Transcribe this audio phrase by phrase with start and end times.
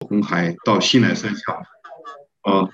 [0.00, 1.52] 红海到西南山下，
[2.42, 2.68] 啊，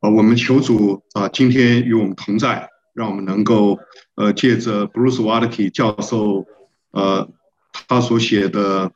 [0.00, 3.78] 啊，我们求主啊，今天与我们同在，让我们能够
[4.14, 6.46] 呃，借着 Bruce Waltke 教授
[6.90, 7.28] 呃，
[7.72, 8.92] 他所写的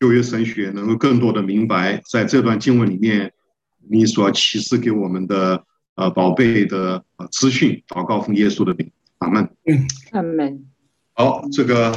[0.00, 3.34] 旧约神学，能够更多的明白，在这段经文里面，
[3.88, 5.64] 你所启示给我们的
[5.96, 9.54] 呃宝贝的呃资讯，祷告奉耶稣的名，阿门。
[9.66, 10.66] 嗯，阿门。
[11.12, 11.92] 好，这个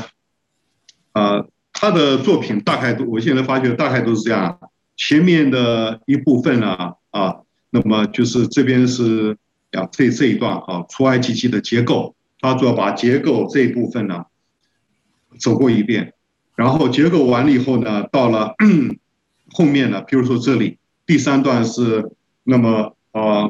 [1.13, 1.49] 呃。
[1.81, 4.59] 他的作品大概都，我现在发觉大概都是这样。
[4.95, 7.37] 前面的一部分呢，啊，
[7.71, 9.35] 那么就是这边是
[9.71, 14.25] 啊这这一段啊，出埃及记的结构，他主要把结构这一部分呢
[15.39, 16.13] 走过一遍，
[16.55, 18.53] 然后结构完了以后呢，到了
[19.49, 22.11] 后面呢，比如说这里第三段是
[22.43, 23.49] 那么啊，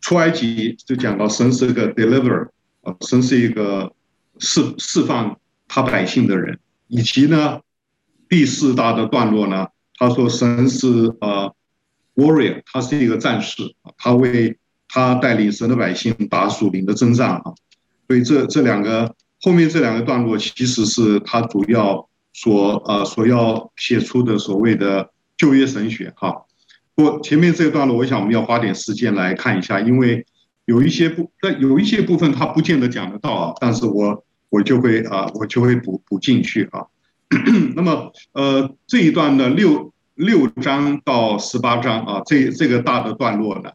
[0.00, 2.48] 出埃及就讲到神是一个 deliver，
[2.80, 3.92] 啊，神是一个
[4.38, 7.60] 释释放他百姓的人，以及呢。
[8.28, 10.88] 第四大的段落呢，他说神是
[11.20, 11.54] 呃
[12.14, 13.62] warrior，他是一个战士，
[13.96, 17.54] 他为他带领神的百姓打属灵的征战啊，
[18.08, 26.44] 所以这这两个后面这两个段落其实是他主要所呃所要写出的所谓的旧约神学哈。
[26.94, 30.24] 不过前面这个段落，我想我们要花点时间来看一下，因为
[30.64, 36.86] 有一些部但有一些部分他不见得讲得到啊，但是我我就会啊我就会补补进去啊。
[37.74, 43.72] 那么，呃，这一段的六六章到十八章啊，这这个大的段落呢，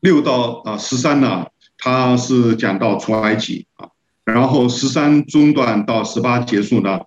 [0.00, 3.90] 六到啊十三呢，它是讲到出埃及啊，
[4.24, 7.00] 然后十三中段到十八结束呢，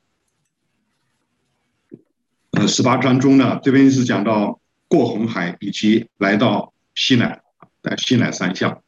[2.51, 7.41] 呃，十八章中呢，这边是讲到过红海以及来到西南，
[7.81, 8.81] 在西南三项。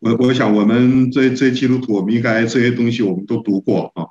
[0.00, 4.06] 我我想，我们这这基督徒，我们应该这些东西我们都读过啊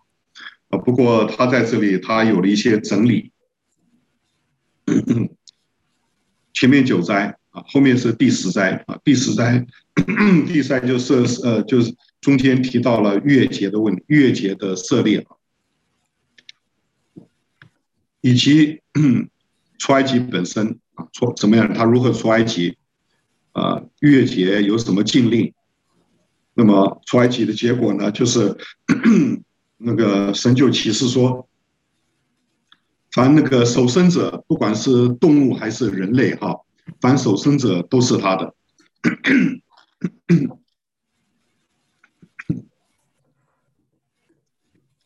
[0.70, 0.78] 啊。
[0.78, 3.32] 不过他在这里，他有了一些整理。
[6.54, 9.00] 前面九灾啊，后面是第十灾啊。
[9.04, 9.66] 第十灾，
[10.48, 15.26] 第十灾就是呃，就是中间提到了月节的问题，月节的设立啊，
[18.22, 18.82] 以及
[19.80, 21.74] 出埃及本身啊，出怎么样？
[21.74, 22.78] 他如何出埃及？
[23.54, 25.54] 啊，月节有什么禁令？
[26.58, 28.10] 那么出埃及的结果呢？
[28.12, 28.58] 就是
[29.78, 31.50] 那个神就启示说，
[33.12, 36.62] 凡那个守生者，不管是动物还是人类，哈，
[37.02, 38.56] 凡守生者都是他的。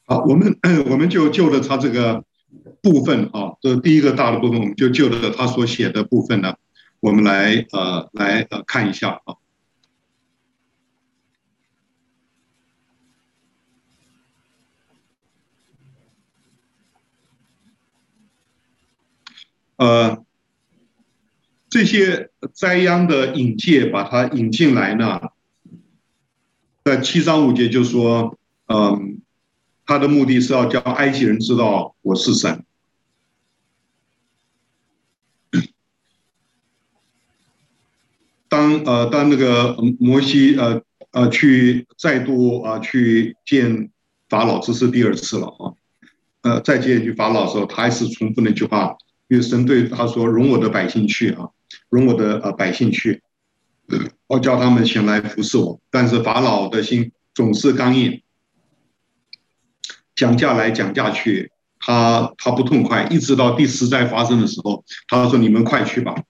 [0.05, 0.55] 好，我们
[0.89, 2.23] 我们就就着他这个
[2.83, 6.53] 部分啊，这第一个大的部分，我们就就着他所写的部分呢，
[6.99, 9.38] 我们来呃来呃看一下啊。
[19.79, 20.25] 呃，
[21.69, 25.21] 这些灾殃的引介，把它引进来呢，
[26.83, 28.37] 在七章五节就说，
[28.67, 29.21] 嗯，
[29.85, 32.65] 他的目的是要叫埃及人知道我是神。
[38.49, 40.81] 当呃当那个摩西呃
[41.11, 43.91] 呃去再度啊、去见
[44.27, 45.71] 法老，这是第二次了啊，
[46.41, 48.97] 呃再见去法老的时候，他还是重复那句话。
[49.29, 51.49] 因为神对他说：“容我的百姓去啊，
[51.89, 53.21] 容我的呃百姓去，
[54.25, 58.23] 我叫他们前来服侍我。”但是法老的心总是刚硬，
[60.15, 63.07] 讲价来讲价去，他他不痛快。
[63.11, 66.23] 一直到第十灾发生的时候，他说：“你们快去吧。”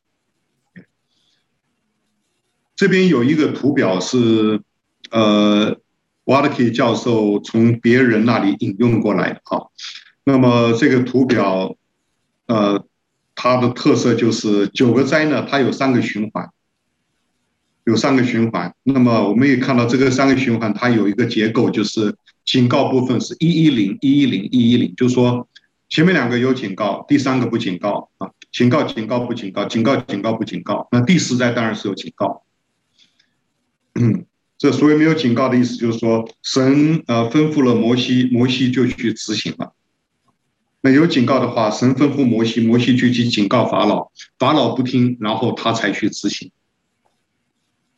[2.75, 4.61] 这边有一个图表是
[5.09, 5.79] 呃
[6.25, 9.67] ，Waltke 教授从别人那里引用过来的啊。
[10.25, 11.77] 那么这个图表
[12.47, 12.85] 呃。
[13.41, 16.50] 它的特色就是九个灾呢，它有三个循环，
[17.85, 18.75] 有三个循环。
[18.83, 22.13] 那么我们也看到这个三个循环，它有一个结构，就是
[22.44, 25.47] 警告部分是一一零一一零一一零，就是说
[25.88, 30.89] 前面两个有警告，第三个不警告啊，警告警告不警告，警告警告不警告。
[30.91, 32.44] 那第十灾当然是有警告。
[33.95, 34.25] 嗯，
[34.57, 39.71] 这所谓没有警告的意思，就是说神呃吩咐了摩西，摩西就去执行了。
[40.81, 46.51] 那有警告的话，神吩咐摩西，摩西就去警告法老，法老不听，然后他才去执行。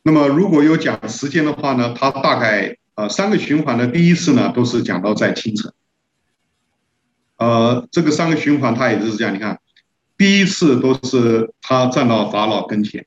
[0.02, 5.72] 那么如果有讲时间的话呢，他大概呃三个循环的第一次呢都是讲到在清晨。
[7.36, 9.60] 呃，这个三个循环他也就是这样，你看，
[10.18, 13.06] 第一次都是他站到法老跟前，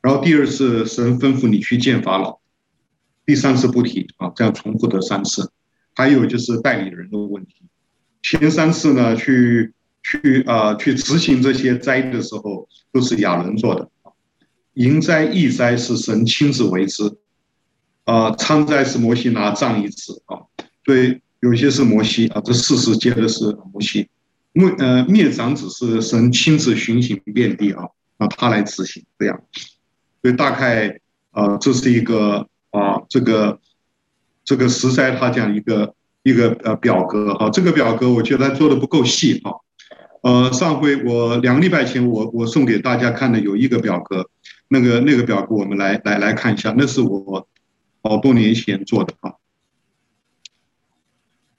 [0.00, 2.38] 然后第二次神吩咐你去见法老，
[3.24, 5.52] 第三次不提啊，这样重复的三次。
[5.94, 7.62] 还有就是代理人的问题，
[8.28, 13.88] 前三次呢，去去啊、去执行这些灾的时候，都是亚伦做的。
[14.74, 17.16] 营灾易灾是神亲自为之，
[18.02, 20.42] 啊，仓灾是摩西拿杖一次啊，
[20.84, 24.08] 所以有些是摩西啊，这四十接的是摩西。
[24.52, 27.84] 灭呃灭长子是神亲自巡行遍地啊，
[28.16, 29.40] 啊他来执行这样，
[30.20, 30.98] 所以大概
[31.30, 33.60] 啊这是一个啊这个
[34.44, 35.94] 这个十灾他这样一个
[36.26, 39.52] 一个呃表格啊，这个表格我觉得做的不够细啊，
[40.22, 44.28] 呃上回我两个礼拜前我我送给大家看的有一个表格。
[44.68, 47.46] 那个那个表格，我们来来来看一下，那是我
[48.02, 49.34] 好多年前做的啊。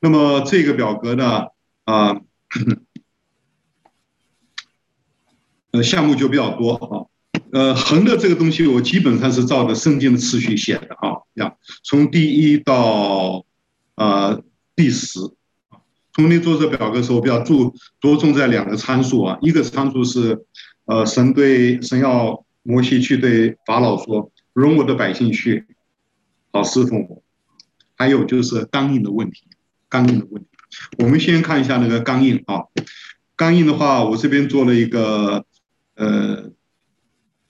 [0.02, 1.46] 那么这个表格呢，
[1.86, 2.20] 啊，
[5.72, 7.08] 呃，项目就比较多啊。
[7.54, 11.56] 呃，横的这个东西，我基本上是照着圣经的次序写的啊，呀，
[11.86, 13.46] 从第一到
[13.96, 14.44] 呃
[14.78, 15.20] 第十。
[16.14, 20.46] 从你做这表格的时候，比较注着重在两个参数啊，一个参数是
[20.86, 22.46] 呃神对神要。
[22.70, 25.66] 摩西去对法老说：“容我的百姓去，
[26.52, 27.24] 好侍奉我。”
[27.96, 29.44] 还有就是刚硬的问题，
[29.88, 30.50] 刚硬的问题。
[30.98, 32.64] 我们先看一下那个刚硬啊，
[33.38, 35.46] 刚硬的话，我这边做了一个
[35.96, 36.52] 呃，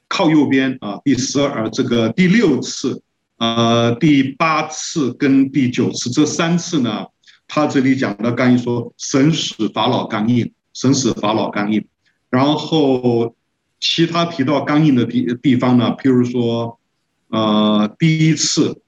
[0.08, 3.02] 靠右边啊，第十二这个第六次，
[3.38, 7.08] 呃，第八次跟第九次这三次呢，
[7.48, 11.86] 他这里讲的刚硬说神使法老刚硬，神使法老刚硬，
[12.30, 13.34] 然后。
[13.80, 16.80] 其他提到刚硬的地地方呢，譬如说，
[17.28, 18.82] 呃，第一次、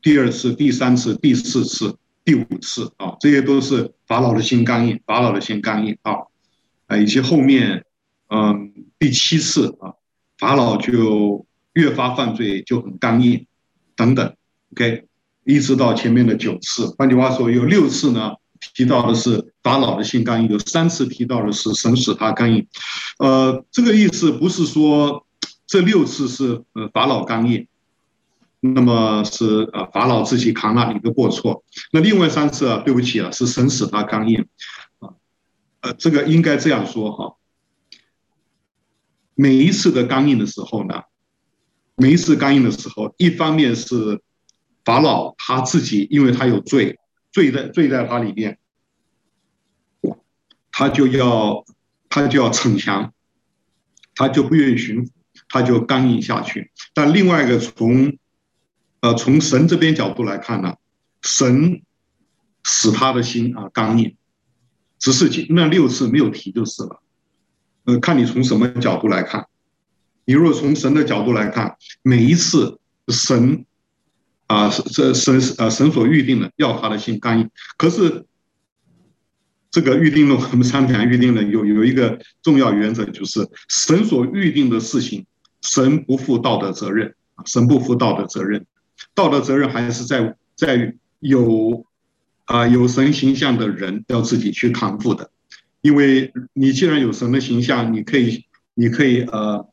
[0.00, 6.14] 第二次、第三次、第四次、第五次啊，这些都是法老的心刚硬，法老的心刚硬啊，
[6.86, 7.84] 啊，以及后面，
[8.28, 9.92] 嗯、第七次啊，
[10.38, 11.44] 法老就
[11.74, 13.46] 越发犯罪就很刚硬，
[13.94, 14.34] 等等
[14.72, 15.04] ，OK，
[15.44, 18.34] 一直到前面的九次，换句话说，有六次呢。
[18.74, 22.64] 提到的是法老的心刚硬，有三次提到的是神使他刚硬，
[23.18, 25.26] 呃，这个意思不是说
[25.66, 27.66] 这六次是呃法老刚硬，
[28.60, 34.46] 那么是呃法老自己扛了一个过错，那另外三次啊，对不起啊，是神使他刚硬，
[35.00, 35.10] 啊，
[35.80, 37.34] 呃，这个应该这样说哈，
[39.34, 41.02] 每一次的刚硬的时候呢，
[41.96, 44.20] 每一次刚硬的时候，一方面是
[44.84, 46.98] 法老他自己，因为他有罪。
[47.34, 48.58] 罪在罪在他里面，
[50.70, 51.64] 他就要
[52.10, 53.10] 他就要逞强，
[54.14, 55.10] 他就不愿意寻，
[55.48, 56.70] 他就刚硬下去。
[56.92, 58.18] 但另外一个从
[59.00, 60.74] 呃从神这边角度来看呢，
[61.22, 61.80] 神
[62.64, 64.14] 使他的心啊刚硬，
[64.98, 67.02] 只是那六次没有提就是了。
[67.84, 69.46] 呃，看你从什么角度来看，
[70.26, 72.78] 你若从神的角度来看，每一次
[73.08, 73.64] 神。
[74.52, 78.26] 啊，这神呃神所预定的要他的心刚硬，可是
[79.70, 85.24] 这个预定了，我们常讲预定了有有一个重要原则，就是神所预定的事情，
[85.62, 87.14] 神不负道德责任，
[87.46, 88.66] 神不负道德责任，
[89.14, 91.86] 道德责任还是在在有
[92.44, 95.30] 啊有神形象的人要自己去扛负的，
[95.80, 98.44] 因为你既然有神的形象，你可以
[98.74, 99.66] 你可以呃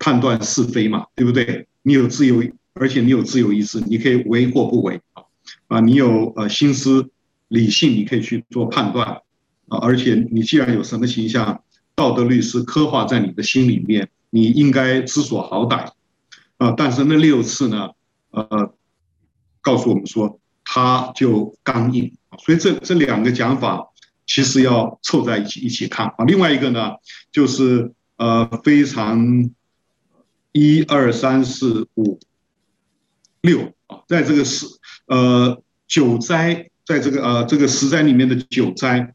[0.00, 1.68] 判断是非嘛，对不对？
[1.82, 2.42] 你有自由。
[2.78, 5.24] 而且你有自由意志，你可以为或不为啊，
[5.68, 7.08] 啊，你有呃心思
[7.48, 9.22] 理性，你可以去做判断
[9.68, 9.78] 啊。
[9.78, 11.62] 而且你既然有神的形象，
[11.94, 15.88] 道德律是刻画在你的心里面，你应该知所好歹
[16.58, 16.72] 啊。
[16.76, 17.90] 但是那六次呢，
[18.30, 18.74] 呃，
[19.62, 23.88] 告诉我们说他就刚硬，所以这这两个讲法
[24.26, 26.26] 其实要凑在一起一起看啊。
[26.26, 26.96] 另外一个呢，
[27.32, 29.50] 就是呃非常
[30.52, 32.20] 一二三四五。
[33.46, 34.66] 六啊，在这个十
[35.06, 39.14] 呃九灾，在这个呃这个十灾里面的九灾，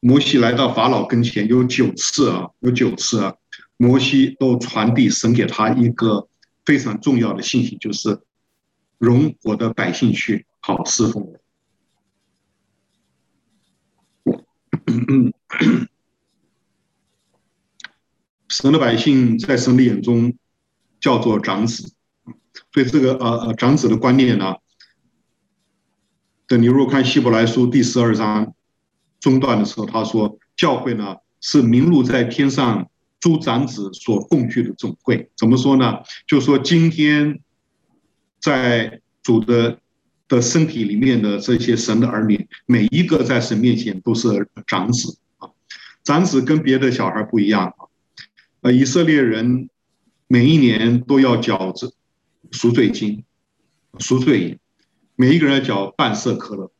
[0.00, 3.36] 摩西来到法老跟前有九次啊，有九次啊，
[3.76, 6.28] 摩西都传递神给他一个
[6.66, 8.20] 非常重要的信息，就是
[8.98, 11.40] 容我的百姓去，好侍奉我。
[18.48, 20.34] 神的百姓在神的眼中
[20.98, 21.94] 叫做长子。
[22.72, 24.54] 所以这个呃呃长子的观念呢，
[26.46, 28.54] 等你如果看希伯来书第十二章
[29.18, 35.30] 中段的时候，他说教会呢是名录在天上诸长子所共聚的总会。
[35.36, 35.98] 怎么说呢？
[36.26, 37.40] 就说今天
[38.40, 39.78] 在主的
[40.28, 45.50] 的身体里面的这些神的儿女，每一个在神面前都是长子啊。
[46.04, 47.90] 长子跟别的小孩不一样啊。
[48.60, 49.68] 呃，以色列人
[50.28, 51.92] 每一年都要缴着
[52.50, 53.24] 赎罪金，
[53.98, 54.58] 赎罪银，
[55.16, 56.70] 每一个人要缴半色可乐，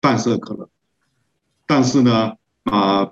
[0.00, 0.68] 半色可乐。
[1.66, 3.10] 但是呢，啊、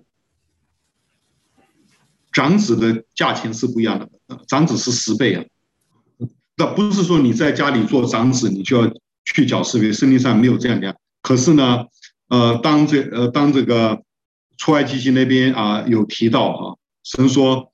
[2.33, 4.09] 长子的价钱是不一样的，
[4.47, 5.45] 长子是十倍啊。
[6.57, 8.93] 那不是说你在家里做长子，你就要
[9.25, 10.95] 去缴十倍，圣经上没有这样讲。
[11.21, 11.85] 可是呢，
[12.29, 14.03] 呃，当这呃当这个
[14.57, 17.73] 出埃及记那边啊、有提到啊，神说，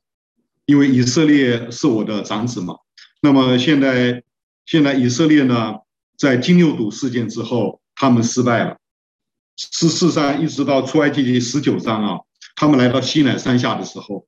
[0.65, 2.77] 因为以色列是我的长子嘛，
[3.21, 4.23] 那么现在
[4.67, 5.75] 现在以色列呢，
[6.17, 8.79] 在金牛犊事件之后，他们失败了。
[9.57, 12.21] 事实上，一直到出埃及记十九章啊，
[12.57, 14.27] 他们来到西乃山下的时候，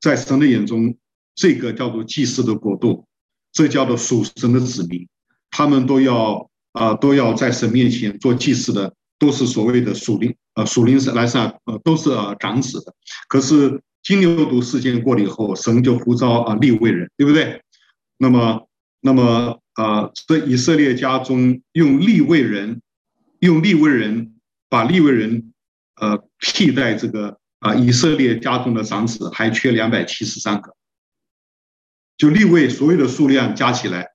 [0.00, 0.96] 在神的眼中，
[1.34, 3.06] 这个叫做祭祀的国度，
[3.52, 5.06] 这叫做属神的子民，
[5.50, 12.94] 他们都要啊、都要在神面前做祭祀的，都是所谓的属灵呃属灵来上呃都是长子的。
[13.28, 17.60] 可是金牛犊事件过了以后，神就呼召啊利未人，对不对？
[18.20, 18.68] 那么
[19.00, 22.80] 那么啊，在、呃、以色列家中用利未人，
[23.40, 24.36] 用利未人。
[24.72, 25.52] 把利未人，
[25.96, 30.76] 呃，替代这个啊，以色列家中的长子还缺两百七十三个，
[32.16, 34.10] 就利未所有的数量加起来，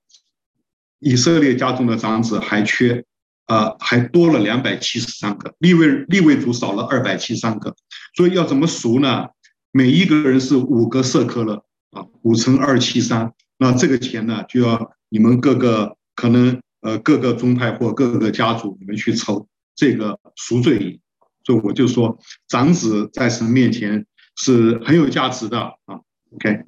[0.98, 3.04] 以色列家中的长子还缺，
[3.48, 7.76] 呃，还多了两百七十三个，利未利未族少了二百七三个，
[8.16, 9.26] 所以要怎么数呢？
[9.72, 19.48] 每一个人是五个舍客勒啊，五乘二七三，那这个钱呢，就要你们各个可能呃各个宗派或各个家族你们去筹。
[19.78, 20.98] 这个赎罪银，
[21.44, 26.00] 所以我就说，长子在神面前是很有价值的啊。
[26.30, 26.62] OK，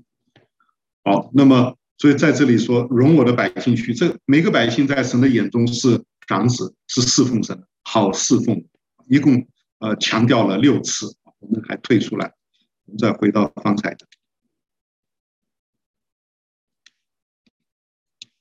[1.04, 8.62] 好，那么所以在这里说，容我的百姓去，这每个百姓在神的眼中是长子，是侍奉神，好侍奉。
[9.09, 9.47] 一共
[9.78, 11.07] 呃强调了六次，
[11.38, 12.35] 我们还退出来，
[12.85, 14.07] 我们再回到方才的。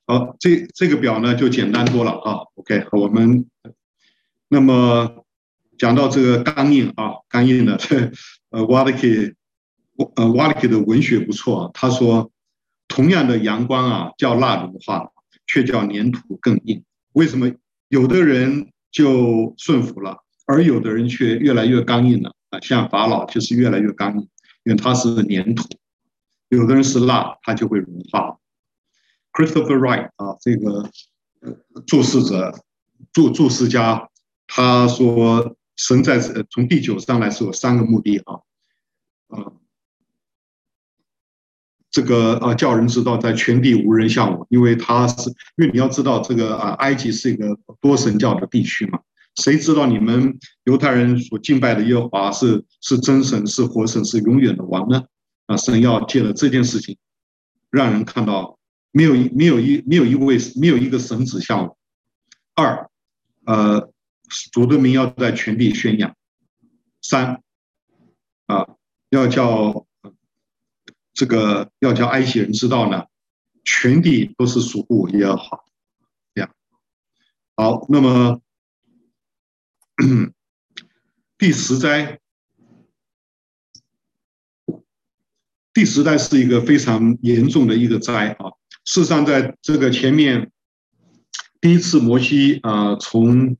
[0.08, 2.40] 好，这这个表呢就简单多了啊。
[2.54, 3.46] OK，我们。
[4.48, 5.26] 那么
[5.76, 7.78] 讲到这个刚硬啊，刚硬的，
[8.48, 9.34] 呃，瓦利克，
[10.16, 11.70] 呃，瓦利克的文学不错啊。
[11.74, 12.30] 他说，
[12.88, 15.10] 同样的阳光啊，叫蜡融化，
[15.46, 16.82] 却叫粘土更硬。
[17.12, 17.52] 为什么
[17.90, 22.58] 有的人就顺服了，而有的人却越来越刚硬了啊？
[22.60, 24.26] 像法老就是越来越刚硬，
[24.64, 25.68] 因为他是粘土。
[26.48, 28.38] 有的人是蜡，他就会融化。
[29.38, 30.90] Christopher Wright 啊，这个
[31.86, 32.52] 注释者，
[33.12, 34.08] 注注释家。
[34.48, 36.18] 他说：“神在
[36.50, 38.40] 从第九章来是有三个目的啊，
[39.28, 39.52] 啊，
[41.88, 48.98] 这个啊叫人知道在全地无人像我，因为他是因为你要知道这个啊埃及是一个多神教的地区嘛，
[49.36, 55.04] 谁知道你们犹太人所敬拜的耶和华是是真神是活神是永远的王呢？
[55.46, 56.96] 啊，神要借了这件事情，
[57.70, 58.57] 让人看到
[58.98, 61.78] 没有一没有一没有一位没有一个神子像我。
[62.54, 62.90] 二，
[63.46, 63.92] 呃。”
[64.52, 66.14] 主的名要在全地宣扬。
[67.00, 67.42] 三，
[68.44, 68.76] 啊，
[69.08, 69.86] 要叫
[71.14, 73.06] 这个要叫埃及人知道呢，
[73.64, 75.64] 全地都是属乎我耶和华。
[76.34, 76.54] 这样，
[77.56, 78.42] 好，那么
[81.38, 82.20] 第十灾，
[85.72, 88.57] 第十灾是一个非常严重的一个灾啊。
[88.88, 90.50] 事实上，在这个前面
[91.60, 93.54] 第一次摩西啊从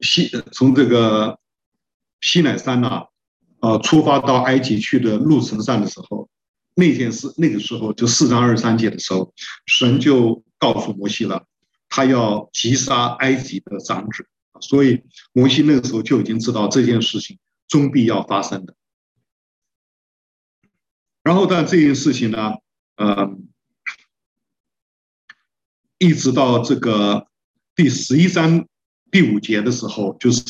[0.00, 1.38] 西从这个
[2.22, 3.08] 西乃山呐、
[3.60, 6.30] 啊，出发到埃及去的路程上的时候，
[6.74, 9.34] 那件事那个时候就四章二十三节的时候，
[9.66, 11.44] 神就告诉摩西了，
[11.90, 14.26] 他要击杀埃及的长子，
[14.62, 15.02] 所以
[15.34, 18.74] 摩西那个时候就已经知道这件事情终必要发生的。
[21.22, 22.54] 然后但这件事情呢，
[22.96, 23.36] 呃，
[25.98, 27.26] 一直到这个
[27.74, 28.66] 第十一章。
[29.08, 30.42] 第五节的时候，就是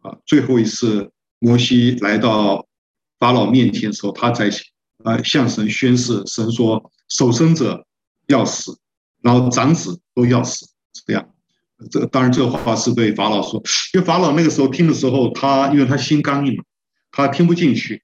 [0.00, 2.66] 啊，最后一次摩西来到
[3.18, 4.48] 法老面前的时候，他才
[5.02, 7.84] 啊向神宣誓，神说守生者
[8.28, 8.78] 要死，
[9.20, 10.66] 然后长子都要死，
[11.04, 11.28] 这样。
[11.90, 13.60] 这当然这个话是对法老说，
[13.92, 16.64] 因为法老那个时候听的时候，他因为他心刚硬嘛，
[17.10, 18.02] 他听不进去。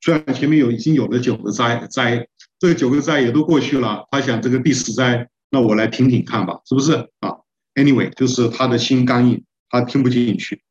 [0.00, 2.28] 虽然前面有已经有了九个灾灾，
[2.58, 7.36] 这九个灾也都过去了，他想这个第十灾，那我来听听看吧，是不是啊
[7.74, 10.62] ？Anyway，就是他的心刚硬，他听不进去。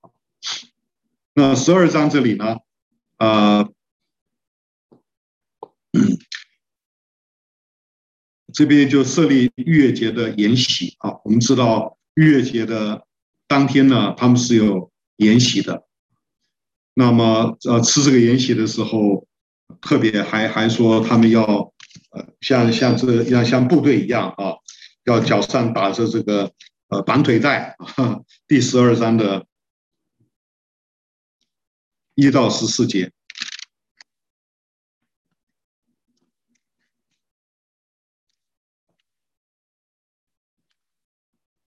[1.33, 2.57] 那十二章这里呢，
[3.17, 3.69] 呃，
[8.53, 11.11] 这边就设立逾越节的筵席啊。
[11.23, 13.05] 我们知道逾越节的
[13.47, 15.85] 当天呢，他们是有筵席的。
[16.93, 19.27] 那么呃，吃这个筵席的时候，
[19.81, 21.43] 特别还还说他们要
[22.11, 24.55] 呃像像这样像部队一样啊。
[25.05, 26.51] 要脚上打着这个
[26.89, 28.19] 呃绑腿带啊。
[28.47, 29.47] 第十二章的
[32.15, 33.11] 一到十四节。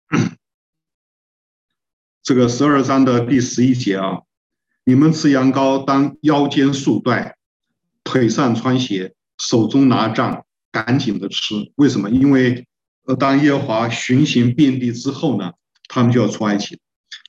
[2.22, 4.22] 这个十二章的第十一节啊，
[4.84, 7.36] 你们吃羊羔，当腰间束带，
[8.04, 11.72] 腿上穿鞋，手中拿杖，赶紧的吃。
[11.76, 12.10] 为什么？
[12.10, 12.67] 因为
[13.08, 15.52] 呃，当耶和华巡行遍地之后呢，
[15.88, 16.78] 他们就要出埃及。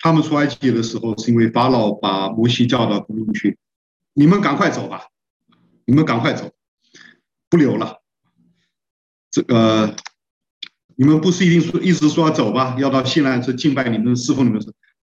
[0.01, 3.57] 他们出埃及的时候，是因为法老把摩西叫到宫中去，
[4.13, 5.07] 你们赶快走吧，
[5.85, 6.51] 你们赶快走，
[7.49, 8.01] 不留了。
[9.31, 9.95] 这个
[10.97, 12.75] 你们不是一定说一直说要走吧？
[12.77, 14.61] 要到西奈去敬拜你们的，侍奉你们。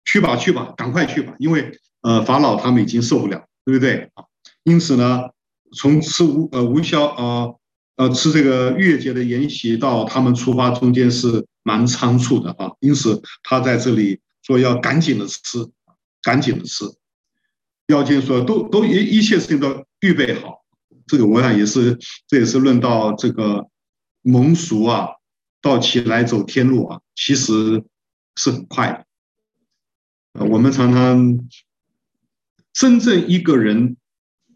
[0.05, 4.25] 去吧，去吧，赶快去吧，因为呃，法老他们已经受不了，对不对啊？
[4.63, 5.29] 因此呢，
[5.75, 7.59] 从吃无呃无酵呃
[8.01, 15.69] 呃吃这个逾越节的筵席到他们出发中间是蛮仓促的啊，因此他在这里说要赶紧的吃，
[16.23, 16.83] 赶紧的吃，
[17.89, 20.63] 妖精说都都一一切事情都预备好，
[21.05, 23.67] 这个我想也是这也是论到这个
[24.23, 25.09] 蒙俗啊，
[25.61, 27.83] 到齐来走天路啊，其实
[28.35, 29.05] 是很快
[30.33, 30.43] 的。
[30.45, 31.37] 我们常常
[32.73, 33.95] 真正一个人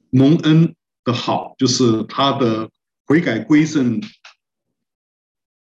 [0.10, 0.74] 蒙恩
[1.04, 2.72] 的好，就是他的
[3.06, 4.02] 悔改归正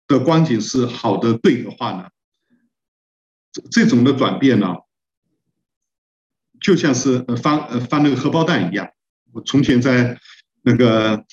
[0.06, 2.08] 的光景是好的对的话呢，
[3.70, 4.76] 这种的转变呢，
[6.60, 8.90] 就像是翻呃翻那个荷包蛋一样。
[9.32, 10.18] 我从前在
[10.62, 11.25] 那个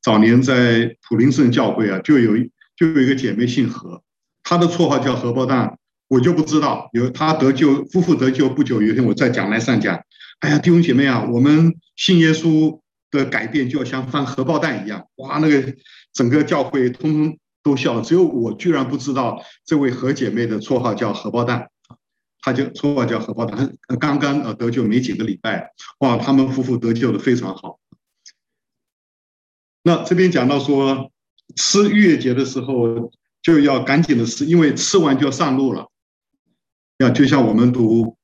[0.00, 2.36] 早年在普林斯顿教会啊，就有
[2.76, 4.02] 就有一个姐妹姓何，
[4.42, 5.78] 她的绰号叫荷包蛋。
[6.08, 9.98] 我就不知道，有他得救，夫妇得救不久，有一天我在讲台上讲，
[10.40, 12.81] 哎呀，弟兄姐妹啊，我们信耶稣
[13.12, 15.76] 的改变就要像翻荷包蛋一样，哇，那个
[16.12, 21.70] 整个教会通通都笑了，只有我居然不知道这位何姐妹的绰号叫荷包蛋，
[22.40, 27.78] 她就绰号叫荷包蛋，刚刚呃得救没几个礼拜，哇，他们夫妇得救的非常好。
[29.84, 31.12] 那这边讲到说
[31.56, 35.88] 吃逾越节的时候就要赶紧的吃，因为吃完就要上路了。
[37.14, 38.16] 就像我们读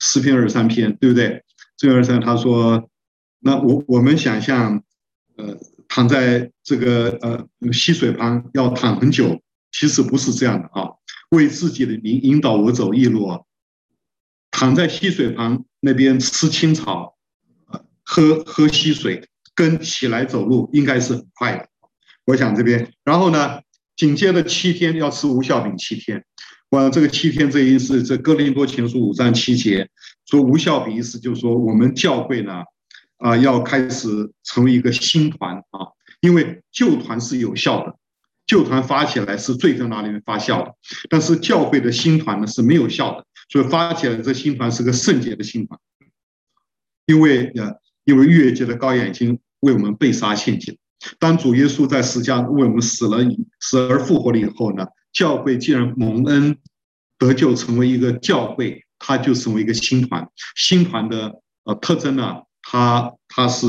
[0.00, 1.44] 诗篇二十三篇，对不对？
[1.76, 2.90] 这二十三他说，
[3.44, 4.82] 那我我们想象，
[5.36, 9.38] 呃，躺在这个呃溪水旁要躺很久，
[9.70, 10.88] 其实不是这样的啊。
[11.30, 13.40] 为自己的名引导我走一路啊，
[14.50, 17.16] 躺在溪水旁那边吃青草，
[18.02, 21.68] 喝喝溪水，跟起来走路应该是很快的。
[22.24, 23.60] 我想这边，然后呢，
[23.94, 26.24] 紧接着七天要吃无效饼七天。
[26.70, 29.90] 哇，这个七天这意思，这哥林多前书五章七节
[30.24, 32.62] 说无效饼意思就是说我们教会呢，
[33.24, 35.88] 啊，要开始成为一个新团啊，
[36.20, 37.96] 因为旧团是有效的，
[38.46, 40.74] 旧团发起来是最在那里面发酵的，
[41.08, 45.80] 但是教会的新团呢是没有效的，所以发起来这新团是个圣洁的新团，
[47.06, 47.72] 因为呃，
[48.04, 50.78] 因为逾越节的羔羊已经为我们被杀献祭，
[51.18, 53.24] 当主耶稣在十字架为我们死了，
[53.60, 56.58] 死而复活了以后呢，教会既然蒙恩
[57.18, 60.28] 得救，成为一个教会，它就成为一个新团。
[60.54, 63.66] 新团的呃特征呢，他他是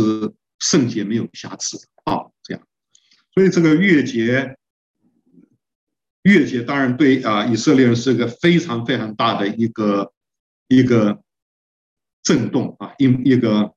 [0.59, 2.63] 圣洁没有瑕疵的啊，这样。
[3.33, 4.55] 所以这个逾越节，
[6.23, 10.11] 逾越节当然对啊以色列人是一个非常非常大的一个
[10.67, 11.21] 一个
[12.23, 13.73] 震动啊，一一个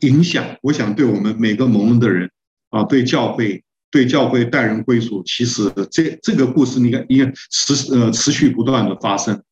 [0.00, 0.56] 影响。
[0.62, 2.30] 我想对我们每个蒙恩的人
[2.70, 3.64] 啊，对教会。
[3.92, 9.42] 对教会待人归属，其实这这个故事应该应该持呃持续不断的发生，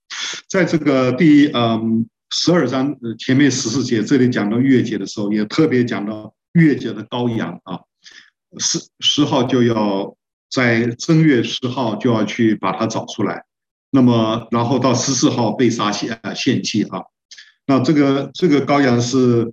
[0.49, 7.81] 在这个第嗯十二章前面十四节这里讲到月节的时候，也特别讲到月节的羔羊啊，
[8.59, 10.15] 十十号就要
[10.51, 13.45] 在正月十号就要去把它找出来，
[13.91, 17.03] 那么然后到十四号被杀献献祭啊，
[17.67, 19.53] 那这个这个羔羊是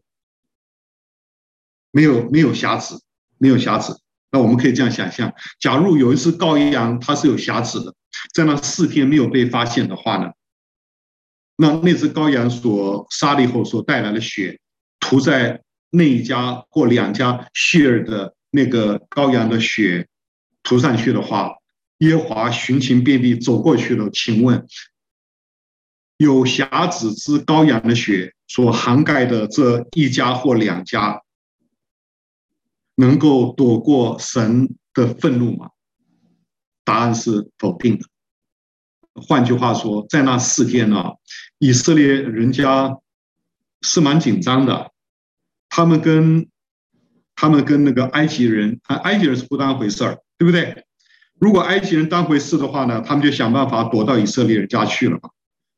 [1.91, 3.01] 没有没有瑕疵，
[3.37, 3.97] 没有瑕疵。
[4.31, 7.95] 那我们可以这样想象，假如有一只羔羊，它是有瑕疵的，
[8.33, 10.29] 在那四天没有被发现的话呢，
[11.57, 14.59] 那那只羔羊所杀了以后所带来的血，
[14.99, 20.07] 涂在那一家或两家谢尔的那个羔羊的血
[20.63, 21.53] 涂上去的话，
[21.99, 24.67] 耶华巡行遍地走过去了，请问
[26.17, 31.21] 有瑕疵之羔羊的血所涵盖的这一家或两家，
[32.95, 35.69] 能够躲过神的愤怒吗？
[36.83, 38.05] 答案是否定的。
[39.27, 41.13] 换句话说，在那四天呢，
[41.65, 42.95] 以色列人家
[43.81, 44.91] 是蛮紧张的，
[45.67, 46.47] 他们跟
[47.35, 50.85] 他们跟那个埃及人，埃及人是不当回事儿，对不对？
[51.39, 55.31] 如果埃及人当回事的话呢，他们就想办法躲到以色列人家去了嘛。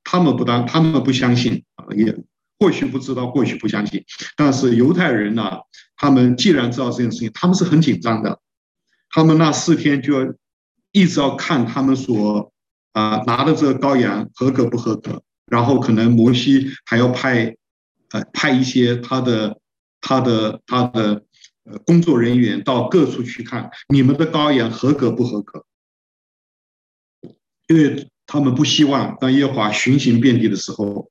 [0.04, 2.14] 他们不当，他们不相信啊，也
[2.60, 4.04] 或许不知道，或许不相信。
[4.36, 5.60] 但是犹太人呢，
[5.96, 8.40] 他们既然知道这件事情，他们是很紧张的。
[9.10, 10.34] 他们那四天就要
[10.92, 12.52] 一直要看他们所
[12.92, 17.56] 啊拿的这个羔羊合格不合格，然后可能摩西还要派
[18.12, 19.60] 呃派一些他的
[20.02, 21.24] 他的他的
[21.64, 25.66] 呃工作人员到各处去看你们的羔羊合格不合格，
[27.68, 31.10] 因为他们不希望当耶和华巡行遍地的时候，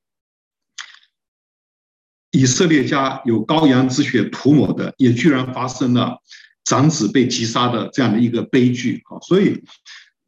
[2.31, 6.17] 以色列家有羔羊之血涂抹的，也居然发生了。
[6.63, 9.63] 长子被击杀的这样的一个悲剧啊，所以，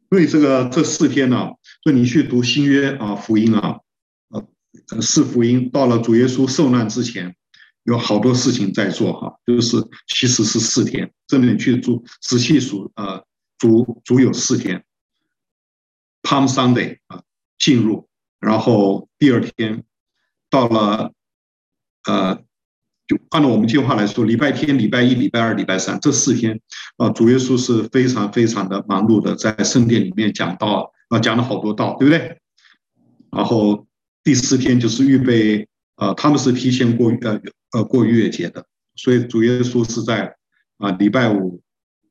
[0.08, 1.50] 所以这个这四天呢，
[1.82, 3.80] 所以你去读新约啊福音啊，
[5.00, 7.34] 四福音到了主耶稣受难之前，
[7.84, 13.24] 有好多事情在做哈，就是其实是四天，这里去做仔细数呃，
[13.58, 14.84] 主主有四天
[16.22, 17.22] ，Palm Sunday 啊
[17.58, 19.84] 进入，然后第二天
[20.50, 21.12] 到了
[22.06, 22.42] 呃。
[23.10, 26.60] 就按照我们计划来说，礼拜天、礼拜一、礼拜二、礼拜三这四天，
[26.96, 32.38] 啊，主耶稣是非常非常的忙碌的，在圣殿里面讲道，啊，讲了好多道，对不对？
[33.32, 33.84] 然后
[34.22, 37.40] 第四天就是预备，啊，他们是提前过呃
[37.72, 40.36] 呃过逾越节的，所以主耶稣是在
[40.78, 41.62] 啊礼拜五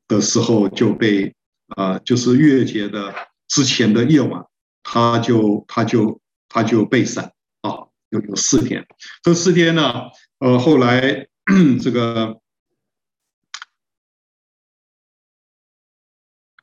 [0.08, 1.36] 的时候就被
[1.76, 3.13] 啊，就是逾越节的
[3.48, 4.45] 之前的夜晚，
[4.84, 7.24] 他就他就他就被审
[7.62, 8.86] 啊，有有四天，
[9.22, 10.06] 这四天呢。
[10.39, 11.28] 呃，后来
[11.84, 12.39] 这个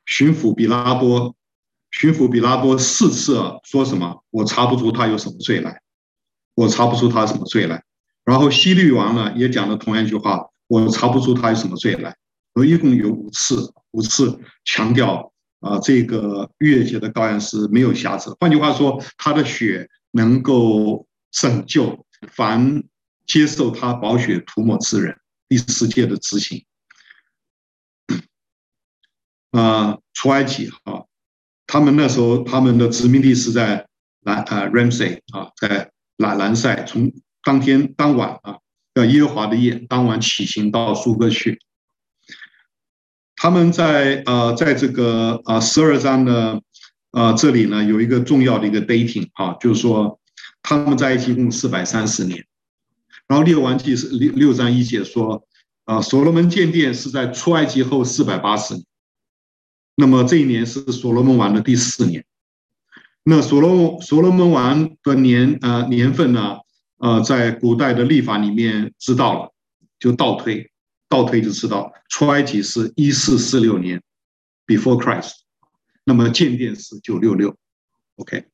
[0.03, 1.35] 巡抚比拉多，
[1.91, 4.23] 巡抚比拉多四次说什么？
[4.29, 5.81] 我查不出他有什么罪来，
[6.55, 7.83] 我查不出他什么罪来。
[8.23, 12.15] 然后西律王呢也讲了同样一句话，我查不出他有什么罪来。
[12.53, 18.35] 我一共有五次，五次强调啊，这个逾越节的羔羊是没有瑕疵。
[18.39, 22.83] 换句话说，他的血能够拯救凡。
[23.27, 25.19] 接受他宝血涂抹之人，
[25.49, 26.65] 第四诫的执行。
[29.51, 31.03] 啊，出埃及啊，
[31.67, 33.85] 他们那时候他们的殖民地是在
[34.21, 37.11] 兰啊 Ramsey 啊，在兰兰塞，从
[37.43, 38.57] 当天当晚啊，
[38.95, 41.59] 叫耶和华的夜，当晚起行到苏格去。
[43.35, 46.59] 他们在呃，在这个啊十二章呢，
[47.11, 50.19] 啊这里呢有一个重要的一个 dating 啊，就是说
[50.63, 52.43] 他们在一起共四百三十年。
[53.27, 55.45] 然后列王记是六六章一节说，
[55.83, 58.85] 啊，所罗门建殿是在出埃及后四百八十年，
[59.99, 62.23] 那么这一年是所罗门王的第四年。
[63.23, 66.59] 那所罗所罗门王的年啊年份呢，
[66.99, 69.53] 呃，在古代的历法里面知道了，
[69.99, 70.71] 就倒推，
[71.09, 74.01] 倒推就知道出埃及是一四四六年
[74.67, 75.31] ，before Christ，
[76.05, 77.57] 那么建殿是九六六
[78.17, 78.45] ，OK，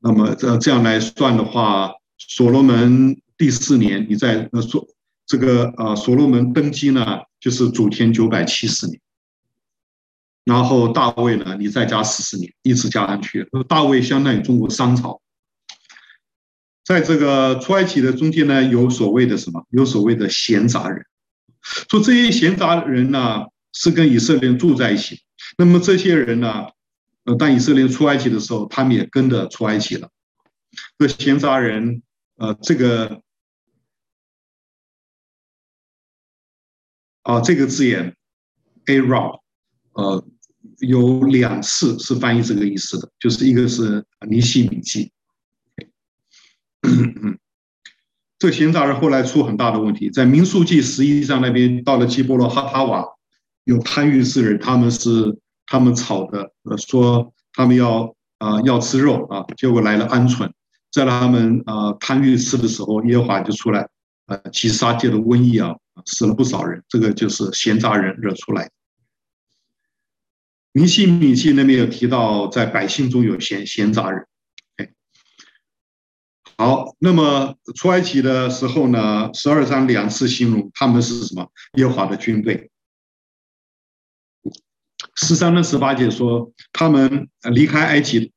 [0.00, 3.20] 那么这这样来算的话，所罗门。
[3.38, 4.88] 第四年，你在呃所
[5.26, 8.98] 这个呃所罗门登基呢，就是主前九百七十年。
[10.46, 13.46] 然后大卫呢，你再加四十年，一直加上去。
[13.68, 15.20] 大卫相当于中国商朝。
[16.84, 19.66] 在这个出埃及的中间呢，有所谓的什么？
[19.70, 21.04] 有所谓的闲杂人。
[21.90, 25.20] 说这些闲杂人呢，是跟以色列人住在一起。
[25.58, 26.68] 那么这些人呢，
[27.24, 30.08] 呃，当以色列出埃及的时候，他们也跟着出埃及了。
[30.96, 32.02] 这闲杂人，
[32.36, 33.20] 呃，这个。
[37.22, 38.14] 啊，这个字眼
[38.84, 39.40] ，Arab，
[39.94, 40.24] 呃，
[40.78, 45.10] 有两次是翻译这个意思的，就是一个是尼西米记，
[48.38, 53.04] 这闲杂人后来出很大的问题，在民数记十一章那边，到了基波罗哈塔瓦，
[53.64, 60.50] 有贪欲之人，他们是他们吵的，呃，说他们要啊、呃、要吃肉啊，结果来了鹌鹑，
[60.92, 63.88] 在他们啊、呃、贪欲吃的时候，耶和华就出来，
[64.26, 65.74] 呃，击杀界的瘟疫啊。
[66.04, 68.70] 死了不少人，这个就是闲杂人惹出来的。
[70.76, 74.26] 尼希米记那边有提到，在百姓中有闲闲杂人。
[76.58, 81.50] 好，那么出埃及的时候呢，十二章两次形容他们是什么？
[81.78, 82.70] 耶和华的军队。
[85.14, 88.30] 十三跟十八节说，他们离开埃及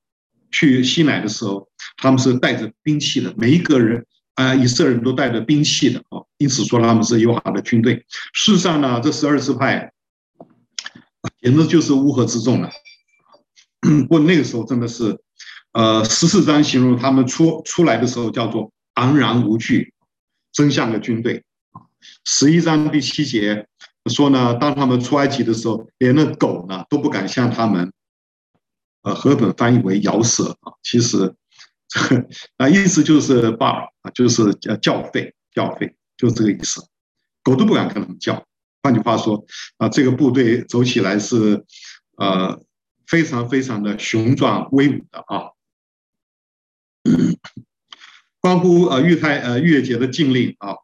[0.49, 4.06] 去西奈的时候，他们是带着兵器的，每一个人。
[4.36, 7.95] 啊，以色列人都带着兵器的啊，因此说他们是耶和华的军队。
[8.32, 9.91] 事实上呢，这十二支派
[11.41, 12.69] 简直就是乌合之众了。
[13.82, 15.17] 不过那个时候真的是，
[15.71, 19.93] 呃，十四章形容他们出出来的时候叫做昂然无惧，
[20.51, 21.43] 真像个军队。
[22.25, 23.67] 十一章第七节
[24.05, 27.91] 说呢，当他们出埃及的时候，连那狗呢都不敢向他们，
[29.03, 31.34] 呃，和本翻译为咬舌啊，其实
[32.58, 36.82] 啊意思就是巴啊，就是叫叫吠，叫吠，就是这个意思，
[37.43, 38.45] 狗都不敢跟他们叫。
[38.81, 39.45] 换句话说
[39.77, 41.65] 啊，这个部队走起来是
[42.17, 42.61] 呃
[43.05, 45.51] 非常非常的雄壮威武的啊。
[48.39, 50.75] 关乎呃逾太呃月节的禁令啊，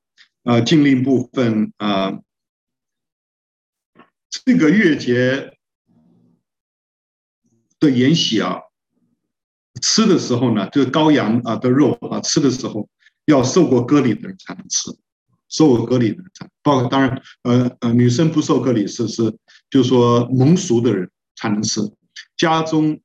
[0.43, 2.05] 呃禁令部分啊。
[2.05, 2.21] 呃
[4.45, 5.58] 这个月节
[7.79, 8.60] 的筵席啊，
[9.81, 12.89] 吃的时候呢，就是羔羊啊的肉啊，吃的时候
[13.25, 14.91] 要受过割礼的人才能吃，
[15.47, 19.32] 受过割礼的人才，包括当然呃呃女生不受割礼是是，
[19.69, 21.80] 就说蒙赎的人才能吃，
[22.36, 22.99] 家中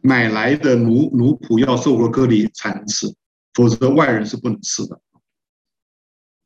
[0.00, 3.06] 买来的奴奴仆要受过割礼才能吃，
[3.54, 5.00] 否则外人是不能吃的。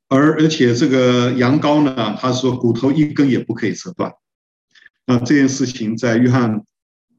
[0.08, 4.12] 而而且这个羊羔呢，他说骨头一根也不可以折断。
[5.06, 6.62] 那这件事情在约翰，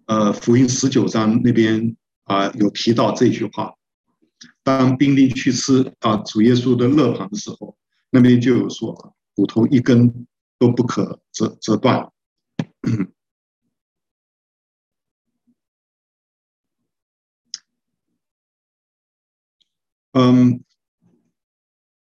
[0.05, 3.73] 呃，福音十九章那边啊有提到这句话。
[4.63, 7.75] 当兵丁去吃啊主耶稣的肋旁的时候，
[8.11, 8.93] 那边就有说
[9.41, 10.27] 骨头一根
[10.59, 12.11] 都不可折折断。
[20.13, 20.63] 嗯，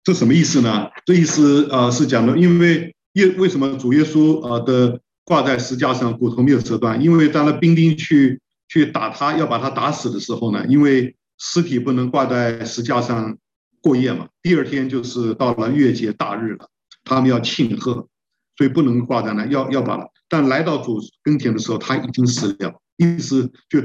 [0.02, 0.90] 这什么意思呢？
[1.06, 5.00] 这意思啊是讲的，因为耶为什么主耶稣啊的。
[5.24, 13.38] 挂在石架上，骨头没有折断，因为当那兵丁去去打他，要把他打死的时候呢，因为尸体不能挂在石架上
[13.80, 16.68] 过夜嘛，第二天就是到了月节大日了，
[17.04, 18.08] 他们要庆贺，
[18.56, 19.98] 所以不能挂在那，要要把。
[20.28, 23.80] 但来到主跟前的时候，他已经死了，意思就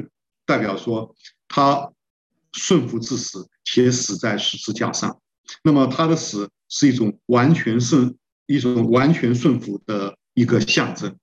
[0.46, 1.16] 代表说
[1.48, 1.92] 他
[2.54, 5.20] 顺服至死，且死在十字架上。
[5.64, 11.18] 那么他的死是一种完全顺，一种完全顺服的一个象征。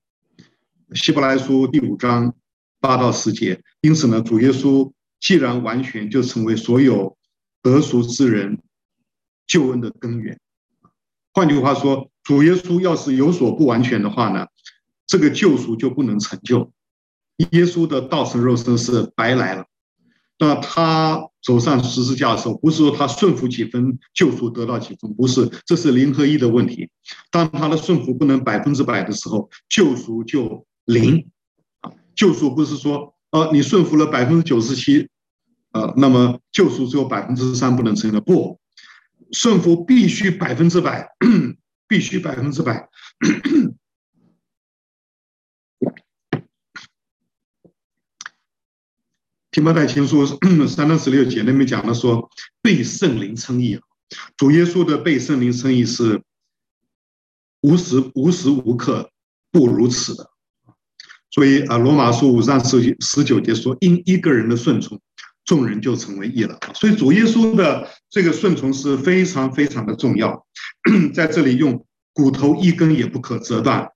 [0.95, 2.35] 希伯来书第五章
[2.81, 7.17] 八到十节，因此呢，主耶稣既然完全，就成为所有
[7.63, 8.63] 得赎之人
[9.47, 10.39] 救恩的根源。
[11.35, 14.47] 换句话说，主耶稣要是有所不完全的话呢，
[15.07, 16.73] 这个救赎就不能成就。
[17.51, 19.67] 耶稣的道成肉身是白来了。
[20.39, 26.89] 那他走上十字架的时候，不是说他顺服几分，救赎得到几分，不是，这是零和一的问题。
[27.31, 30.65] 当他的顺服不能百分之百的时候，救赎就。
[30.87, 31.31] 零
[31.81, 35.09] 啊，救赎不是说，呃，你顺服了百分之九十七，
[35.73, 38.21] 呃，那么救赎只有百分之三不能成的。
[38.21, 38.61] 不，
[39.35, 41.09] 顺服必须百分之百，
[41.89, 42.89] 必须百分之百。
[49.51, 50.25] 提摩太前书
[50.67, 52.31] 三章十六节那边讲了说，
[52.63, 53.79] 被圣灵称义，
[54.37, 56.23] 主耶稣的被圣灵称义是
[57.61, 59.11] 无时无时无刻
[59.51, 60.31] 不如此的。
[61.31, 65.01] 所以啊，《罗马书》五章十十九节说：“因一个人的顺从，
[65.45, 70.47] 众人就成为义了。”所以主耶稣的这个顺从是非常非常的重要。
[71.15, 73.89] 在这里用骨头一根也不可折断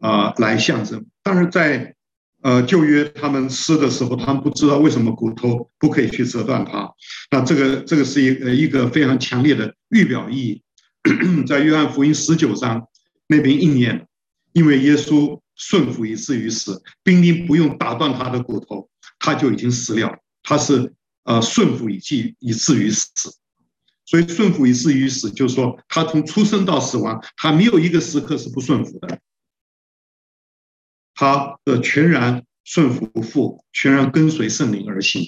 [0.00, 1.04] 啊来象征。
[1.22, 1.94] 但是在
[2.42, 6.90] 呃旧约他们吃的时候，他们不知道为什么骨头不可以去折断它。
[7.30, 10.62] 那这个这个是一呃一个非常强烈的预表意义，
[11.46, 12.86] 在约翰福音十九章
[13.26, 14.06] 那边应验，
[14.52, 15.40] 因为耶稣。
[15.58, 20.14] 顺服以至于死，兵丁不用打断他的骨头，他就已经死了。
[20.48, 23.34] 他是呃顺服以至以至于死，
[24.04, 29.18] 所以顺服以至于死，就是说他从出生到死亡，他没有一个时刻是不顺服的。
[31.14, 35.24] 他的全然顺服父，全然跟随圣灵而行，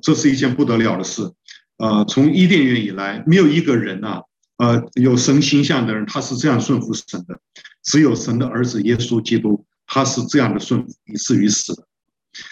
[0.00, 1.32] 这是一件不得了的事。
[1.78, 4.22] 呃，从伊甸园以来，没有一个人啊。
[4.58, 7.34] 呃，有神形象的人，他是这样顺服神的；
[7.82, 11.87] 只有神的儿子耶稣基督，他是这样的顺服，以至于死的。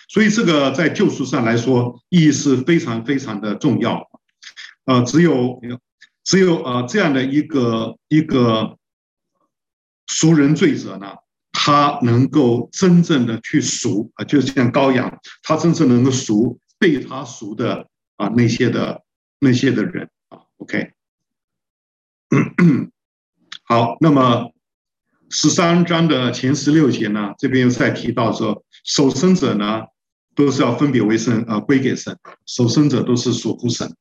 [0.09, 4.03] 所以，这个在救赎上来说，意义是非常非常的重要。
[4.85, 5.61] 呃，只有
[6.25, 8.79] 只有呃这样的一个一个
[10.07, 11.15] 赎人罪者呢，
[11.53, 19.03] 他能够真正的去赎啊，就像羔羊，他真正能够赎被他赎的啊那些的
[19.39, 20.41] 那些的人啊。
[20.59, 20.93] OK。
[23.69, 24.53] 好，那么
[25.39, 29.83] 十三章的前十六节呢，这边又再提到说，守生者呢
[30.35, 32.19] 都是要分别为圣啊，归给神。
[32.47, 33.95] 守生者都是属乎神。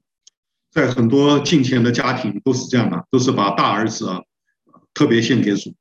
[0.70, 4.20] 在很多敬虔的家庭都是这样的，都是把大儿子啊
[4.92, 5.74] 特别献给主。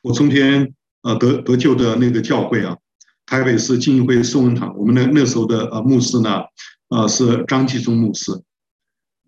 [0.00, 2.78] 我从前呃得得救的那个教会啊。
[3.26, 6.44] 台北市浸会圣文堂，我们那那时候的呃牧师呢，
[6.88, 8.32] 呃是张继忠牧师，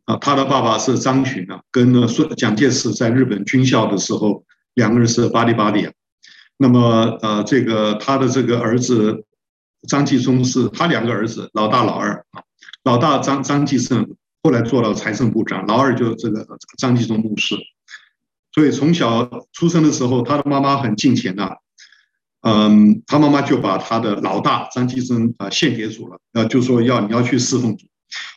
[0.08, 4.42] 啊，他的爸爸是张群啊，跟呢孙蒋介石在日本军校的时候，
[4.72, 5.92] 两个人是巴黎巴黎啊。
[6.56, 9.26] 那么呃，这个他的这个儿子
[9.86, 12.40] 张继聪是他两个儿子，老大老二啊，
[12.84, 16.46] 老大张张继胜后来做了财政部长，老二就这个
[16.78, 17.54] 张继聪牧师。
[18.54, 21.50] 所以从小出生的时候，他的妈妈很敬虔呐，
[22.40, 27.84] 嗯，他妈妈就把他的老大张继生啊献给主了，呃，就说要你要去侍奉主。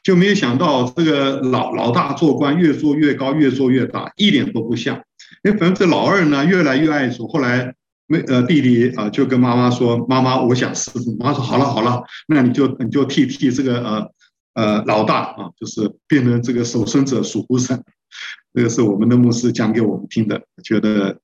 [0.03, 4.97] 就没有想到这个老老大做官越做越高，越做越大，一点都不像。
[5.43, 7.27] 哎，反正这老二呢越来越爱主。
[7.27, 7.73] 后来
[8.07, 14.11] 没呃弟弟啊就跟妈妈说：“妈妈，我想侍奉。”妈妈说：“好了好了，那你就你就替替这个呃
[14.55, 17.81] 呃老大啊，就是变成这个守身者属乎神。”
[18.53, 21.19] 这个是我们的牧师讲给我们听的，觉得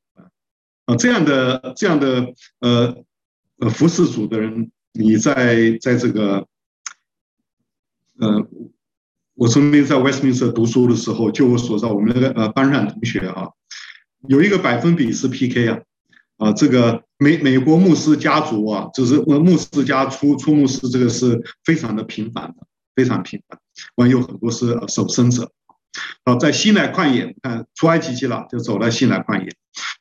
[0.86, 2.28] 啊这样的这样的
[2.62, 2.96] 呃
[3.60, 6.46] 呃服侍主的人，你在在这个。
[8.20, 8.48] 呃，
[9.36, 13.50] 我曾经在 Westminster 读书的时候，就我所知，我们那个呃班上同学啊，
[14.28, 15.80] 有一个百分比是 PK 啊，
[16.38, 23.60] 啊，这个美美国牧师家族啊，就是牧师家出出牧师，这个是非常的频繁的，非常频繁，
[23.96, 25.52] 完有很多是守生者。
[26.24, 29.50] 啊，在西乃旷野，看出埃及记了，就走到西乃旷野。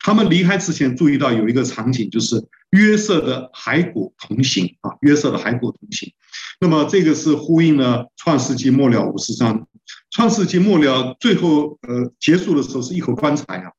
[0.00, 6.12] 他们离开之前，注意到有一个场景，就是约瑟的骸骨同行啊，约瑟的骸骨同行。
[6.60, 9.68] 那么这个是呼应了创世纪末了五十章。
[10.10, 13.70] 创世纪末了最后呃结束的时候是一口棺材啊。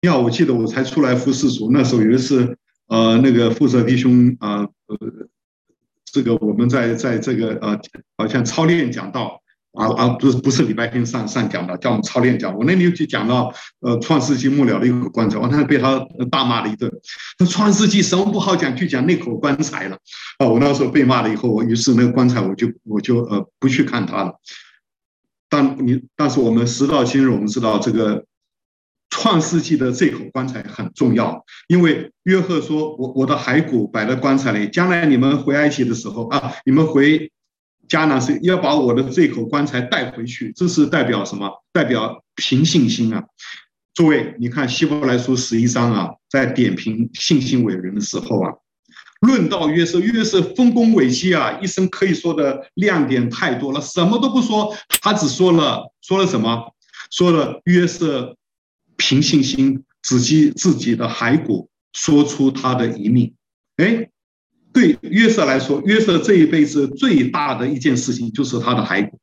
[0.00, 2.58] 要我记得我才出来服侍主，那时候有一次
[2.88, 4.98] 呃那个负责弟兄啊呃，
[6.04, 7.80] 这个我们在在这个呃
[8.16, 9.40] 好像操练讲道。
[9.76, 12.56] 啊啊，不是不是礼拜天上上讲的，叫我们操练讲。
[12.56, 15.98] 我那里就讲到，呃，创世纪末了的一口棺材，我那被他
[16.30, 16.90] 大骂了一顿。
[17.38, 19.98] 那创世纪什么不好讲，就讲那口棺材了。
[20.38, 24.40] 啊，我那时候被骂了以后，我于是那个棺材我就我就呃不去看它了。
[25.48, 28.24] 但你但是我们时到今日，我们知道这个
[29.10, 37.30] 创世纪的这口棺材很重要，因为约瑟说我我的骸骨摆在棺材里，将来你们回埃及的时候啊，你们回。
[37.88, 41.50] 迦南是要把我的这口棺材带回去，这是代表什么？
[41.72, 43.24] 代表凭信心啊！
[43.94, 48.52] 诸位，你看希伯来书十一章啊，在点评信心伟人的时候啊，
[49.20, 56.74] 论到约瑟，约瑟丰功伟绩啊，一生可以说的亮点太多了，什么都不说，他只说了说了什么？
[57.10, 58.36] 说了约瑟
[58.96, 63.34] 凭信心自己自己的骸骨说出他的遗命，
[63.76, 64.10] 哎。
[64.76, 69.18] 对约瑟来说，约瑟这一辈子最大的一件事情就是他的骸骨。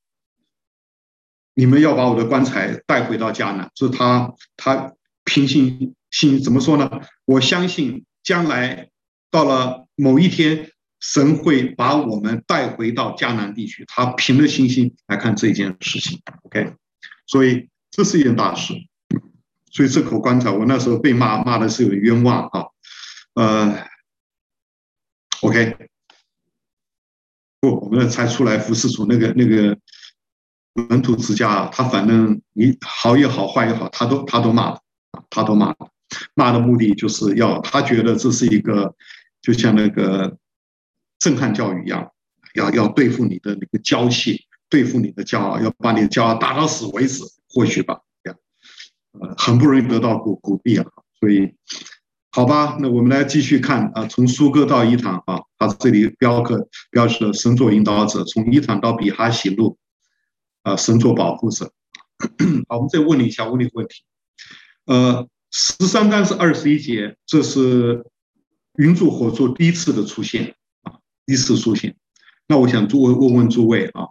[1.53, 6.89] 你们要把我的棺材带回到迦南，是他他凭信心怎么说呢？
[7.25, 8.89] 我相信将来
[9.29, 13.85] 到了某一天，神会把我们带回到迦南地区。
[13.87, 16.19] 他凭着信心来看这件事情。
[16.45, 16.73] OK，
[17.27, 18.73] 所以这是一件大事。
[19.71, 22.63] 所以这口棺材，我那时候被骂骂的是有冤枉啊，
[23.35, 23.92] 呃。
[25.43, 25.89] OK，
[27.59, 29.77] 不，我们才出来服侍主那个那个
[30.89, 34.81] 门徒之家，他反正你好也好，坏也好，他都他都骂了，
[35.29, 35.91] 他都骂了，
[36.33, 38.95] 骂的目的就是要他觉得这是一个
[39.41, 40.37] 就像那个
[41.19, 42.13] 震撼教育一样，
[42.55, 48.39] 要要对付你的那个娇气，对付你的骄傲，要把你的骄傲打到死为止，或许吧，这样，
[49.19, 50.85] 呃，很不容易得到鼓鼓励啊，
[51.19, 51.53] 所以。
[52.35, 59.77] 好吧，那我们来继续看啊，从苏哥到伊坦啊，他这里标刻标示了神作引导者，从伊坦到比哈喜路，
[60.63, 61.71] 啊，神作保护者。
[62.67, 64.03] 好，我们再问你一下，问你个问题，
[64.85, 68.03] 呃，十三章是二十一节，这是
[68.79, 70.93] 云柱火柱第一次的出现啊，
[71.27, 71.95] 第一次出现。
[72.47, 74.07] 那我想诸位问问诸位啊。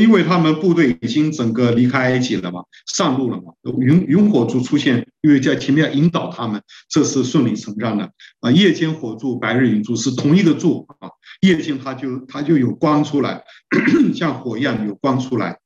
[0.00, 8.50] 因为他们部队已经整个离开埃及了嘛，上路了嘛，云云火柱出现，因为在前面引导他们，这是顺理成章的啊。
[8.50, 11.10] 夜间火柱，白日云柱是同一个柱啊，
[11.42, 13.44] 夜间它就它就有光出来，
[14.16, 15.58] 像火一样有光出来。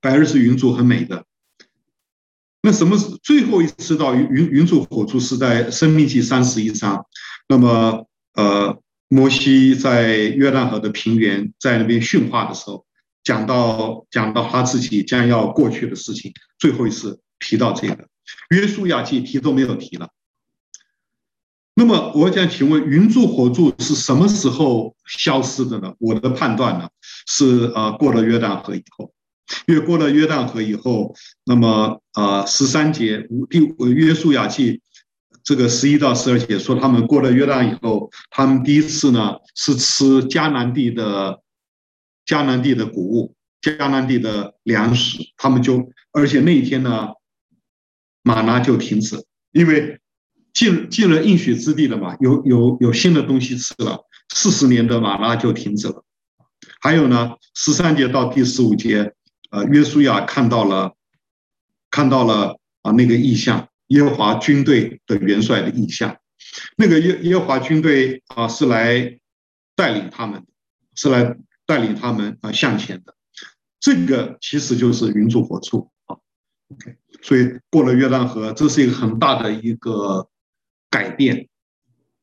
[0.00, 1.24] 白日是云柱，很美的。
[2.62, 7.04] 那什么是最后一次到云云云柱火柱是在生命记三十一章，
[7.48, 8.80] 那么呃。
[9.12, 12.86] 摩西在约旦河的平原，在那边训话的时候，
[13.24, 18.06] 讲到讲到他自己将要过去的事情，最后一次提到这个，
[18.50, 20.10] 约书亚记提都没有提了。
[21.74, 25.92] 那么我想请问，云柱火柱是什么时候消失的呢？
[25.98, 26.88] 我的判断呢
[27.26, 29.12] 是呃过了约旦河以后，
[29.66, 33.58] 因为过了约旦河以后，那么呃十三节第
[33.92, 34.80] 约书亚记。
[35.42, 41.40] 这个十一到十二节说，他们过了约旦以后，他们第一次呢是吃迦南地的
[42.26, 47.08] 迦南地的谷物迦南地的粮食，他们就而且那一天呢，
[48.22, 50.00] 马拉就停止，因为
[50.52, 54.00] 进进了应许之地了嘛，有有有新的东西吃了，
[54.34, 56.04] 四十年的马拉就停止了。
[56.80, 59.14] 还有呢，十三节到第十五节，
[59.50, 60.94] 呃，约书亚看到了
[61.90, 66.16] 看到了啊那个异象，耶和华军队的元帅的印象，
[66.76, 69.18] 那个耶耶和华军队啊是来
[69.74, 70.46] 带领他们，
[70.94, 71.36] 是来
[71.66, 73.16] 带领他们啊向前的。
[73.80, 76.18] 这个其实就是云柱火柱啊
[76.68, 80.28] ，OK，所以过了约旦河，这是一个很大的一个
[80.88, 81.48] 改变，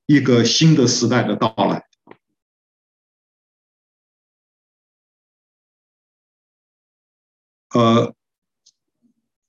[0.06, 1.84] 一个新的时代的到来。
[7.72, 8.16] 呃，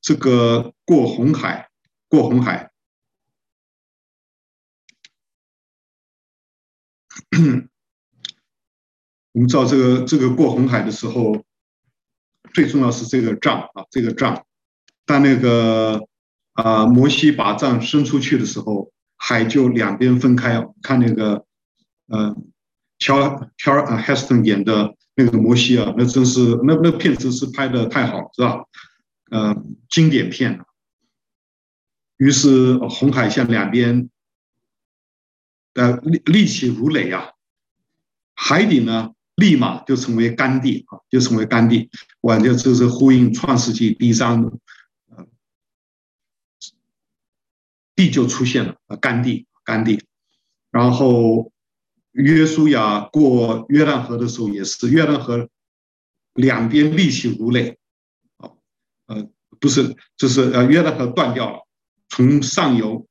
[0.01, 1.71] 这个过红海，
[2.09, 2.71] 过红海，
[9.33, 11.45] 我们知道这个这个过红海的时候。
[12.55, 14.47] 最重要是这个杖啊，这个杖。
[15.05, 16.09] 当那个
[16.55, 20.67] 啊，摩西把杖伸出去的时候，海就两边分开。
[20.83, 21.45] 看那个
[22.07, 22.35] 呃，
[22.99, 28.65] 乔乔啊，Heston 演的那个摩西啊，那真是那那片子是拍的太好了，是吧？
[29.31, 29.55] 呃，
[29.91, 30.65] 经典片。
[32.19, 34.11] 于是红海向两边
[35.75, 37.33] 呃立立起如垒啊，
[38.35, 39.15] 海底呢？
[39.39, 41.89] 立马就成为干地啊，就成为干地，
[42.23, 44.43] 完全这是呼应创世纪第三，
[45.11, 45.29] 呃，
[47.95, 50.03] 地就出现了啊，干地，干地。
[50.73, 51.53] 然后
[52.11, 55.49] 约书亚过约旦河的时候也是，约旦河
[56.35, 57.79] 两边立起如垒，
[58.39, 58.51] 啊，
[59.07, 61.68] 呃，不是，就是呃，约旦河断掉了，
[62.09, 63.07] 从上游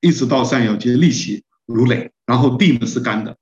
[0.00, 3.36] 一直到上游就立起如垒，然后地呢是干的。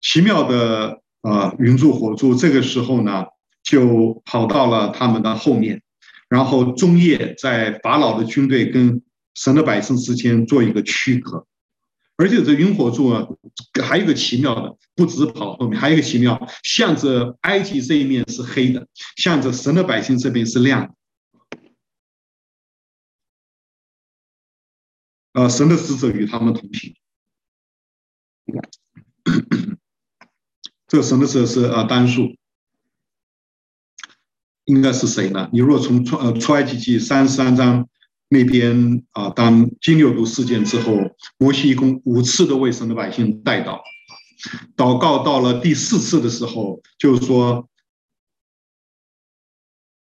[0.00, 3.26] 奇妙的呃云柱火柱，这个时候呢，
[3.62, 5.82] 就跑到了他们的后面，
[6.28, 9.00] 然后中叶在法老的军队跟
[9.34, 11.46] 神的百姓之间做一个区隔，
[12.16, 13.26] 而且这云火柱啊，
[13.82, 18.86] 还有一个奇妙的，不只跑后面，还有一个奇妙，向着埃及这一面是黑的，
[19.16, 20.94] 向着神的百姓这边是亮的，
[25.32, 26.94] 呃，神的使者与他们同行。
[30.86, 32.36] 这个神的使者是呃单数，
[34.66, 35.48] 应该是谁呢？
[35.50, 37.88] 你若从出呃出埃及记三十三章
[38.28, 43.80] 那边啊，当金牛犊事件之后，摩西一共五次的为神的百姓代祷，
[44.76, 47.70] 祷告到了第四次的时候，就是说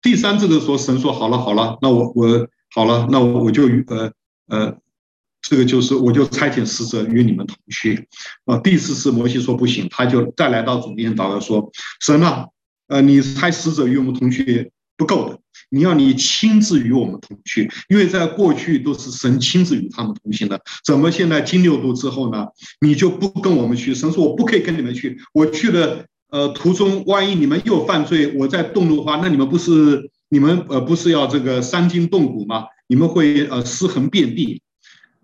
[0.02, 4.12] 第三次的时候，神说好了好了，那我我好了，那我我就呃
[4.48, 4.83] 呃。
[5.44, 8.08] 这个就是，我就差遣使者与你们同去。
[8.46, 11.70] 啊，第四次摩西说不行，他就再来到主面祷告说
[12.00, 12.46] ：“神啊，
[12.88, 15.40] 呃，你差使者与我们同去不够的，
[15.70, 22.48] 你要你亲自与我们同去，因为在过去都是神亲自与他们同行的，怎么现在金牛犊之后呢？
[22.80, 23.94] 你就不跟我们去？
[23.94, 32.64] 神说我不可以跟你们去，我去了呃途中，万一你们又犯罪，我再动怒的话，那你们不是你们呃不是要这个伤筋动骨吗？
[32.88, 34.62] 你们会呃尸横遍地。”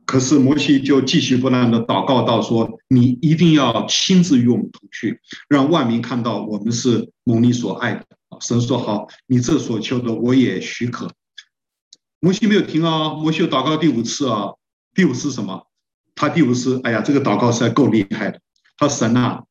[0.09, 8.03] 可是摩西就继续不断的祷告到说：“你一定要亲自与我们同去，让万民看到我们是蒙你所爱的。”
[8.41, 11.13] 神说：“好，你这所求的我也许可。”
[12.19, 14.53] 摩西没有停啊，摩西祷告第五次啊，
[14.95, 15.67] 第五次什么？
[16.15, 18.41] 他第五次，哎呀，这个祷告实在够厉害的。
[18.79, 19.43] 他说：“神啊，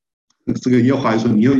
[0.60, 1.52] 这个耶和华说你又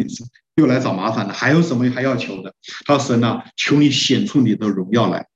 [0.57, 2.53] 又来找麻烦了，还有什么还要求的？”
[2.85, 5.29] 他说：“神啊，求你显出你的荣耀来，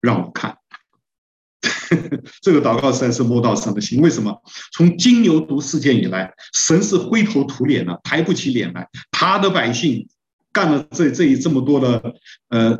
[0.00, 0.56] 让我看。”
[2.40, 4.00] 这个祷告实在是摸到神的心。
[4.00, 4.42] 为什么？
[4.72, 8.88] 从金牛犊事件以来，神是灰头土脸的，抬不起脸来。
[9.10, 10.06] 他的百姓
[10.52, 12.14] 干了这这这么多的
[12.50, 12.78] 呃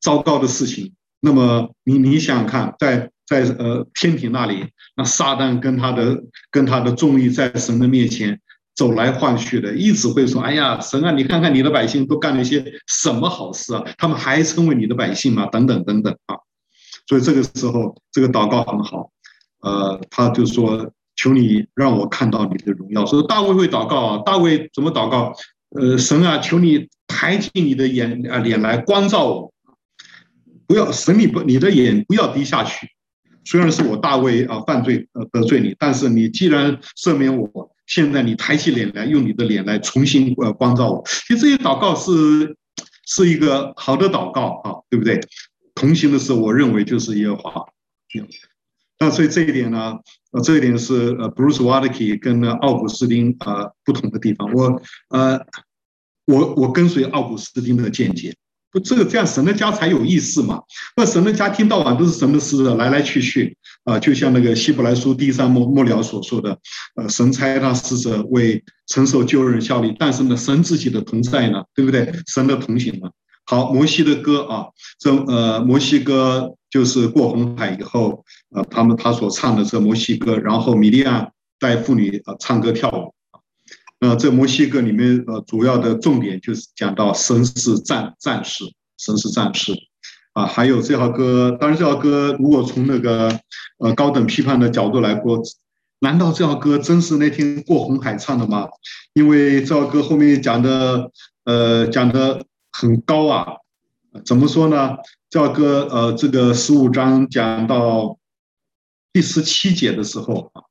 [0.00, 0.92] 糟糕的事情。
[1.20, 4.66] 那么你你想想看，在在呃天庭那里，
[4.96, 8.40] 那撒旦跟他的跟他的众议在神的面前
[8.74, 13.82] 走来晃去的，一直会说：“哎呀，神啊，你看看你的百姓都干了一些什么好事啊？
[13.98, 15.46] 他们还称为你的百姓吗？
[15.46, 16.36] 等等等等啊。”
[17.06, 19.10] 所以这个时候，这个祷告很好，
[19.60, 25.32] 呃，他就说：“求你让我看到你的荣耀。”说大卫会祷告啊，大卫怎么祷告？
[25.70, 29.52] 呃，神啊，求你抬起你的眼啊脸来光照我，
[30.66, 32.86] 不要神你不你的眼不要低下去。
[33.44, 41.02] 虽然是我大卫啊犯罪呃得罪你，但是你既然赦免我，现在你抬起脸来，用你的脸来重新呃光照我。
[41.26, 42.56] 其实这些祷告是
[43.06, 45.20] 是一个好的祷告啊，对不对？
[45.74, 47.64] 同行的时候，我认为就是耶和华。
[48.98, 49.94] 那所以这一点呢，
[50.30, 54.52] 呃，这一点是呃，布鲁斯瓦德基跟呢奥古斯丁呃不同的地方。
[54.52, 55.40] 我呃
[56.26, 58.34] 我我跟随奥古斯丁的见解。
[58.70, 60.62] 不，这个这样神的家才有意思嘛？
[60.96, 63.54] 那神的家听到晚都是神的使者来来去去
[63.84, 66.58] 啊，就像那个希伯来书第三末末了所说的，
[66.94, 72.14] 呃，神差他使者为承受救人效力，但是呢，神自己的同在呢，对不对？
[72.26, 73.10] 神的同行呢？
[73.52, 81.30] 好，摩西的歌啊，这呃，摩西歌就是过红海以后，呃，他们他所唱的这摩西歌，然后米利亚
[81.60, 83.12] 带妇女啊唱歌跳舞。
[84.00, 88.64] 呃，这摩西歌里面，呃，主要的重点就是讲到神是战战士，
[88.96, 89.74] 神是战士，
[90.32, 93.38] 啊，还有这首歌，当然这首歌如果从那个
[93.80, 95.42] 呃高等批判的角度来说，
[95.98, 98.66] 难道这首歌真是那天过红海唱的吗？
[99.12, 101.10] 因为这首歌后面讲的，
[101.44, 103.56] 呃，讲的很高啊，
[104.24, 104.96] 怎么说呢？
[105.30, 108.18] 教哥，呃，这个十五章讲到
[109.12, 110.64] 第十七节的时候啊，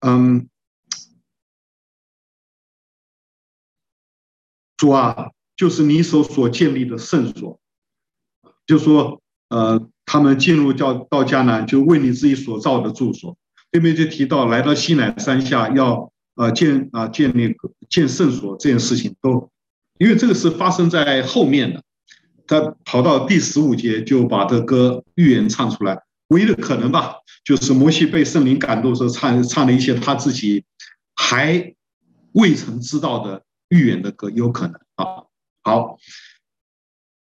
[0.00, 0.48] 嗯。
[4.76, 7.60] 主啊，就是你所所建立的圣所，
[8.66, 13.36] 就说，呃，他们进入到到迦南，就为你自己所造的住所。
[13.70, 17.54] 对面就提到来到西乃山下要呃建啊建立
[17.88, 19.52] 建圣所这件事情，都
[19.98, 21.82] 因为这个是发生在后面的。
[22.46, 30.64] 他跑到第十五节就把这歌预言唱出来，唯一的可能吧，就是摩西被圣灵感动时候唱唱了一些他自己
[31.14, 31.74] 还
[32.32, 33.42] 未曾知道的。
[33.72, 35.24] 预言的歌有可能啊，
[35.62, 35.96] 好，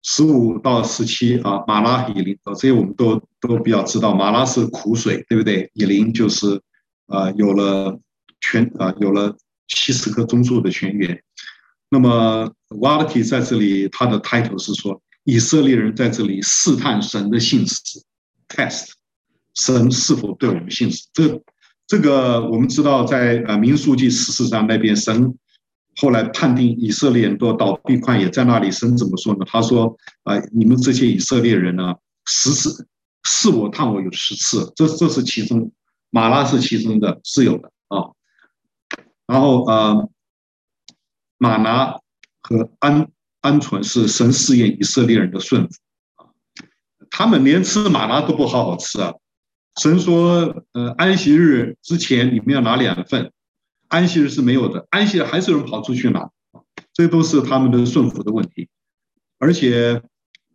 [0.03, 4.15] 十五到十七啊，马拉以琳啊，这些我们都都比较知道。
[4.15, 5.69] 马拉是苦水，对不对？
[5.73, 6.61] 以琳就是
[7.07, 7.99] 啊，有了
[8.39, 9.35] 全啊，有了
[9.67, 11.21] 七十棵棕树的泉源。
[11.89, 17.75] 那么瓦勒提在这里，他的 title 是说，以色列人在这里试探神的信实
[18.47, 18.91] ，test
[19.55, 21.07] 神是否对我们信实。
[21.13, 21.41] 这
[21.87, 25.37] 这个我们知道，在呃民数记十四章那边神。
[26.01, 29.39] 后来判定以色列人都倒闭旷野，在那里神怎么说呢？
[29.45, 31.93] 他说：“啊，你们这些以色列人呢，
[32.25, 32.87] 十次
[33.23, 35.73] 试我探我有十次，这这是其中，
[36.09, 38.15] 马拉是其中的，是有的啊。
[39.27, 40.09] 然后呃，
[41.39, 41.97] 马拿
[42.43, 43.07] 和鹌
[43.41, 45.73] 鹌鹑是神试验以色列人的顺服，
[47.09, 49.15] 他们连吃马拿都不好好吃啊。
[49.81, 53.31] 神说：呃，安息日之前你们要拿两份。”
[53.89, 56.29] 安息日是没有的，安息日还是有人跑出去拿，
[56.93, 58.69] 这都是他们的顺服的问题。
[59.39, 60.03] 而且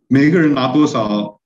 [0.07, 1.41] 每个人拿多少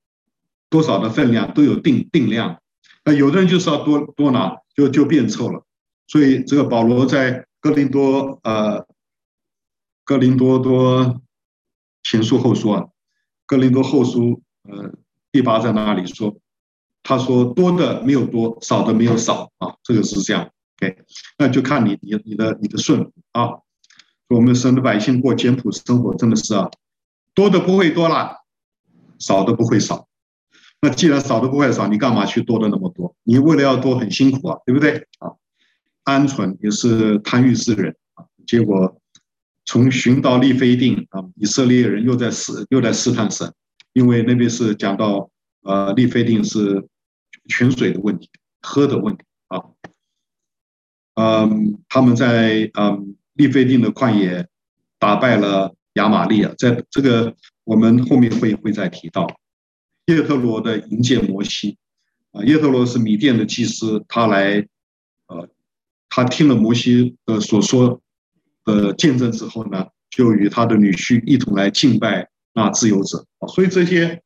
[0.69, 2.61] 多少的分量都有定定量，
[3.03, 5.65] 那有的人就是要多多拿，就就变臭了。
[6.05, 8.85] 所以这个保罗在哥林多呃
[10.10, 11.22] 格林多多
[12.01, 12.88] 前书后书啊，
[13.45, 14.91] 格林多后书呃
[15.32, 16.36] 第八在那里说？
[17.03, 20.49] 他说多的没有多，少的没有少啊，这个是这样。
[20.82, 20.97] OK，
[21.38, 23.60] 那就看你你你的你的顺服啊。
[24.30, 26.72] 我们神的百姓过简朴生活，真的是啊，
[27.36, 28.38] 多的不会多了，
[29.20, 30.07] 少的不会少。
[30.82, 33.16] 那既然少的不会少，你干嘛去多的那么多？
[33.22, 35.38] 你为了要多很辛苦啊，对不对啊？
[36.03, 38.98] 鹌鹑也是贪欲之人啊，结果
[39.66, 43.53] 从寻到利非定啊，以色列人又在试又在试探神，
[43.93, 45.30] 因为那边是讲到
[45.62, 46.88] 呃利非定是
[47.47, 48.30] 泉水的问题，
[48.62, 49.62] 喝的问题啊。
[51.16, 54.47] 嗯，他们在嗯利非定的旷野
[54.97, 59.39] 打败了亚玛力啊，在这个我们后面会会再提到。
[60.07, 61.78] 叶特罗的迎接摩西
[62.32, 64.68] 啊，叶特罗是米甸的祭司，他来
[65.28, 65.47] 呃，
[66.10, 68.01] 他听了摩西的所说
[68.70, 74.22] 呃见证之后呢，就与他的女婿一同来敬拜那自由者，所以这些。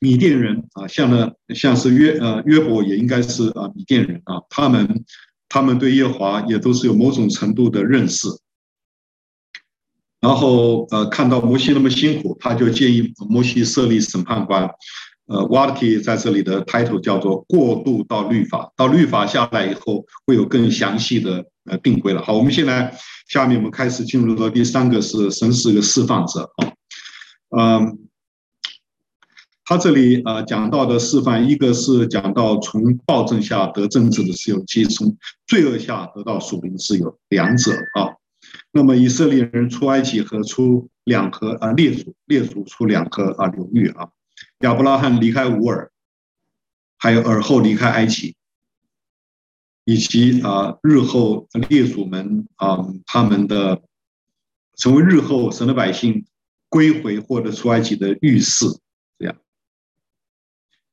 [0.00, 5.02] 米甸人啊，像呢，像是约呃约伯也应该是啊米甸人啊，他们
[5.48, 8.28] 他们对耶华也都是有某种程度的认识。
[10.20, 14.68] 然后呃看到摩西那么辛苦，他就建议摩西设立审判官。
[15.26, 22.22] 呃，瓦勒提在这里的 title 叫做过渡到律法，到律法下来以后会有更详细的呃定规了。
[22.22, 22.94] 好，我们现在
[23.28, 26.72] 下面我们开始进入到第三个是神是个释放者啊，
[27.56, 27.98] 嗯。
[29.66, 38.12] 他这里呃讲到的示范，一个是讲到从暴政下得政治的自由，即从罪恶下得到属灵自由，两者啊。
[38.72, 44.10] 那么以色列人出埃及和出两河啊，列祖列祖出两河啊流域啊。
[44.58, 45.90] 亚伯拉罕离开乌尔，
[46.98, 48.36] 还有尔后离开埃及，
[49.84, 53.82] 以及啊日后列祖们啊他们的
[54.76, 56.24] 成为日后神的百姓
[56.68, 58.66] 归回或者出埃及的预示。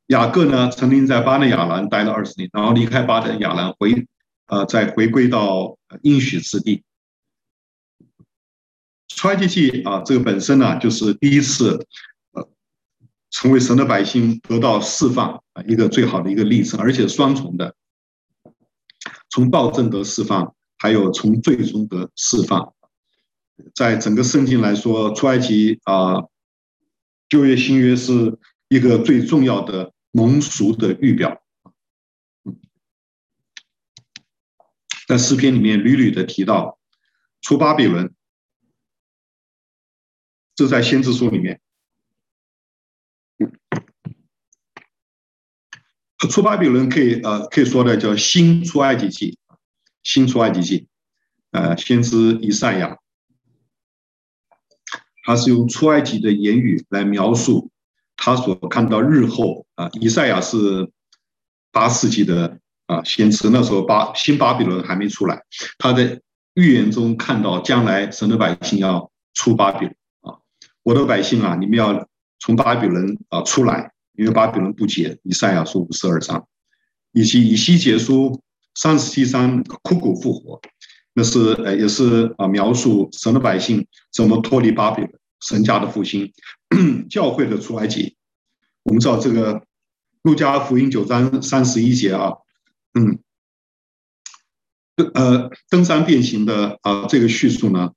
[0.07, 4.05] 雅各呢，曾经在巴嫩亚兰待了二十年，然后离开巴嫩亚兰回，
[4.47, 6.83] 呃，再回归到应许之地。
[9.07, 11.87] 出埃及记啊，这个本身呢，就是第一次
[12.33, 12.49] 呃，
[13.29, 17.73] 成为神的百姓得到释放啊，一个最好的一个例子，而且双重的，
[19.31, 22.75] 从暴政得释放，还有从罪中得释放。
[23.73, 26.25] 在整个圣经来说，出埃及啊，
[27.29, 31.41] 旧约新约是一个最重要的蒙赎的预表。
[35.07, 36.79] 在诗篇里面屡屡的提到
[37.41, 38.13] 出巴比伦。
[40.55, 41.61] 这在先知书里面，
[46.27, 49.37] 出巴比伦可以呃可以说的叫新出埃及记，
[50.03, 50.87] 新出埃及记，
[51.51, 52.97] 呃，先知以赛亚，
[55.23, 57.71] 他是用出埃及的言语来描述
[58.15, 60.91] 他所看到日后啊，以赛亚是
[61.71, 65.41] 八世纪的啊先知，那时候巴新巴比伦还没出来，
[65.77, 66.21] 他在
[66.53, 70.37] 预言中看到将来神的百姓要出巴比伦啊。
[70.83, 72.07] 我的百姓啊，你们要
[72.39, 73.91] 从巴比伦啊出来，
[74.21, 75.17] 因为巴比伦不解。
[75.23, 76.47] 以赛亚书五十二章，
[77.11, 78.39] 以及以西结书
[78.75, 80.61] 三十七章枯骨复活，
[81.15, 86.31] 那是呃也是啊描述神的百姓怎么脱离巴比伦，神家的复兴，
[87.09, 88.15] 教会的出埃及。
[88.83, 89.63] 我们知道这个
[90.21, 92.33] 路加福音九章三十一节啊，
[92.93, 93.17] 嗯，
[95.15, 97.89] 呃登山变形的啊这个叙述呢。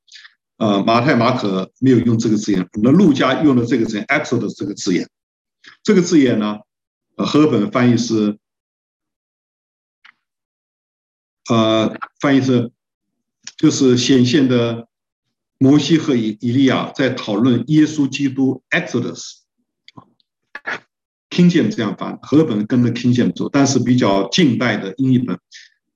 [0.56, 5.10] 呃，马太、马可没有用这个字眼，那路加用的这个字眼 “Exodus” 这个字眼。
[5.82, 6.60] 这个字眼呢，
[7.16, 8.38] 呃，和合本翻译是，
[11.50, 12.70] 呃，翻译是，
[13.56, 14.88] 就是显现的
[15.58, 19.40] 摩西和以以利亚在讨论耶稣基督 “Exodus”。
[21.30, 25.38] King James 这样翻，和合本跟着 King James 走，但是比较近代的英译本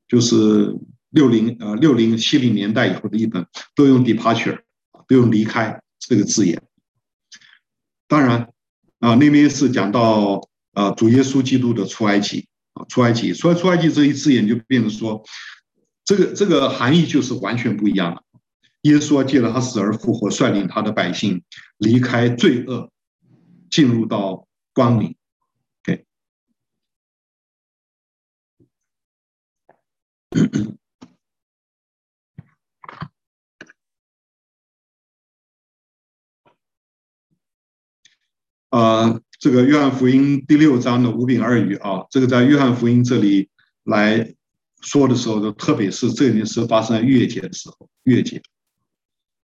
[0.06, 0.74] 就是。
[1.10, 4.60] 六零呃六零七零年代以后的译本都用 departure，
[5.06, 6.62] 都用离开这个字眼。
[8.06, 8.52] 当然
[9.01, 10.40] 啊，那边是讲到
[10.72, 15.22] 啊主耶稣基督的出埃及啊出埃及，出出埃及这一字眼就变成说，
[16.05, 18.22] 这个这个含义就是完全不一样了。
[18.82, 21.42] 耶稣借着他死而复活，率领他的百姓
[21.78, 22.90] 离开罪恶，
[23.70, 25.16] 进入到光明。
[25.82, 26.05] OK。
[38.70, 43.48] 呃，这个约翰福音第六章的五饼二鱼啊，这个在约翰福音这里
[43.84, 44.34] 来
[44.82, 48.42] 说的时候，就特别是这件事发生在逾越节的时候，逾越节。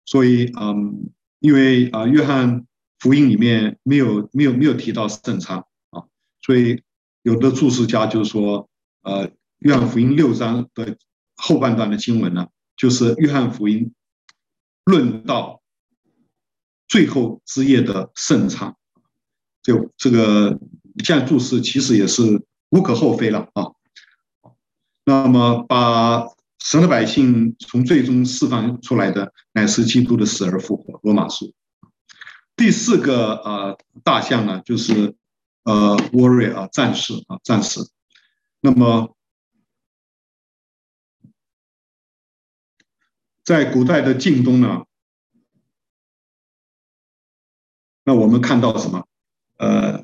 [0.06, 2.66] 所以，嗯，因为啊，约翰
[2.98, 5.58] 福音里面没有没有没有提到圣餐
[5.90, 6.04] 啊，
[6.40, 6.82] 所以
[7.22, 8.70] 有的注释家就是说，
[9.02, 10.96] 呃，约翰福音六章的
[11.36, 13.92] 后半段的经文呢，就是约翰福音
[14.84, 15.60] 论到
[16.88, 18.74] 最后之夜的圣餐。
[19.62, 20.58] 就这个
[21.04, 23.72] 这样注释其实也是无可厚非了啊。
[25.04, 26.26] 那么把
[26.58, 31.00] 神的百姓从最终释放出来的，乃是基督的死而复活。
[31.02, 31.52] 罗马书
[32.54, 35.16] 第四个呃大象呢，就是
[35.64, 37.80] 呃 warrior 啊战士啊战士。
[38.60, 39.16] 那么
[43.42, 44.84] 在古代的近东呢，
[48.04, 49.06] 那我们看到什么？
[49.60, 50.00] 呃，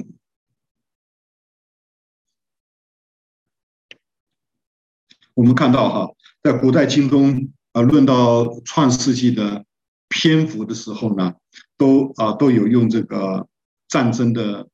[5.32, 9.64] 我们看到哈，在古代近东啊，论到创世纪的
[10.10, 11.36] 篇幅的时候呢，
[11.78, 13.48] 都啊都有用这个
[13.88, 14.68] 战争的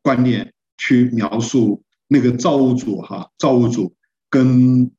[0.00, 3.94] 观念去描述那个造物主哈，造物主
[4.30, 4.90] 跟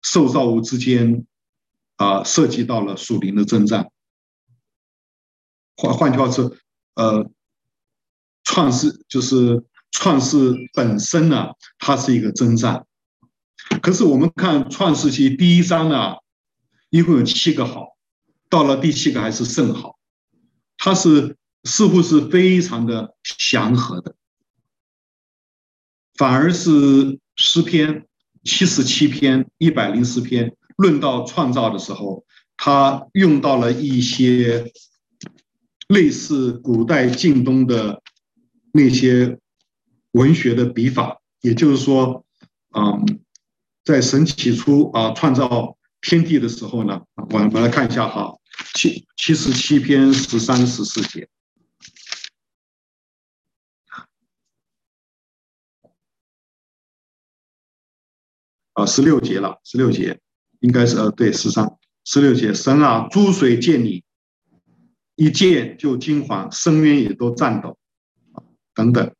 [0.00, 1.26] 受造物之间
[1.96, 3.92] 啊，涉及到了属灵的征战。
[5.76, 6.56] 换换句话说，
[6.94, 7.30] 呃。
[8.44, 12.86] 创世就是创世本身呢，它是一个征战。
[13.80, 16.16] 可是我们看创世纪第一章呢，
[16.90, 17.96] 一共有七个好，
[18.50, 19.98] 到了第七个还是甚好，
[20.76, 24.14] 它是似乎是非常的祥和的，
[26.14, 28.06] 反而是诗篇
[28.44, 32.24] 七十七篇一百零四篇论到创造的时候，
[32.56, 34.72] 他用到了一些
[35.88, 38.01] 类似古代近东的。
[38.72, 39.38] 那些
[40.12, 42.24] 文学的笔法，也就是说，
[42.74, 43.20] 嗯，
[43.84, 48.34] 在神起初啊创造天地的时候呢，我们来看一下哈，
[48.74, 51.28] 七七十七篇十三十四节，
[58.72, 60.18] 啊，十六节了，十六节
[60.60, 61.78] 应该是呃对十三。
[62.04, 64.02] 十六节，神啊，诸水见你，
[65.14, 67.78] 一见就惊惶，深渊也都颤抖，
[68.74, 69.12] 等等。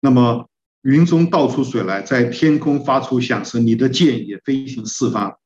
[0.00, 0.48] 那么
[0.82, 5.38] 云中倒出水来，在天空发出响声，你的剑也飞行四方，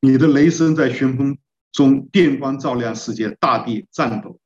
[0.00, 1.36] 你的雷声在旋风
[1.72, 4.40] 中电光照亮世界，大地颤抖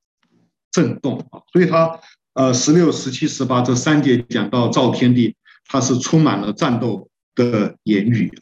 [0.70, 1.40] 震动啊！
[1.52, 2.00] 所以他
[2.34, 5.36] 呃十六、十七、十八这三节讲到造天地，
[5.66, 8.32] 它是充满了战斗的言语。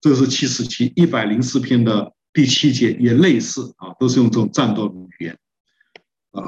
[0.00, 5.36] 这是七十七一百零四篇的第七节，也类似啊，都是用这种战斗的语言
[6.30, 6.44] 啊。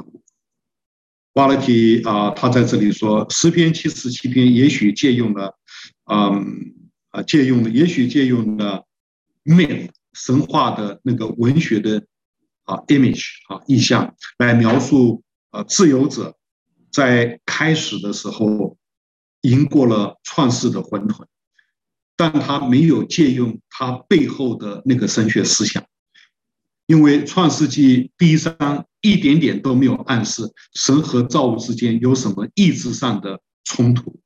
[1.33, 5.57] 瓦勒提啊，他在这里说诗篇七十七篇，也许借用了，
[6.11, 6.73] 嗯
[7.09, 8.85] 啊，借用了，也许借用了
[9.45, 12.03] myth 神话的那个文学的
[12.63, 16.35] 啊 image 啊意象来描述啊自由者
[16.91, 18.77] 在开始的时候
[19.41, 21.25] 赢过了创世的混沌。
[22.17, 25.83] 但他没有借用他背后的那个神学思想，
[26.91, 34.19] 因为《创世纪》第一章一点点都没有暗示神和造物之间有什么意志上的冲突。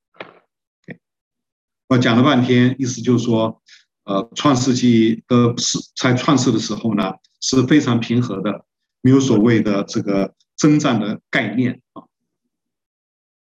[1.87, 3.61] 我讲了半天，意思就是说，
[4.05, 7.03] 呃，《创世纪》的是在创世的时候呢
[7.39, 8.65] 是非常平和的，
[9.01, 12.01] 没有所谓的这个征战的概念啊。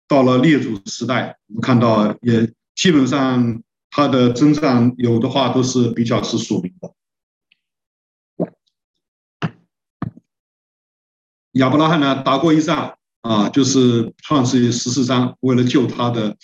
[0.07, 3.63] 到了列祖时代，我们看到也基本上。
[3.89, 6.93] 他的征战有的话都是比较是属名的。
[11.57, 16.35] 亚伯拉罕呢打过一仗啊，就是创世记十四章，为了救他的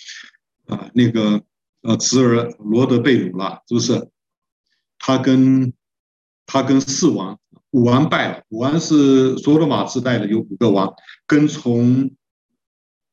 [0.66, 1.40] 啊那个
[1.82, 4.08] 呃侄儿罗德贝鲁了，是不是？
[4.98, 5.72] 他跟
[6.46, 7.38] 他跟四王
[7.70, 10.92] 五王败了，五王是所罗马时代的有五个王，
[11.26, 12.10] 跟从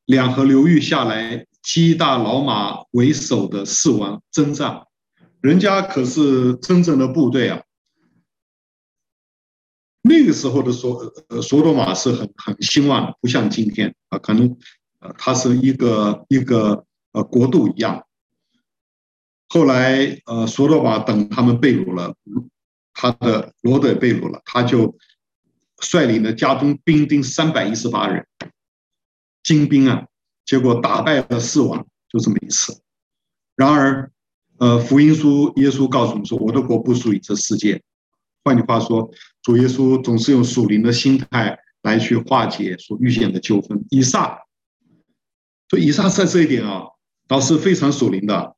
[0.04, 1.46] 两河流域下来。
[1.62, 4.82] 基大老马为首的四王征战，
[5.40, 7.62] 人家可是真正的部队啊。
[10.02, 14.56] 那个时候的所呃所罗马是很很兴旺的，不像今天啊，可能
[15.00, 18.04] 呃它是一个一个呃国度一样。
[19.48, 22.14] 后来呃所罗马等他们被掳了，
[22.92, 24.96] 他的罗德被掳了，他就
[25.80, 28.26] 率领了家中兵丁三百一十八人，
[29.42, 30.06] 精兵啊。
[30.44, 32.82] 结果打败了四王，就这么一次。
[33.54, 34.10] 然而，
[34.58, 37.80] 呃，福音书耶稣告诉我们说：“我的国不属于这世界。”
[38.42, 39.08] 换句话说，
[39.42, 43.84] 主耶稣总是用属灵的心态来去化解所遇见的纠纷。
[43.90, 44.38] 以撒，
[45.68, 46.84] 所以以撒在这一点啊，
[47.26, 48.54] 倒是非常属灵的。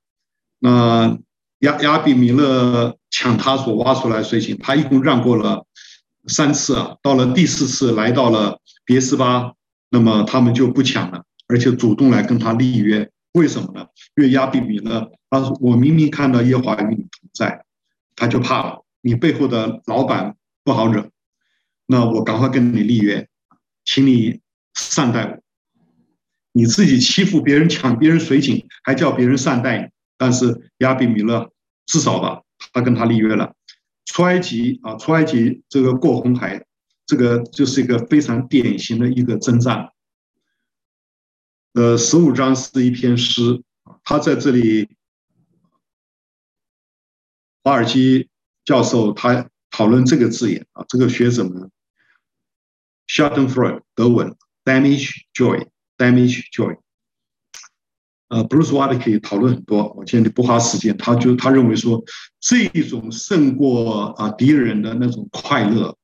[0.59, 1.18] 那
[1.61, 5.66] 亚亚比米勒抢他所挖出来水井，他一共让过了
[6.26, 6.97] 三次啊。
[7.03, 9.55] 到了第四次，来到了别斯巴，
[9.91, 11.24] 那么他们就不抢了。
[11.47, 13.87] 而且主动来跟他立约，为什么呢？
[14.16, 17.64] 因为亚比米勒，他说我明明看到耶华与你同在，
[18.16, 18.85] 他就怕了。
[19.03, 21.10] 你背后的老板不好惹，
[21.86, 23.28] 那我赶快跟你立约，
[23.84, 24.40] 请你
[24.72, 25.40] 善待我。
[26.52, 29.88] 你自己欺负别人，抢别人水井，还叫别人善待你。
[30.16, 31.52] 但是亚比米勒
[31.84, 32.42] 至少吧，
[32.72, 33.54] 他跟他立约了。
[34.06, 36.64] 出埃及啊，出埃及这个过红海，
[37.04, 39.90] 这个就是一个非常典型的一个征战。
[41.72, 43.62] 呃，十五章是一篇诗，
[44.04, 44.88] 他在这里，
[47.64, 48.30] 华尔基
[48.64, 51.68] 教授他讨论这个字眼啊，这个学者们
[53.08, 56.78] ，Schadenfreude 德文，damage joy，damage joy，
[58.28, 62.04] 呃，Bruce Waltke 可以讨论很多，我今天不花时间，他就他认为说，
[62.38, 65.98] 这一种胜过啊敌人的那种快乐，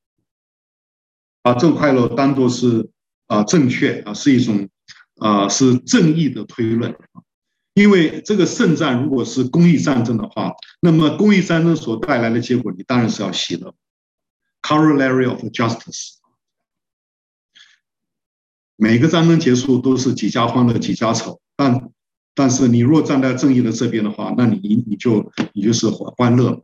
[1.41, 2.89] 把这种快乐当做是
[3.27, 4.67] 啊正确啊，是一种。
[5.15, 6.97] 啊，是正义的推论，
[7.73, 13.73] 因为这个圣战如果是公益战争的话，那么公益战争所带来的结果，你当然是要喜乐。
[14.61, 16.15] Corollary of justice，
[18.75, 21.89] 每个战争结束都是几家欢乐几家愁，但
[22.33, 26.63] 但是你若站在正义的这边的话，那你你就你就是欢欢乐。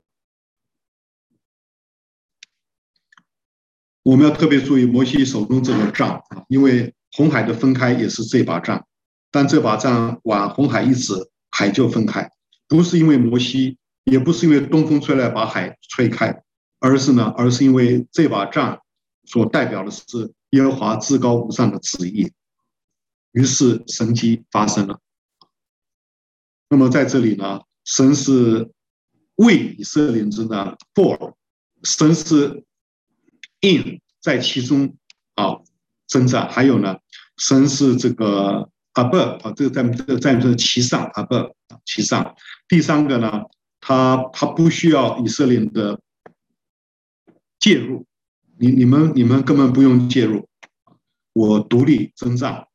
[4.03, 6.93] 我们要特别注意摩西手中这个杖啊，因为。
[7.13, 8.85] 红海的分开也是这把杖，
[9.31, 11.13] 但这把杖往红海一指，
[11.51, 12.31] 海就分开，
[12.67, 16.43] 不是因为摩西，也不是因为东风吹来把海吹开，
[16.79, 18.79] 而是呢，而是因为这把杖
[19.25, 22.31] 所代表的是耶和华至高无上的旨意，
[23.31, 24.99] 于是神迹发生了。
[26.69, 28.71] 那么在这里呢，神是
[29.35, 31.33] 为以色列之呢 for，
[31.83, 32.63] 神是
[33.61, 34.95] in 在其中
[35.35, 35.59] 啊。
[36.09, 36.99] 征战，还有呢，
[37.35, 41.53] 神是这个 above 啊，这个在这个在这其上 above
[41.85, 42.35] 其上。
[42.67, 43.43] 第三个呢，
[43.79, 46.01] 他他不需要以色列的
[47.59, 48.05] 介入，
[48.57, 50.49] 你你们你们根本不用介入
[51.33, 52.67] 我独立征战。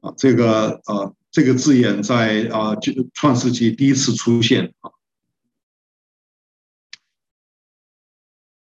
[0.00, 4.90] 啊，这个呃，这个字眼在啊，就创世纪第一次出现啊。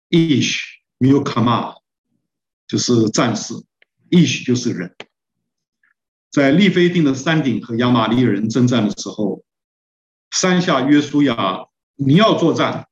[0.10, 0.60] Ish
[1.00, 1.78] milkama
[2.68, 3.54] 就是战士
[4.12, 4.96] ，Ish 就是人。
[6.30, 9.44] 在利非定的山顶和亚玛力人征战的时候，
[10.30, 12.88] 山下约书亚，你要作战，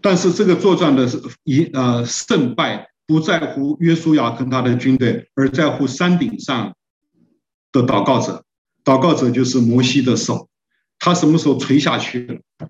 [0.00, 1.08] 但是这个作战的
[1.44, 6.76] 赢呃胜败不在乎约书亚跟他的军队，而在乎山顶上
[7.72, 8.44] 的祷告者。
[8.84, 10.48] 祷告者就是摩西的手，
[11.00, 12.68] 他什么时候垂下去了，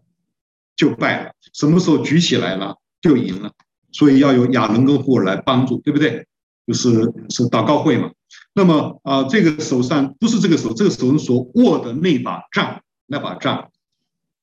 [0.75, 3.53] 就败了；什么时候举起来了，就赢了。
[3.93, 6.27] 所以要有亚伦跟户珥来帮助，对不对？
[6.67, 6.91] 就是
[7.31, 8.11] 是祷告会嘛。
[8.53, 13.71] 那么啊，这个手上不是这个手，这个手所握的那把杖，那把杖。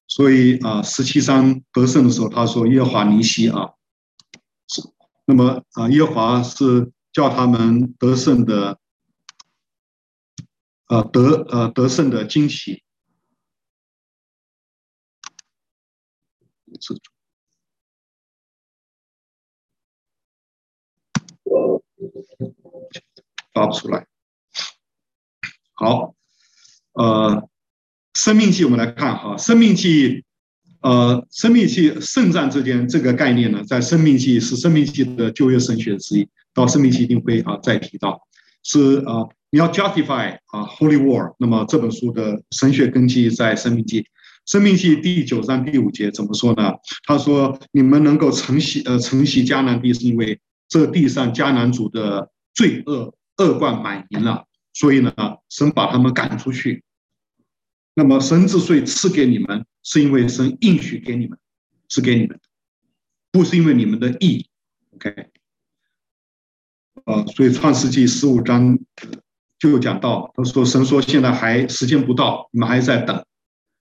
[0.07, 3.71] 所以啊，十七章得胜的时候，他说耶华尼西啊，
[4.67, 4.81] 是。
[5.25, 8.77] 那么啊，耶华是叫他们得胜的，
[10.87, 12.83] 呃，得呃得胜的惊喜。
[23.53, 24.05] 发不出来。
[25.75, 26.13] 好，
[26.93, 27.49] 呃，
[28.13, 30.23] 生命记我们来看哈，生命记，
[30.81, 38.21] 呃，生命记圣战之间这个概念呢，在生命记是生命记的旧约神学之一，到生命记一定会啊再提到，
[38.63, 44.05] 是啊，你要 justify 啊 Holy War，那么这本书的神学根基在生命记，
[44.45, 46.73] 生命记第九章第五节怎么说呢？
[47.05, 50.39] 他说你们能够承袭呃承袭迦南地，是因为
[50.69, 53.13] 这地上迦南族的罪恶。
[53.37, 55.13] 恶贯满盈了，所以呢，
[55.49, 56.83] 神把他们赶出去。
[57.95, 61.37] 那么神之所以赐给你们，是因为神应许给你们，
[61.89, 62.39] 是给你们，
[63.31, 64.49] 不是因为你们的义。
[64.95, 65.29] OK，
[67.05, 68.77] 呃，所以创世纪十五章
[69.59, 73.25] 就讲到，他说神说现在还时间不到，你们还在等，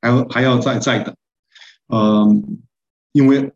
[0.01, 1.15] 还要还要再再等。
[1.89, 2.63] 嗯、
[3.13, 3.53] 因为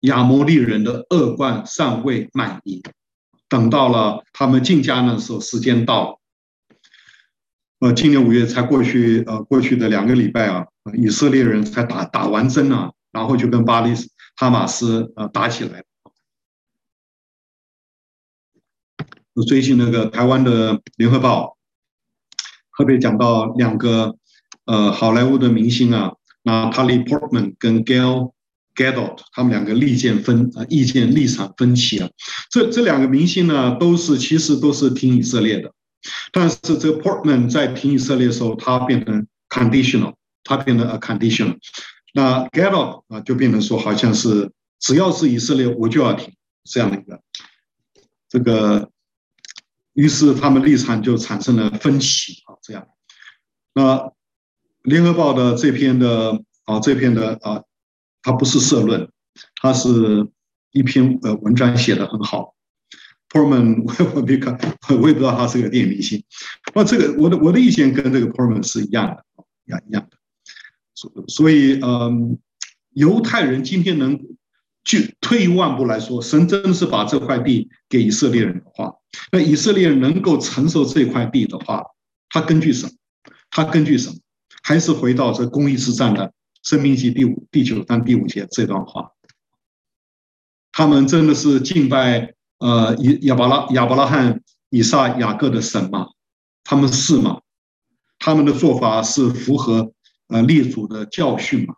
[0.00, 2.82] 亚摩利人的恶贯尚未满盈。
[3.48, 6.20] 等到了他们进家的时候，时间到。
[7.80, 13.94] 呃，今年五月才过去，呃，过去的两个礼拜啊，以色列人才打打完针啊，然后就跟巴黎
[14.34, 15.84] 哈马斯呃打起来。
[19.46, 21.56] 最近那个台湾的联合报
[22.76, 24.16] 特别讲到两个
[24.64, 28.32] 呃好莱坞的明星啊，那塔利·波特曼跟 Gail。
[28.78, 32.08] Gadot，他们两个利见分啊，意见立场分歧啊。
[32.48, 35.72] 这这两个明星呢，都是其实都是挺以色列的，
[36.30, 40.14] 但是这 Portman 在挺以色列的时候，他变成 conditional，
[40.44, 41.56] 他变成 a conditional。
[42.14, 47.20] 那 Gadot 啊，就变成说好像是只要是以色列，我就要停这样的一个
[48.28, 48.88] 这个，
[49.94, 52.54] 于是他们立场就产生了分歧啊。
[52.62, 52.86] 这样，
[53.74, 54.12] 那
[54.82, 57.64] 联合报的这篇的啊，这篇的啊。
[58.22, 59.08] 它不是社论，
[59.60, 60.28] 它是
[60.72, 62.54] 一篇呃文章写得很好。
[63.30, 64.58] Porman，我我没看，
[64.88, 66.24] 我也不知道他是个电影明星。
[66.74, 69.22] 那这个我的我的意见跟这个 Porman 是一样的，
[69.66, 70.16] 一样一样的。
[70.94, 72.38] 所所以嗯，
[72.94, 74.18] 犹太人今天能
[74.82, 78.94] 去退一万步来说，神真的是把这块地给以色列人的话，
[79.30, 81.84] 那以色列人能够承受这块地的话，
[82.30, 82.92] 他根据什么？
[83.50, 84.16] 他根据什么？
[84.62, 86.32] 还是回到这公义之战的。
[86.62, 89.12] 申命记第五、第九章第五节这段话，
[90.72, 96.08] 他们真的是敬拜呃以亚伯拉亚伯拉罕、以撒、雅各的神吗？
[96.64, 97.40] 他们是吗？
[98.18, 99.92] 他们的做法是符合
[100.26, 101.74] 呃列祖的教训吗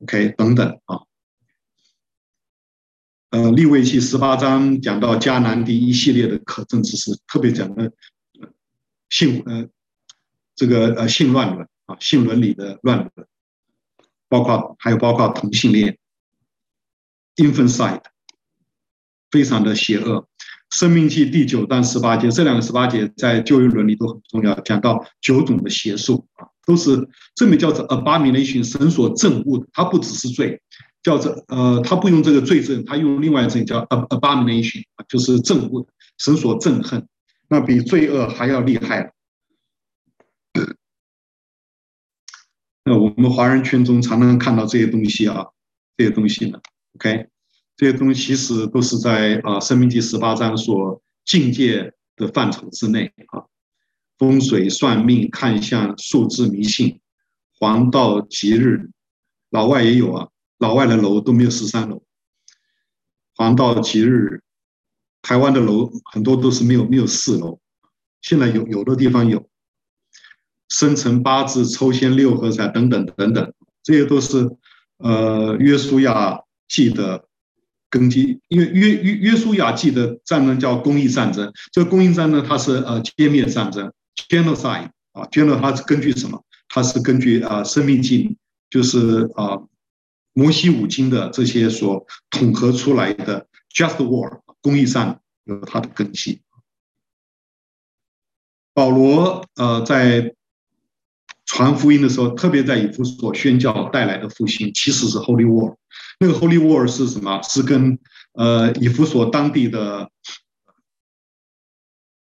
[0.00, 1.00] ？OK，等等啊，
[3.30, 7.92] 呃，利未记十八章讲到迦南地一系列的可证之事，特别讲的
[9.08, 9.68] 性呃
[10.54, 11.68] 这个呃性乱伦。
[11.98, 13.26] 性伦理的乱伦，
[14.28, 15.98] 包括还有包括同性恋
[17.36, 18.02] ，infanticide，
[19.30, 20.28] 非常的邪恶。
[20.70, 30.62] 生命记第九章十八节，这两个十八节在旧约伦理都很重要，讲到九种的邪术啊，都是这么叫做 abomination，神所憎恶的，它不只是罪，
[31.02, 35.84] 叫做呃，他不用这个罪证，他用另外一种叫 abomination，就是憎恶，
[36.18, 37.08] 神所憎恨，
[37.48, 39.12] 那比罪恶还要厉害。
[42.90, 45.46] 那我们华人圈中常常看到这些东西啊，
[45.96, 46.60] 这些东西呢
[46.96, 47.28] ，OK，
[47.76, 53.46] 这些东西其实都是在啊《生命第》十八章所禁戒的范畴之内啊。
[54.18, 57.00] 风水、算命、看相、数字迷信、
[57.60, 58.90] 黄道吉日，
[59.50, 60.28] 老外也有啊，
[60.58, 62.02] 老外的楼都没有十三楼。
[63.36, 64.42] 黄道吉日，
[65.22, 67.60] 台湾的楼很多都是没有没有四楼，
[68.20, 69.48] 现在有有的地方有。
[70.70, 73.52] 生辰八字、抽签六合彩等等等等，
[73.82, 74.48] 这些都是
[74.98, 77.24] 呃约书亚记的
[77.90, 78.40] 根基。
[78.46, 83.92] 因为约约约书亚记的战争叫公益战争，这个公益战争它是呃歼灭战争
[84.28, 86.44] （genocide） 啊，genocide 它是根据什么？
[86.68, 88.28] 它是根据啊《生命记》，
[88.70, 89.60] 就是啊
[90.34, 96.42] 摩西五经的这些所统合出来的 just war 公益战有它的根基。
[98.72, 100.32] 保罗呃在。
[101.52, 105.74] 传福音的时候，特别在以弗所宣教带来的复兴，其实是 Holy War。
[106.20, 107.42] 那个 Holy War 是什么？
[107.42, 107.98] 是跟
[108.34, 110.12] 呃以弗所当地的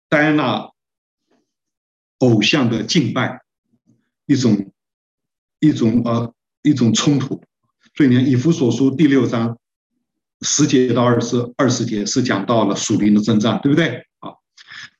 [0.07, 0.69] 戴安娜
[2.19, 3.41] 偶像的敬拜
[4.25, 4.71] 一种
[5.59, 7.43] 一种呃一种冲突。
[7.95, 9.59] 所以呢，以弗所书第六章
[10.39, 13.97] 十节到二十二十节是讲到了属灵的征战，对不对？
[14.19, 14.31] 啊，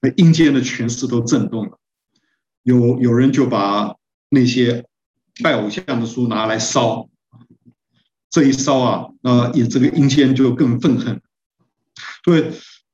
[0.01, 1.80] 那阴间的权势都震动了，
[2.63, 3.97] 有有人就把。
[4.30, 4.86] 那些
[5.43, 7.09] 拜偶像的书拿来烧，
[8.30, 11.21] 这一烧啊，呃，也这个阴间就更愤恨。
[12.23, 12.51] 对，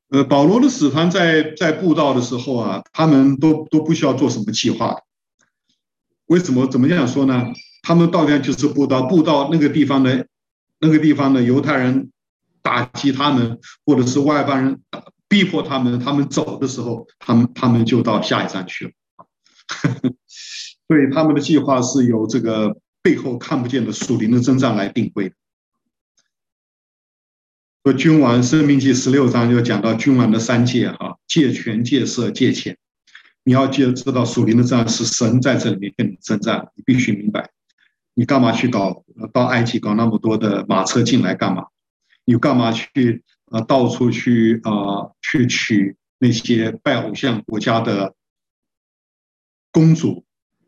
[0.09, 4.95] 呃，保罗的使团在在布道的时候啊，他们都都不需要做什么计划。
[6.27, 6.65] 为什么？
[6.67, 7.43] 怎么样说呢？
[7.83, 10.27] 他们到那就是布道，布道那个地方的，
[10.79, 12.11] 那个地方的犹太人
[12.63, 14.81] 打击他们，或者是外邦人
[15.27, 18.91] 逼迫他们，他们走的时候，他们他们就到下一站去了。
[20.87, 25.35] 所以他们的计划是由这个背后看不见的属灵的征战来定规的。
[27.83, 32.77] 说君王生命记十六章就讲到君王的三戒啊，戒权、戒色、戒钱。
[33.43, 37.51] 你要记知道属灵的战是神在这里面跟你征战，你必须明白。
[38.15, 41.67] 你干嘛去搞到埃及搞那么多的马车进来干嘛？
[42.25, 48.15] 你干嘛去呃到处去啊、呃、去娶那些拜偶像国家的
[49.71, 50.24] 公主？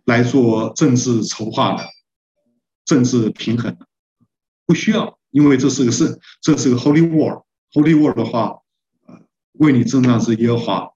[0.08, 1.84] 来做政治筹划的、
[2.86, 3.78] 政治平衡，
[4.66, 7.44] 不需要，因为这是个是这是个 Holy War。
[7.74, 8.62] Holy War 的话，
[9.06, 9.20] 呃，
[9.60, 10.90] 为你征战是耶和华。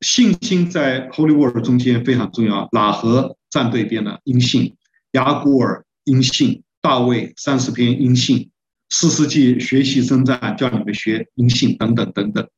[0.00, 2.68] 信心在 Holy War 中间非常重要。
[2.68, 4.76] 喇合站对边的因信，
[5.10, 8.50] 雅古尔因信，大卫三十篇因信，
[8.88, 12.48] 四世纪学习征战，叫你们学因信等等等等。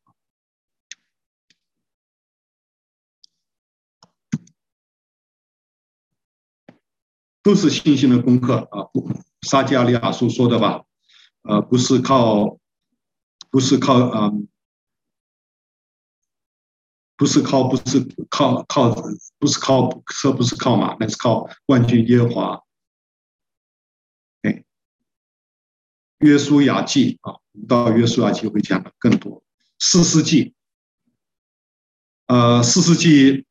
[7.45, 8.84] 都是信心的功课啊！
[8.84, 9.07] 不
[9.42, 10.82] 撒迦利亚书说的吧？
[11.42, 12.59] 呃，不是靠，
[13.51, 14.49] 不是靠，嗯，
[17.18, 18.95] 不是靠，不是靠，靠，
[19.38, 22.62] 不是靠车，不是靠马，那是靠万军耶华。
[24.40, 24.64] 哎，
[26.20, 27.34] 约书亚记啊，
[27.68, 29.45] 到约书亚记会讲的更多。
[29.78, 30.55] 四世纪，
[32.26, 33.45] 呃，四世纪。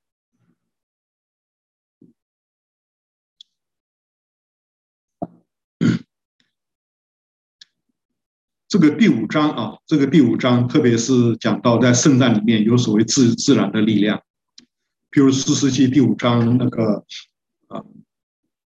[8.73, 14.19] 这个第五章啊，这个第五章特别是讲到在圣战里面有所谓自自然的力量，
[15.11, 17.05] 比如士师记第五章那个
[17.67, 17.83] 啊，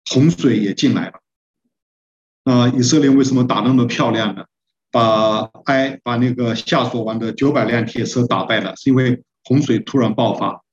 [0.10, 1.22] 洪水也进来了。
[2.46, 4.46] 啊，以色列为什么打那么漂亮呢？
[4.90, 10.64] 把埃把那个夏所王的九百辆铁车打败了，是因为洪水突然爆发。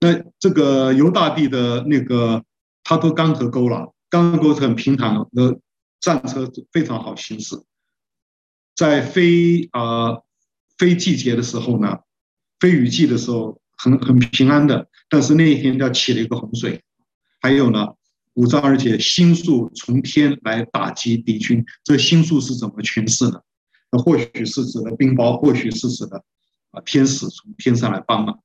[0.00, 2.42] 那这个犹大地的那个
[2.82, 5.58] 他都刚河沟了，刚河沟是很平坦的，
[6.00, 7.62] 战车非常好行驶。
[8.74, 10.24] 在非啊、呃、
[10.78, 11.98] 非季节的时候呢，
[12.58, 16.82] 非雨季的时候很很平安的，但是那一天要起了一个洪水。
[17.40, 17.88] 还有呢，
[18.34, 23.44] 五章二节星宿从天来打击敌军，这星宿是怎么诠释的？
[23.90, 26.24] 那或许是指的冰雹，或许是指的
[26.70, 28.40] 啊天使从天上来帮忙。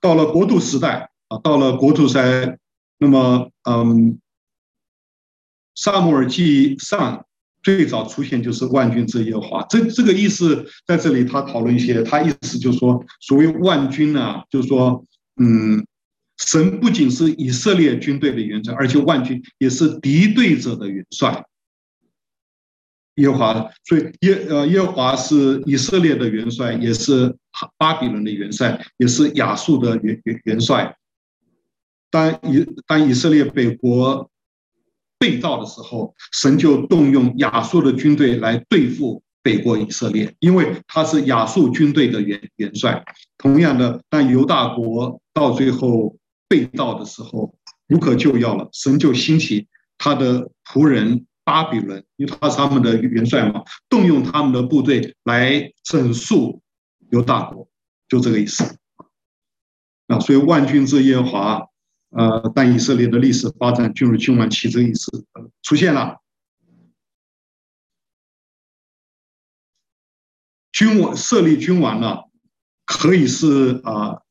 [0.00, 2.58] 到了国度时代啊，到了国度时代，
[2.98, 4.18] 那么嗯，
[5.74, 7.26] 撒母耳记上
[7.62, 15.04] 最早出现就是万军之耶和华，这这个意思在这里他讨论一些，他意思就是说，所谓万军呢，就是说，
[15.36, 15.86] 嗯，
[16.38, 21.44] 神不仅是以色列军队的元帅，而且万军也是敌对者的元帅。
[23.20, 27.34] 耶和华，所以耶呃耶和华是以色列的元帅，也是
[27.78, 30.96] 巴比伦的元帅，也是亚述的元元元帅。
[32.10, 34.28] 当以当以色列北国
[35.18, 43.04] 被盗的时候，神就动用亚述的军队来对付北国以色列，因为他是亚述军队的元元帅。
[43.38, 46.16] 同样的，当犹大国到最后
[46.48, 47.54] 被盗的时候，
[47.88, 49.68] 无可救药了，神就兴起
[49.98, 56.62] 他的仆人巴比伦，因为他是他们的元帅嘛，动用他们的部队来整肃
[57.10, 57.68] 犹大国，
[58.06, 58.78] 就这个意思。
[60.06, 61.66] 啊，所以万军之耶和华，
[62.10, 65.26] 呃，但以色列的历史发展进入君王期，这个意思
[65.60, 66.20] 出现了。
[70.70, 72.18] 君王设立君王呢，
[72.86, 74.22] 可以是啊，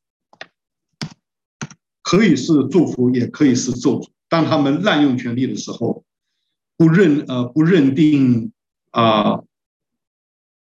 [2.01, 4.09] 可以是祝福，也可以是咒诅。
[4.30, 6.05] 当他们滥用权力的时候，
[6.80, 8.53] 不认呃不认定
[8.91, 9.41] 啊，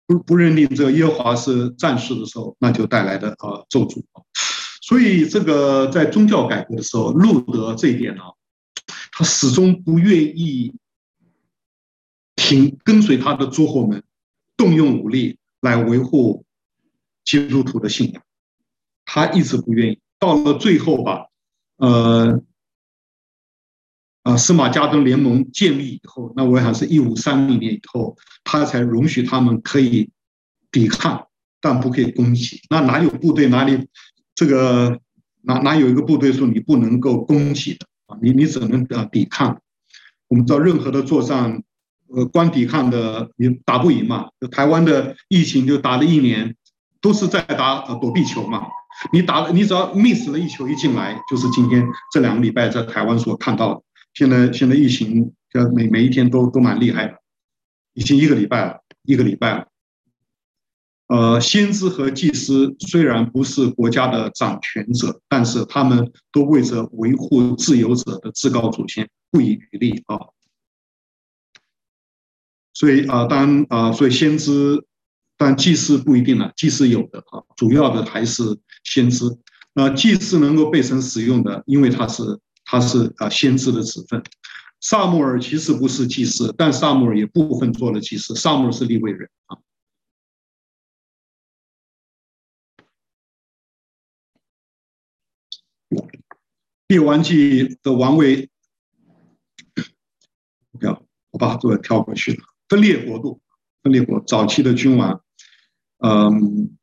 [0.06, 4.04] 不不认定这个耶和华是战士的时候，那就带来的啊咒诅。
[4.80, 8.22] 所以这个在宗教改革的时候，路德这一点呢，
[9.10, 10.72] 他始终不愿意
[12.36, 14.04] 听跟随他的诸侯们
[14.56, 15.36] 动用武力。
[15.64, 16.44] 来维护
[17.24, 18.22] 基督徒的信仰，
[19.06, 19.98] 他一直不愿意。
[20.18, 21.28] 到了最后吧，
[21.78, 22.42] 呃，
[24.24, 30.10] 呃，司马加登联盟建立以后，那我想是一五三零年以后，他才容许他们可以
[30.72, 31.28] 抵抗，
[31.60, 32.60] 但不可以攻击。
[32.68, 33.86] 那哪有部队哪里
[34.34, 34.98] 这个
[35.42, 38.18] 哪哪有一个部队说你不能够攻击的啊？
[38.20, 39.60] 你你只能啊抵抗。
[40.28, 41.62] 我们知道任何的作战。
[42.14, 44.28] 呃，光抵抗的你打不赢嘛？
[44.52, 46.54] 台湾的疫情就打了一年，
[47.00, 48.68] 都是在打躲避球嘛。
[49.12, 53.82] 你打了，你只要 miss 了一球一进来，就是今天这两个礼拜在台湾所看到的。
[54.14, 57.18] 现在现在疫情，这每每一天都都蛮厉害的，
[57.92, 59.68] 已经一个礼拜了，一个礼拜了。
[61.08, 70.18] 呃，先知和祭司虽然不是国家的掌权者，但是他们都为着维护自由者的至高祖先不遗余力啊。
[72.72, 74.82] 所以啊，当啊，所以先知，
[75.36, 78.42] 但祭司不一定了，祭司有的啊，主要的还是
[78.84, 79.26] 先知。
[79.74, 82.22] 那祭司能够被神使用的，因为他是
[82.64, 84.22] 他是啊先知的子分。
[84.80, 88.34] 撒母耳其实不是祭司，但撒母耳也部分做了祭司。
[88.34, 89.58] 撒母耳是立位人啊。
[96.88, 98.50] 列王记的王位，
[100.70, 102.44] 不要，我把这个跳过去了。
[102.68, 103.40] 分裂国度，
[103.82, 105.24] 分裂国早期的君王，
[105.98, 106.76] 嗯，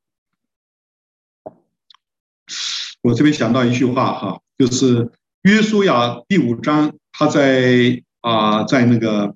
[3.02, 5.12] 我这边想到一句话哈，就是
[5.44, 9.36] 约书亚第五章，他在啊在那个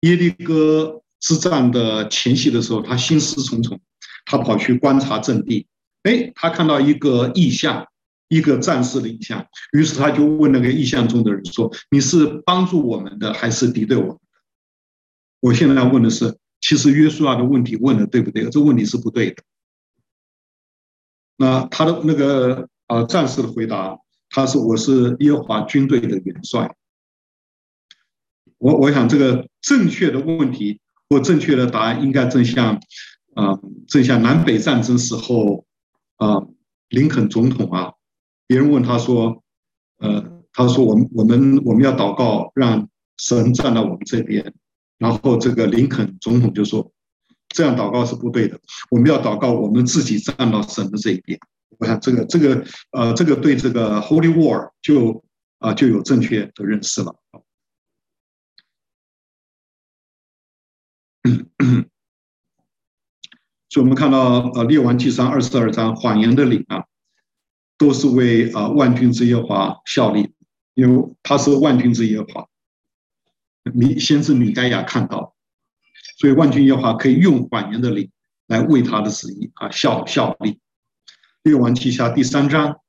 [0.00, 3.78] 耶利哥之战的前夕的时候，他心思重重，
[4.24, 5.66] 他跑去观察阵地，
[6.04, 7.86] 哎，他看到一个异象，
[8.28, 14.18] 一个战士的异象，于是他就问那个异象中的人说：“你是帮助我们的，还是敌对我们？”
[15.40, 18.48] 我现在要问的是，其实约书亚的问题问的对不对？
[18.48, 19.42] 这问题是不对的。
[21.36, 23.98] 那他的那个啊战士的回答，
[24.32, 26.74] 他说我是耶和华军队的元帅。
[28.56, 32.80] 我我想这个正确的问题或正确的答案，应该正像
[33.34, 35.66] 啊正像南北战争时候
[36.16, 36.42] 啊
[36.88, 37.92] 林肯总统啊，
[38.46, 39.42] 别人问他说，
[39.98, 44.54] 呃他说我们我们我们要祷告，让神站到我们这边。
[44.98, 46.92] 然后这个林肯总统就说
[47.50, 51.36] ：“这样祷告是不对的，我们要祷告，我们自己站到神的这一边。”
[51.78, 55.24] 我想这个这个呃，这个对这个 Holy War 就
[55.58, 57.16] 啊就有正确的认识了。
[63.68, 66.84] 所以，我们看到呃，《列王纪上》二十二章谎言的领啊，
[67.78, 70.34] 都是为啊万军之耶和华效力，
[70.74, 72.48] 因为他是万军之耶和华。
[73.72, 75.34] 米先知米该亚看到，
[76.18, 78.10] 所以万军耶华可以用谎言的领
[78.48, 80.58] 来为他的旨意啊效效力。
[81.42, 82.80] 列王记下第三章，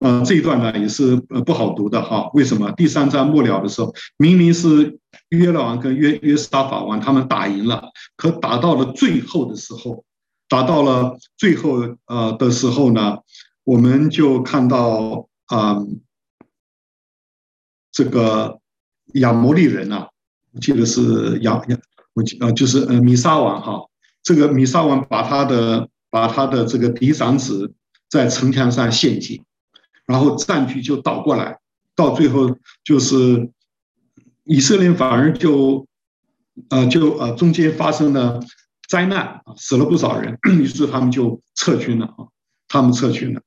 [0.00, 2.30] 呃，这一段呢也是呃不好读的哈。
[2.34, 2.70] 为什么？
[2.72, 4.98] 第三章末了的时候，明明是
[5.30, 10.04] 约勒王跟约约沙法王他们打赢了，可打到了最后的时候，
[10.48, 13.18] 打到了最后呃的时候呢，
[13.64, 15.78] 我们就看到啊。
[17.94, 18.58] 这个
[19.16, 20.08] 亚摩利人啊，
[20.52, 21.78] 我记得是亚亚，
[22.14, 23.86] 我记呃就是呃米沙王哈，
[24.22, 27.72] 这个米沙王把他的把他的这个嫡长子
[28.10, 29.42] 在城墙上献祭，
[30.04, 31.58] 然后战局就倒过来，
[31.96, 33.48] 到最后就是
[34.44, 35.86] 以色列反而就
[36.68, 38.44] 呃就呃中间发生了
[38.86, 42.28] 灾难，死了不少人，于是他们就撤军了啊，
[42.68, 43.40] 他们撤军了。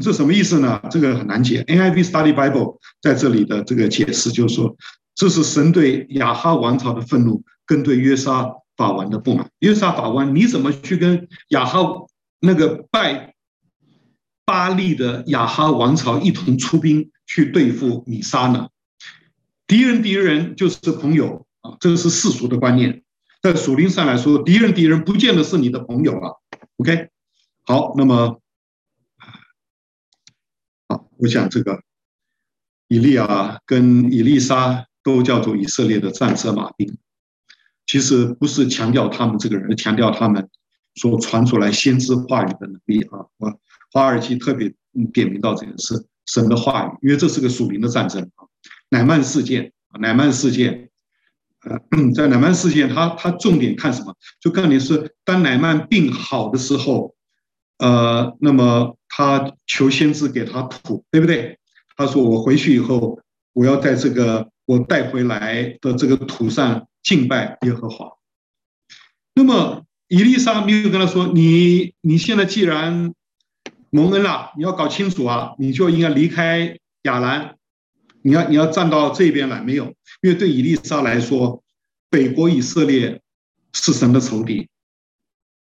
[0.00, 0.80] 这什么意思呢？
[0.90, 1.62] 这个很难解。
[1.64, 4.74] NIV Study Bible 在这里的这个解释就是说，
[5.14, 9.50] 这是神对亚哈王朝的愤怒跟对约沙法王的不满。
[9.58, 12.06] 约沙法王，你怎么去跟亚哈
[12.40, 13.34] 那个拜
[14.44, 18.68] 巴利的亚哈王朝一同出兵去对付米沙呢？
[19.66, 23.02] 敌人敌人就是朋友啊，这个是世俗的观念。
[23.40, 26.32] 在属灵上来说，敌人敌人不见得是你的朋友啊。
[26.76, 27.08] OK，
[27.62, 28.40] 好，那么，
[30.88, 31.82] 好，我想这个
[32.88, 36.96] 以利亚跟以利沙都叫做以色列的战车马兵，
[37.86, 40.48] 其实不是强调他们这个人，强调他们
[40.94, 43.26] 所传出来先知话语的能力啊。
[43.38, 43.60] 我
[43.92, 44.72] 华尔基特别
[45.12, 48.46] 点名到这个是神的话语，因为这是个属灵的战争啊。
[48.88, 50.88] 乃曼事件，乃曼事件。
[51.64, 51.78] 呃，
[52.14, 54.14] 在乃曼事件，他他重点看什么？
[54.38, 57.14] 就看你是当乃曼病好的时候，
[57.78, 61.58] 呃，那么他求先知给他土，对不对？
[61.96, 63.18] 他说我回去以后，
[63.54, 68.10] 我要在这个我带回来的这个土上敬拜耶和华。
[69.34, 73.14] 那么以利沙没有跟他说，你你现在既然
[73.90, 77.56] 蒙恩了，你要搞清楚啊，你就应该离开亚兰。
[78.22, 79.84] 你要你要站到这边来，没有？
[80.22, 81.62] 因为对以利沙来说，
[82.08, 83.20] 北国以色列
[83.74, 84.66] 是神的仇敌，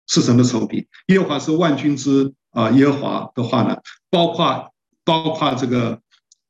[0.07, 0.87] 是神的仇敌。
[1.07, 3.77] 耶和华是万军之啊，耶和华的话呢，
[4.09, 5.99] 包括包括这个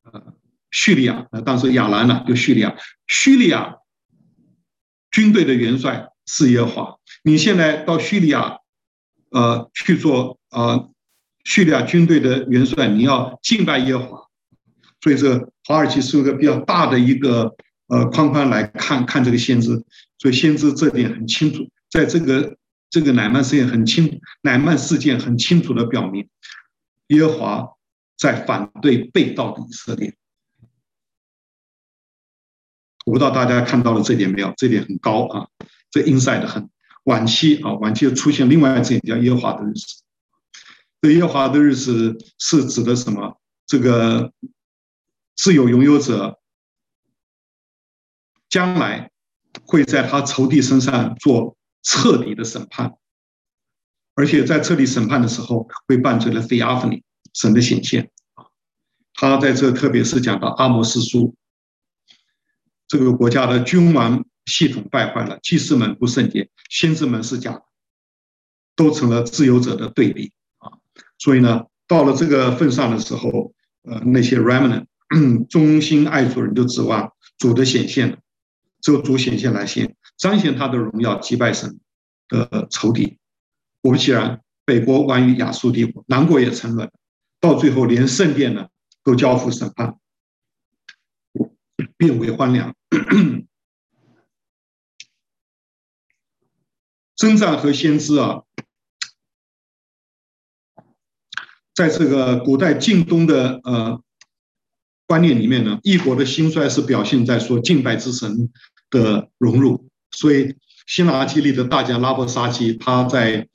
[0.03, 0.22] 呃
[0.70, 2.76] 叙利亚，呃当时亚兰呢就叙利亚，
[3.07, 3.78] 叙利亚
[5.14, 6.95] 军队的元帅是耶和华。
[7.23, 8.57] 你现在到叙利亚
[9.30, 10.91] 呃去做呃
[11.45, 14.27] 叙利亚军队的元帅，你要敬拜耶和华。
[14.99, 17.56] 所以这华尔街是一个比较大的一个
[17.88, 19.84] 呃框框来看看这个先知，
[20.18, 22.57] 所以先知这点很清楚，在这个
[22.90, 26.27] 这个乃曼事件很清，乃曼事件很清楚的表明，
[27.07, 27.68] 耶和华
[28.18, 30.15] 在反对背道的以色列。
[33.05, 34.53] 我不知道大家看到了这点没有？
[34.57, 35.47] 这点很高啊，
[35.91, 36.69] 这 inside 很
[37.03, 40.03] 晚期啊，晚期又出现另外一点叫耶和华的日子。
[41.01, 43.39] 这耶和华的日子是指的什么？
[43.65, 44.31] 这个。
[45.35, 46.39] 自由拥有者
[48.47, 49.09] 将来
[49.65, 52.93] 会在他仇敌身上做彻底的审判，
[54.13, 57.01] 而且在彻底审判的时候会伴随着 theophany
[57.34, 58.11] 神的显现。
[59.15, 61.35] 他在这特别是讲到阿摩斯书，
[62.94, 67.64] 这个国家的君王系统败坏了，祭司们不圣洁，先知们是假的，
[68.76, 70.78] 都成了自由者的对比啊。
[71.18, 73.52] 所以呢，到了这个份上的时候，
[73.82, 74.86] 呃，那些 remnant。
[75.49, 78.18] 忠心爱主人就指望主的显现了，
[78.80, 81.80] 只有主显现来现，彰显他的荣耀，击败神
[82.28, 83.18] 的仇敌。
[83.82, 86.91] 果不其然，北国亡于亚述帝国，南国也沉沦，
[87.40, 88.68] 到最后连圣殿呢
[89.03, 89.98] 都交付审判，
[92.03, 92.75] 变为荒凉。
[97.15, 98.43] 征战和先知啊，
[101.73, 104.03] 在这个古代近东的呃。
[105.05, 108.49] 观念里面呢，异国的兴衰是表现在说敬拜之神
[108.89, 109.88] 的融入。
[110.11, 110.55] 所以，
[110.88, 113.47] 西拿基利的大将拉伯沙基，他在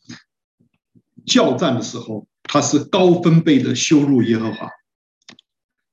[1.26, 4.68] 叫战的时候，他是高分贝的羞辱耶和华，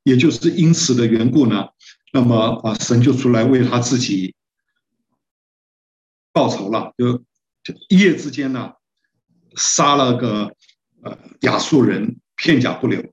[0.03, 1.69] 也就是因此的缘故呢，
[2.15, 4.33] 那么啊，神就出来为他自己
[6.31, 7.17] 报仇了，就
[7.61, 8.71] 就一夜之间呢，
[9.57, 10.55] 杀了个
[11.03, 13.03] 呃亚述人，片甲不留。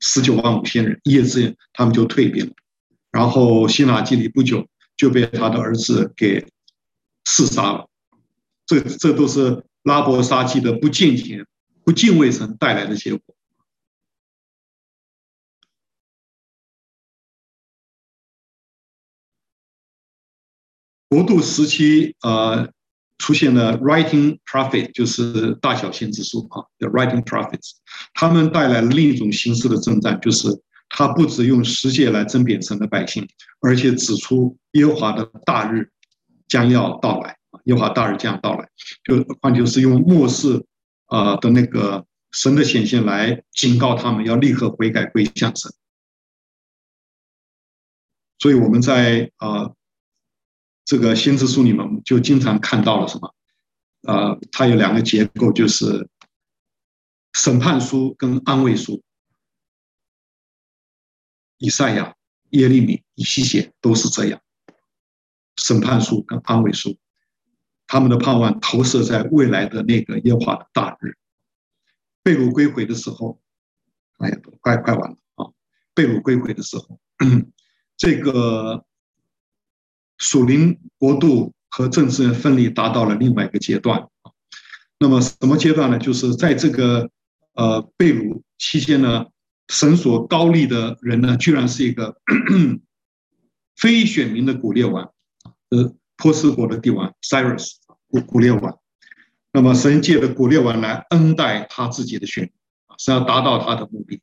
[0.00, 2.52] 十九万五千人，一夜之间他们就退兵了，
[3.10, 4.68] 然后西拿基里不久
[4.98, 6.46] 就被他的儿子给
[7.24, 7.88] 刺杀了。
[8.66, 11.46] 这这都是拉伯沙基的不敬虔、
[11.84, 13.34] 不敬畏神带来的结果。
[21.10, 22.66] 国度时期，呃。
[23.22, 27.72] 出现了 writing prophet，就是大小先知书啊，the writing prophets，
[28.14, 30.48] 他们带来了另一种形式的征战，就是
[30.88, 33.28] 他不只用十诫来甄别神的百姓，
[33.60, 35.90] 而且指出耶和华的大日
[36.48, 38.66] 将要到来啊，耶和华大日将要到来，
[39.04, 40.64] 就换句是用末世
[41.04, 45.70] 啊的那个神的显现来警告他们要立刻悔改归向神。
[48.38, 49.72] 所以我们在啊。
[50.84, 53.34] 这个先知书里面，就经常看到了什么？
[54.02, 56.08] 呃，它有两个结构，就是
[57.34, 59.02] 审判书跟安慰书。
[61.58, 62.16] 以赛亚、
[62.50, 64.40] 耶利米、以西结都是这样，
[65.56, 66.96] 审判书跟安慰书，
[67.86, 71.14] 他们的盼望投射在未来的那个耶和华的大日，
[72.22, 73.40] 被掳归回的时候，
[74.18, 75.52] 哎呀，快快完了啊！
[75.94, 76.98] 被掳归回的时候，
[77.96, 78.84] 这个。
[80.20, 84.06] 属灵国度和政治分离达到了另外一个阶段。
[84.98, 85.98] 那么什么阶段呢？
[85.98, 87.10] 就是在这个
[87.54, 89.26] 呃被掳期间呢，
[89.68, 92.20] 神所高立的人呢，居然是一个
[93.76, 95.10] 非选民的古列王，
[95.70, 97.76] 呃，波斯国的帝王 Cyrus
[98.08, 98.78] 古古列王。
[99.52, 102.52] 那么神借着古列王来恩待他自己的选民，
[102.98, 104.20] 是要达到他的目的。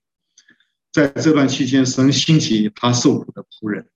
[0.94, 3.90] 在这段期间，神兴起他受苦的仆人。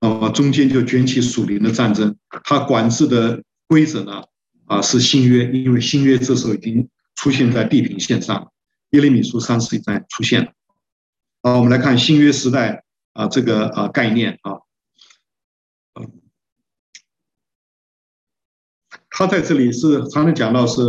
[0.00, 4.22] 那么中间就卷起属灵的战争，他管制的规则呢，
[4.66, 8.52] 啊是新约，因为新约这时候已经出现在地平线上，
[8.90, 10.52] 耶利米书三十一章出现了。
[11.42, 14.58] 好，我们来看新约时代啊这个啊概念啊，
[19.10, 20.80] 他在这里是常常讲到是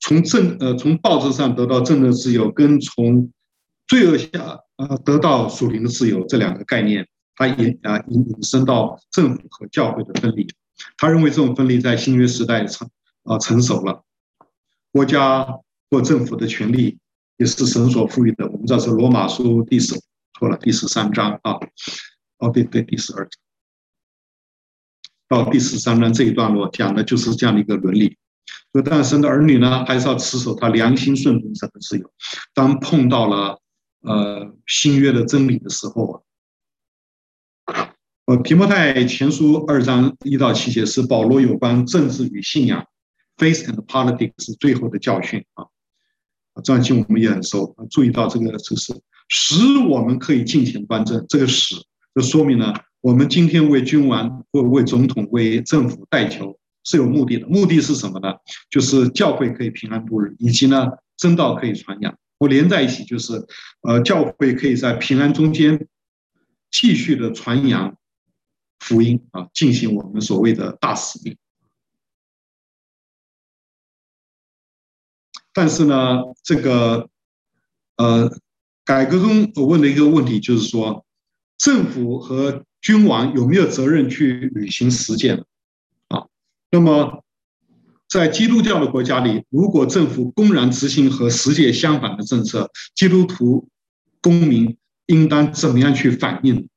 [0.00, 3.30] 从政呃从报纸上得到政治自由，跟从
[3.86, 7.06] 罪恶下啊得到属灵的自由这两个概念。
[7.36, 10.46] 他引啊引引申到政府和教会的分离，
[10.96, 12.88] 他认为这种分离在新约时代成
[13.24, 14.04] 啊成熟了，
[14.92, 15.44] 国家
[15.90, 16.98] 或政府的权力
[17.36, 18.46] 也是神所赋予的。
[18.46, 20.00] 我们知道是罗马书第十
[20.38, 21.58] 错了第十三章啊，
[22.38, 23.40] 哦对对第十二章
[25.28, 28.16] 到第十三章这一段落讲的就是这样的一个伦理。
[28.72, 32.12] 所以，但神的儿女呢，还是要持守他良心顺从神的自由。
[32.52, 33.60] 当碰到了
[34.02, 36.20] 呃新约的真理的时候啊。
[38.26, 42.82] 呃，提摩太前书二章一到七节是保罗有关政治与信仰
[43.36, 45.66] （faith and politics） 最后的教训啊。
[46.62, 48.94] 这段经我们也很熟，注意到这个就是
[49.28, 51.22] 使我们可以敬虔端正。
[51.28, 51.74] 这个使
[52.14, 52.72] 就说明了
[53.02, 57.46] 我们今天为君王或为总统、为政府代求是有目的的。
[57.46, 58.32] 目的是什么呢？
[58.70, 60.88] 就是教会可以平安度日，以及呢
[61.18, 62.16] 真道可以传扬。
[62.38, 63.34] 我连在一起就是，
[63.82, 65.86] 呃，教会可以在平安中间
[66.70, 67.94] 继续的传扬。
[68.84, 71.34] 福音啊，进行我们所谓的大使命。
[75.54, 77.08] 但是呢，这个
[77.96, 78.30] 呃，
[78.84, 81.06] 改革中我问的一个问题就是说，
[81.56, 85.44] 政府和君王有没有责任去履行实践
[86.08, 86.26] 啊？
[86.70, 87.24] 那么，
[88.06, 93.66] 在基督教的国家里，如果政府公然执行和实践相反的政策，基督徒
[94.20, 96.68] 公民应当怎么样去反应？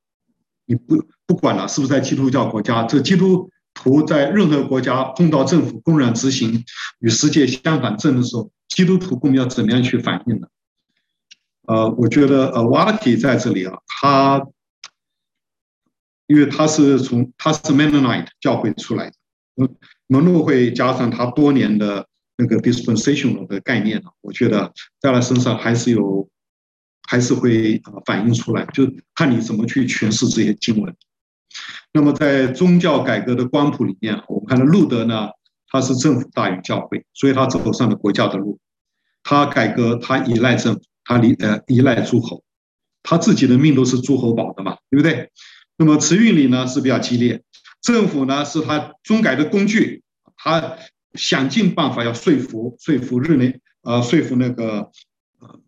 [0.68, 1.04] 你不？
[1.26, 6.64] 不管了是不是在基督教国家，这基督徒在任何国家碰到政府公然执行
[7.00, 10.48] 与世界相反政的时候，基督徒共要怎么样去反应呢？
[11.68, 14.48] 呃，我觉得呃，瓦勒提在这里啊，他
[16.28, 19.70] 因为他是从他是 Mennonite 教会出来的，
[20.08, 22.08] 门诺会加上他多年的
[22.38, 24.72] 那个 dispensational 的概念呢，我觉得
[25.02, 26.30] 在他身上还是有
[27.08, 30.96] 还是会反映出来，就看你怎么去诠释这些经文。
[31.94, 35.30] 那么，在宗教改革的光谱里面，我们看到路德呢，
[35.70, 38.60] 他是政府大于教会，所以他走上了国教的路。
[39.24, 42.44] 他改革，他依赖政府，他依呃依赖诸侯，
[43.02, 45.32] 他自己的命都是诸侯保的嘛，对不对？
[45.78, 47.42] 那么慈运里呢是比较激烈，
[47.82, 50.04] 政府呢是他中改的工具，
[50.36, 50.78] 他
[51.14, 54.92] 想尽办法要说服说服日内呃说服那个
[55.40, 55.60] 呃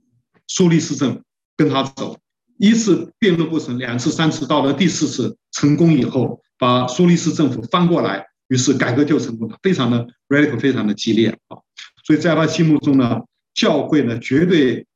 [0.48, 1.22] 苏黎世政府
[1.60, 2.18] 跟他走。
[2.58, 11.58] 一次辩论不成，两次、三次，到了第四次成功以后，把苏黎世政府翻过来，于是改革就成功了，非常的 radical，非常的激烈啊！
[12.06, 13.20] 所以在他心目中呢，
[13.54, 14.88] 教会呢绝对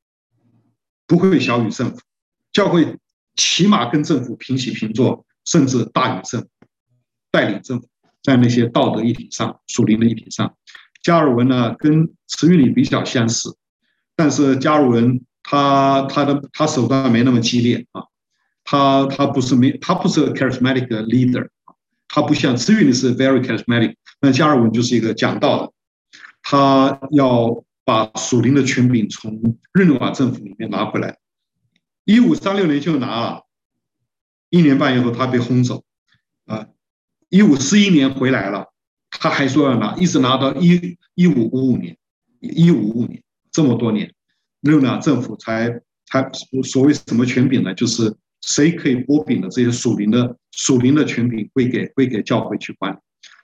[1.06, 2.00] 不会小于政府，
[2.54, 2.98] 教会
[3.36, 6.48] 起码跟政府平起平坐，甚至大于政府，
[7.30, 7.90] 带领政府
[8.22, 10.56] 在那些道德议题上、属灵的议题上。
[11.02, 13.58] 加尔文呢跟慈运理比较相似，
[14.16, 15.22] 但是加尔文。
[15.44, 18.04] 他他的他手段没那么激烈啊，
[18.64, 21.50] 他他不是没他不是 charismatic leader，
[22.08, 25.74] 他不像慈运理是 very charismatic，那加尔文就是一个讲道的，
[26.42, 31.18] 他要把属灵的权柄从日内瓦政府里面拿回来，
[32.06, 33.44] 一五三六年就拿了，
[34.50, 35.84] 一年半以后他被轰走，
[36.46, 36.68] 啊，
[37.28, 38.72] 一五四一年回来了，
[39.12, 41.98] 他还说要拿，一直拿到一一五五五年，
[42.40, 43.22] 一五五五年
[43.52, 44.14] 这么多年。
[44.64, 45.70] 日内瓦政府才
[46.08, 46.28] 才
[46.64, 47.74] 所谓什么权柄呢？
[47.76, 52.98] 就是谁可以拨饼的这些属灵的属灵的权柄归给归给教会去管。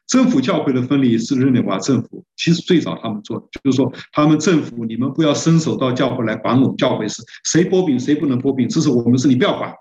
[0.07, 9.71] 政府教会的分离是日内瓦政府其实最早他们做的，就是说他们政府你们不要伸手到教会来管我们教会事，谁拨饼谁不能拨饼，这是我们是，你不要管。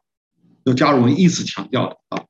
[0.67, 2.23] 就加尔文一直强调的啊，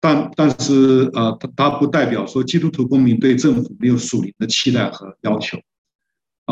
[0.00, 5.58] 但但是呃，他他不代表说基督徒公民对政府没有属灵的期待和要求。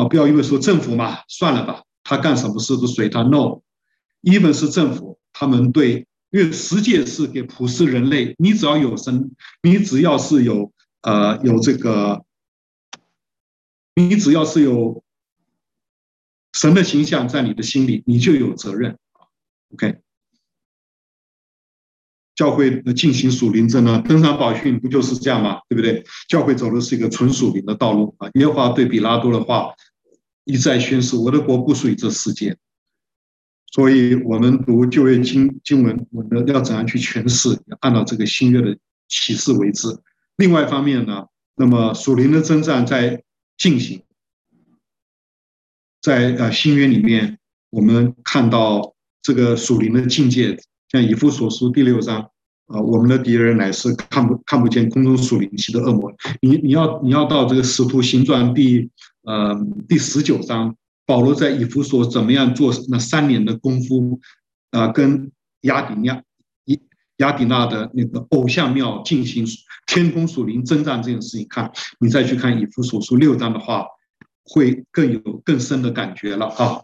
[0.01, 3.21] 啊，不要因为说政府嘛，算了吧，他干什么事都随他。
[3.21, 10.73] No，even 是政府，他们对因为十诫是给普世人类，你只要有神，你只要是有
[11.03, 12.25] 呃有这个，
[13.93, 15.03] 你只要是有
[16.53, 18.97] 神的形象在你的心里，你就有责任。
[19.73, 19.99] OK，
[22.33, 25.59] 教会进行属灵争呢，登山宝训不就是这样吗？
[25.69, 26.03] 对不对？
[26.27, 28.27] 教会走的是一个纯属灵的道路啊。
[28.33, 29.73] 耶和华对比拉多的话
[30.51, 32.57] 一再宣示：“我的国不属于这世界。”
[33.73, 37.57] 所以，我们读旧约经经文，我们要怎样去诠释？
[37.79, 39.87] 按照这个新约的启示为之。
[40.35, 43.23] 另外一方面呢，那么属灵的征战在
[43.57, 44.03] 进行，
[46.01, 50.59] 在呃新约里面，我们看到这个属灵的境界，
[50.89, 52.29] 像以弗所书第六章
[52.73, 56.11] 啊，我们的敌人乃是看不看不见空中属灵气的恶魔。
[56.41, 58.89] 你你要你要到这个使徒行传第
[59.23, 59.55] 呃
[59.87, 60.75] 第十九章。
[61.03, 64.17] 保罗在以弗所怎么样做那三年的功夫
[64.69, 64.87] 啊？
[64.87, 65.29] 跟
[65.61, 66.23] 亚底亚、
[67.17, 69.45] 亚底娜的那个偶像庙进行
[69.87, 71.69] 天空属灵征战这件事情，看
[71.99, 73.85] 你再去看以弗所书六章的话，
[74.45, 76.79] 会更有更深的感觉了啊！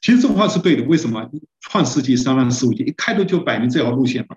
[0.00, 1.28] 其实这话是对的，为什么？
[1.60, 4.36] 创世纪三章十五节一开头就摆明这条路线了：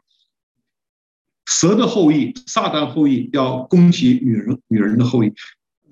[1.45, 5.34] 蛇的后裔、撒旦后裔要攻击女人，女人的后裔，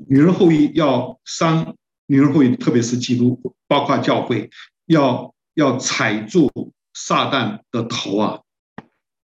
[0.08, 1.76] 女人后裔要伤。
[2.06, 4.50] 女人后裔，特别是基督，包括教会，
[4.88, 6.52] 要要踩住
[6.94, 8.42] 撒旦的头啊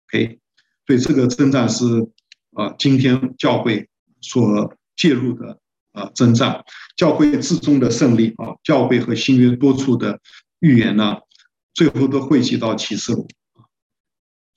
[0.08, 0.40] ！OK，
[0.88, 1.86] 所以这个征战是
[2.54, 3.90] 啊，今天教会
[4.22, 5.60] 所介入的
[5.92, 6.64] 啊征战，
[6.96, 10.18] 教会至终的胜利啊，教会和新约多处的
[10.62, 11.18] 预言呢，
[11.74, 13.28] 最后都汇集到启示录，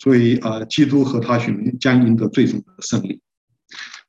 [0.03, 3.21] 所以啊，基督和他选民将赢得最终的胜利。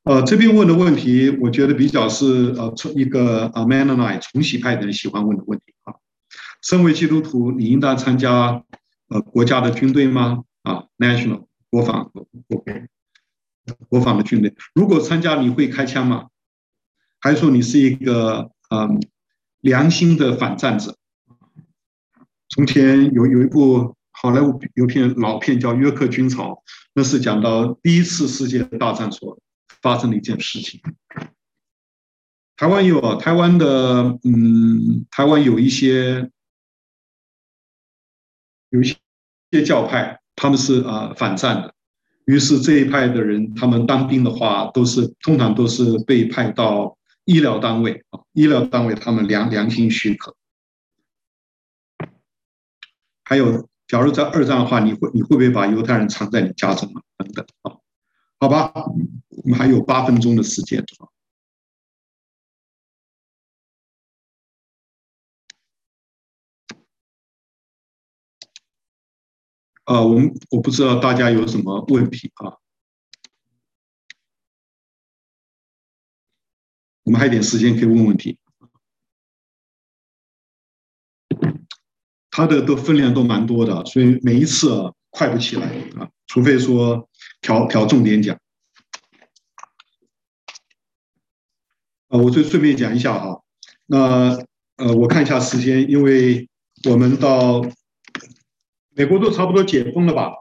[0.06, 5.94] 呃，这边问的问题，我觉得比较是呃，从一个呃 Mennonite 重洗派的人喜欢问的问题啊。
[6.64, 8.64] 身为基督徒，你应当参加
[9.10, 10.44] 呃国家的军队吗？
[10.64, 12.12] 啊，National 国防
[12.50, 12.88] ，OK，
[13.88, 14.56] 国防的军队。
[14.74, 16.30] 如果参加，你会开枪吗？
[17.20, 19.00] 还是说你是一个嗯、呃、
[19.62, 20.98] 良心的反战者？
[22.50, 26.54] 从前有有一部好莱坞有片老片叫《约克军曹》，
[26.96, 29.40] 那是讲到第一次世界大战所。
[29.82, 30.80] 发生的一件事情，
[32.56, 36.32] 台湾有台湾的，嗯，台湾有一些
[38.70, 41.76] 有一些教派，他们是啊反战的，
[42.24, 50.34] 于是这一派的人，他们当兵的话，都是通常都是被派到医疗单位啊，医疗单位他们良良心许可。
[53.26, 57.04] 还有，假如在二战的话，你会你会不会把犹太人藏在你家中啊？
[57.16, 57.78] 等等啊。
[58.40, 60.84] 好吧，我们还有八分钟的时间。
[69.84, 72.58] 啊，我们我不知道大家有什么问题啊？
[77.04, 78.40] 我们还有点时间可以问问题。
[82.34, 87.08] 他的都分量都蛮多的，所以每一次快不起来啊，除非说。
[87.44, 88.38] 调调重点讲，
[92.08, 93.42] 啊，我就顺便讲一下哈。
[93.86, 94.42] 那
[94.78, 96.48] 呃，我看一下时间，因为
[96.90, 97.62] 我们到
[98.96, 100.32] 美国都差不多解封了吧？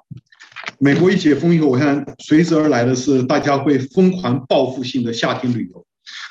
[0.79, 5.85] 美国一解封以后，我看随之而来的是大家会疯狂报复性的夏天旅游，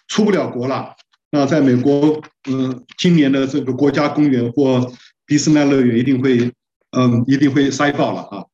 [0.07, 0.95] 出不了国了。
[1.31, 4.89] 那在美国，嗯，今年的这个国家公园或
[5.31, 6.51] 迪士尼乐园一定会，
[6.89, 8.45] 嗯，一定会塞爆了啊。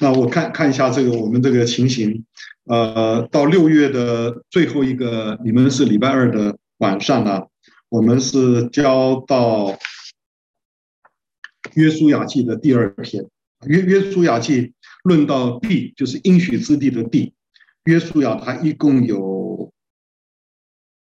[0.00, 2.24] 那我看看一下这个我们这个情形，
[2.64, 7.42] 呃，到六月的最后一个，你们是礼拜二的晚上呢，
[7.90, 9.78] 我们是交到
[11.74, 13.22] 约书亚记的第二篇。
[13.66, 14.72] 约约书亚记
[15.02, 17.34] 论到地，就是应许之地的地。
[17.84, 19.70] 约书亚它一共有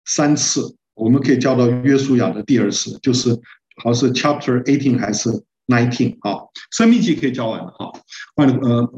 [0.04, 3.36] 三次，我们可以交到约书亚的第二次，就是
[3.82, 5.30] 好像是 Chapter eighteen 还是
[5.66, 7.92] ？nineteen 啊，申命记可以教完了哈，
[8.34, 8.92] 换了呃，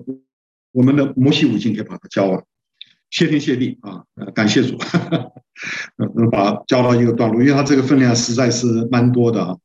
[0.73, 2.43] 我们的摩西五经可以把它教完，
[3.11, 4.79] 谢天谢地啊，呃，感谢主，
[5.97, 9.57] 能 把它教到一个段落，因为它这个分量实在是蛮多的啊。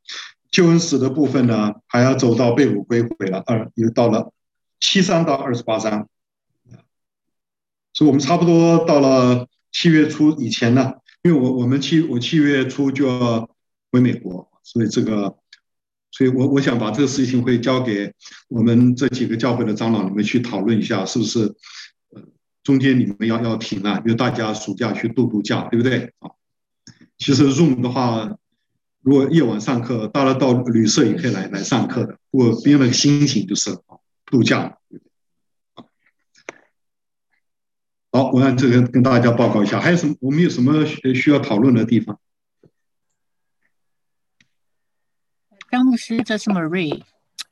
[0.51, 4.33] 救恩史的部分呢，还要走到被掳归回了二，又到了
[4.79, 6.07] 七章到二十八章，
[7.93, 13.49] 所以我们差不多到了七月初以前呢，因为我我们七我七月初就要
[13.91, 15.37] 回美国，所以这个，
[16.11, 18.13] 所以我我想把这个事情会交给
[18.49, 21.55] 我们这几个教会的长老你们去讨论一下，是不是？
[22.09, 22.21] 呃
[22.63, 26.11] 中间你们要要停了，因为大家暑假去度度假，对不对？
[26.19, 26.31] 啊，
[27.17, 28.35] 其实 Zoom 的话，
[29.01, 34.77] 如果夜晚上课，到了到旅社也可以来来上课的，我变了个心情就是啊，度假。
[38.11, 42.19] 好，我让这个跟大家报告一下，还有什么我们有什么需需要讨论的地方？
[45.77, 47.03] 张牧师，这是 Marie。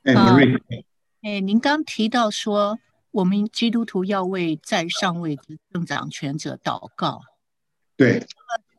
[0.01, 0.59] 哎，Marie。
[1.21, 2.79] 哎，您刚提到说，
[3.11, 7.21] 我们基督徒要为在上位执政掌权者祷告。
[7.95, 8.25] 对。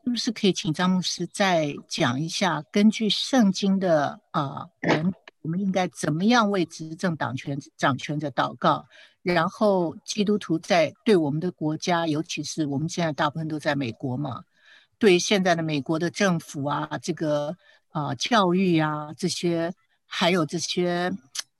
[0.03, 8.85] 是不是可以请张牧师再讲一下，根据圣经的啊人，我们应该怎么样为执政党权掌权者祷告？
[9.21, 14.43] 然后基督徒在对我们的国家，尤其是我们现在大部分都在美国嘛，
[14.97, 17.55] 对现在的美国的政府啊，这个。
[17.97, 19.73] 啊，教育啊，这些
[20.05, 21.11] 还有这些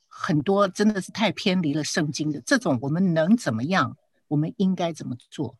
[0.07, 3.97] 很多，真的是太偏离了圣经的这种，我们能怎么样？
[4.27, 5.55] 我们应该怎么做？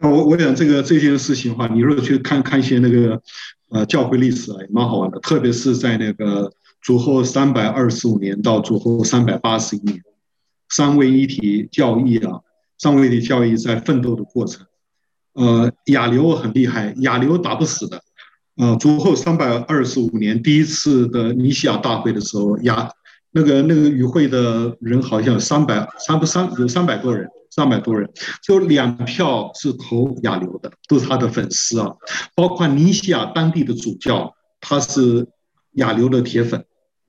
[0.00, 3.22] 我我想这个这件事情的话，你如果去看看一些那个
[3.70, 6.52] 呃教会历史啊，也蛮好玩的，特别是在那个
[6.82, 10.02] 主后三百二十五年到主后三百八十一年，
[10.68, 12.40] 三位一体教义啊，
[12.76, 14.66] 三位一体教义在奋斗的过程。
[15.32, 18.02] 呃，亚流很厉害，亚流打不死的。
[18.56, 22.88] 呃，主后三百二十五年第一次的尼西亚大会的时候，亚
[23.32, 28.08] 那个那个与会的人好像三百三不三有三百多人，三百多人，
[28.44, 31.90] 就两票是投亚流的，都是他的粉丝啊。
[32.36, 35.26] 包括尼西亚当地的主教，他是
[35.72, 36.64] 亚流的铁粉，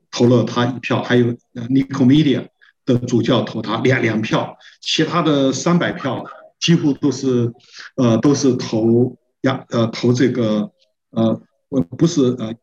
[0.10, 1.04] 投了他一票。
[1.04, 1.36] 还有
[1.70, 2.44] 尼科米迪亚
[2.88, 6.26] 的主教投他两两票，其他的三百票
[6.60, 7.54] 几乎都是
[7.98, 10.72] 呃都是投亚呃投这个。
[11.16, 12.54] 呃，我不是呃，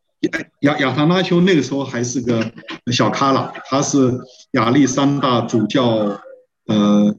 [0.61, 2.51] 亚亚唐拉修那个时候还是个
[2.91, 4.13] 小咖了，他是
[4.51, 6.21] 亚历山大主教，
[6.67, 7.15] 呃，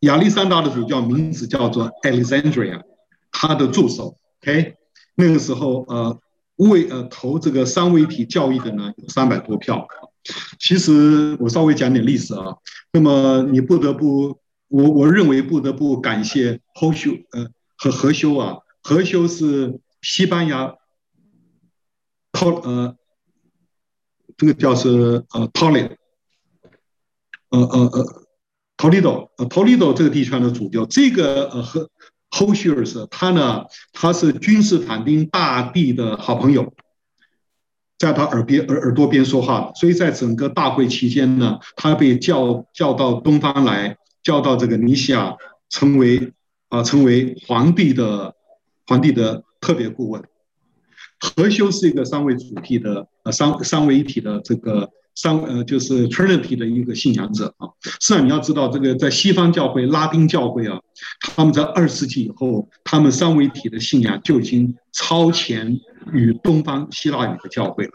[0.00, 2.82] 亚历山大的主教名字叫做 Alexandria，
[3.30, 4.74] 他的助手，OK，
[5.14, 6.18] 那个时候呃
[6.56, 9.86] 为呃投这个三位一体教义的呢有三百多票，
[10.58, 12.56] 其实我稍微讲点历史啊，
[12.92, 14.38] 那么你不得不，
[14.68, 17.46] 我我认为不得不感谢后修呃
[17.76, 19.78] 和何修啊，何修是。
[20.02, 20.74] 西班牙，
[22.30, 22.96] 托呃，
[24.36, 25.96] 这个叫是呃托雷，
[27.48, 28.26] 呃呃呃，
[28.76, 31.90] 托利多呃托利多这个地区的主教，这个呃和
[32.28, 36.72] 后修尔是他呢，他是君士坦丁大帝的好朋友，
[37.98, 45.34] 在他耳边耳耳朵边说话，所以在整个大会期间呢，他被叫叫到东方来，叫到这个尼西亚，
[45.70, 46.32] 成为
[46.68, 48.36] 啊、成为皇帝的
[48.86, 49.42] 皇帝的。
[49.60, 50.22] 特别顾问，
[51.18, 57.68] 何修是一个三位主体的呃三三位一体的这个三呃就是 Trinity 的一个信仰者啊。
[57.82, 60.78] 实际上你要知道，这个在西方教会拉丁教会啊，
[61.20, 65.80] 他们在二世纪以后，他们三位一体的信仰就已经超前
[66.12, 67.92] 于东方希腊语的教会了。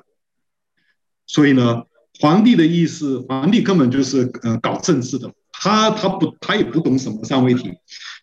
[1.28, 1.84] 所以呢，
[2.20, 7.72] 皇帝的意思，皇帝根本就是呃搞政治的，他他不他也不懂什么三位一体。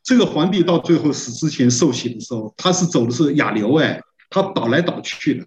[0.08, 5.44] 这个皇帝到最后死之前受洗的时候，他是走的是亚流哎，他倒来倒去的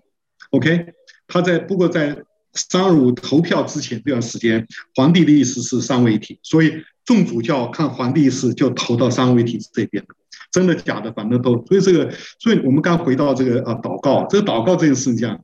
[0.52, 0.86] ，OK，
[1.28, 2.16] 他在不过在
[2.54, 4.64] 三二五投票之前这段时间，
[4.96, 6.74] 皇帝的意思是三位一体，所以
[7.04, 10.06] 众主教看皇帝意思就投到三位一体这边，
[10.52, 15.42] 真的假的反正都，所以这个，所以我们刚回到这个啊祷告，这个祷告这件事情这样。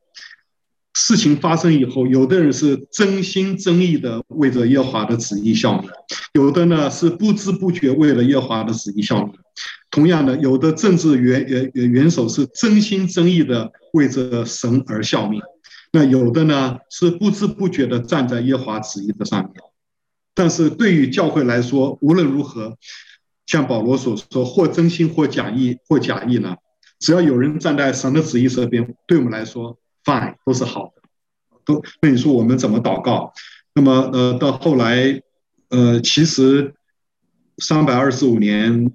[1.00, 5.88] 事情发生以后，有的人是真心真意的为着耶华的旨意效命，
[6.34, 9.32] 有的呢是不知不觉为了耶华的旨意效命。
[9.92, 15.40] 同样的，有的政治元元元首是真心真意的为着神而效命，
[15.94, 19.54] 那有的呢是不知不觉的站在耶华旨意的上面。
[20.34, 22.76] 但是对于教会来说，无论如何，
[23.46, 26.56] 像保罗所说，或真心或假意或假意呢，
[27.00, 29.78] 只要有人站在神的旨意这边，对我们来说。
[30.08, 31.02] Fine 都是好的，
[31.66, 33.34] 都那你说我们怎么祷告？
[33.74, 35.22] 那么呃，到后来
[35.68, 36.74] 呃，其实
[37.58, 38.94] 三百二十五年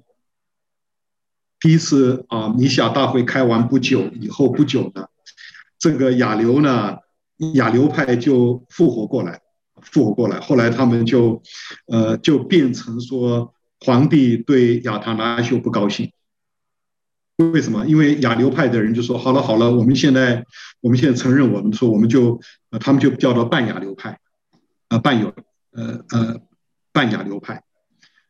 [1.59, 5.05] 第一次啊，尼西亚大会开完不久以后不久呢，
[5.77, 6.97] 这个亚流呢，
[7.53, 9.39] 亚流派就复活过来，
[9.83, 10.39] 复活过来。
[10.39, 11.43] 后来他们就
[11.85, 16.11] 呃，就变成说皇帝对亚他拿修不高兴。
[17.51, 17.85] 为什么？
[17.85, 20.45] 因为亚流派的人就说：“好了好了，我们现在
[20.81, 22.39] 我们现在承认，我们说我们就
[22.71, 24.19] 呃，他们就叫做半亚流派，
[24.89, 25.33] 呃，半有
[25.73, 26.35] 呃呃
[26.91, 27.63] 半亚流派。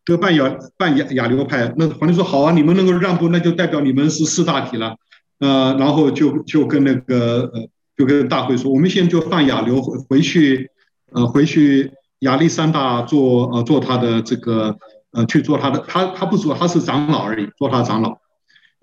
[0.06, 4.96] 这个半亚半亚亚流派，那皇帝说好啊，你们能够让步，那就代表你们是四大体了。
[5.40, 7.68] 呃，然后就就跟那个呃，
[7.98, 10.70] 就跟大会说，我们现在就放亚流回回去，
[11.12, 14.78] 呃，回去亚历山大做呃做他的这个
[15.12, 18.18] 呃去做他的，他他不做，他是长老而已，做他长老。”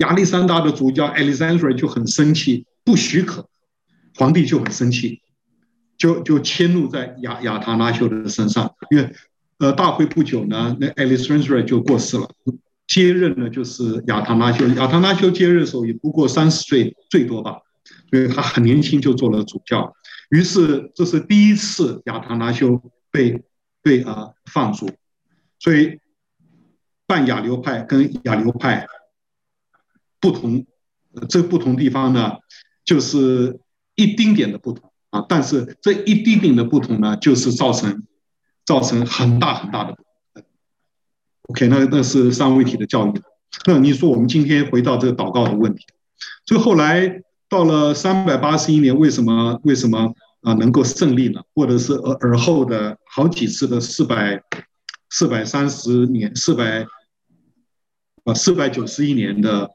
[0.00, 3.48] 亚历山大的主教 Alexandre 就很生气，不许可，
[4.16, 5.20] 皇帝就很生气，
[5.96, 9.12] 就就迁怒在亚亚塔拉修的身上，因为
[9.58, 12.28] 呃大会不久呢，那 Alexandre 就过世了，
[12.86, 14.66] 接任呢就是亚塔拉修。
[14.68, 17.58] 亚塔拉修接任的时候也不过三十岁最多吧，
[18.10, 19.94] 所以他很年轻就做了主教。
[20.30, 23.42] 于是这是第一次亚塔拉修被
[23.82, 24.90] 被啊、呃、放逐，
[25.58, 25.98] 所以
[27.06, 28.86] 半亚流派跟亚流派
[30.20, 30.66] 不同，
[31.28, 32.32] 这不同地方呢
[32.84, 33.58] 就是
[33.94, 38.04] 一丁点的不同啊，但是这一丁点的不同呢，就是造成
[38.64, 39.96] 造成很大很大的。
[41.48, 43.12] OK，那那是三位一体的教育。
[43.66, 45.84] 那你说我们今天回到这个祷告的问题，
[46.46, 51.42] 所以后来到了三百八十一年，为什么为什么啊能够胜利呢？
[51.54, 54.40] 或者是而而后的好几次的四百
[55.08, 56.86] 四百三十年、四百
[58.24, 59.68] 啊四百九十一年的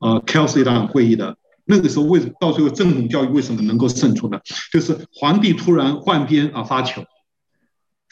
[0.00, 1.36] 啊 Chalcedon 会议的。
[1.64, 4.40] 那个时候，为什么到最后正统教育为什么能够胜出呢？
[4.72, 7.04] 就是皇帝突然换边啊发球。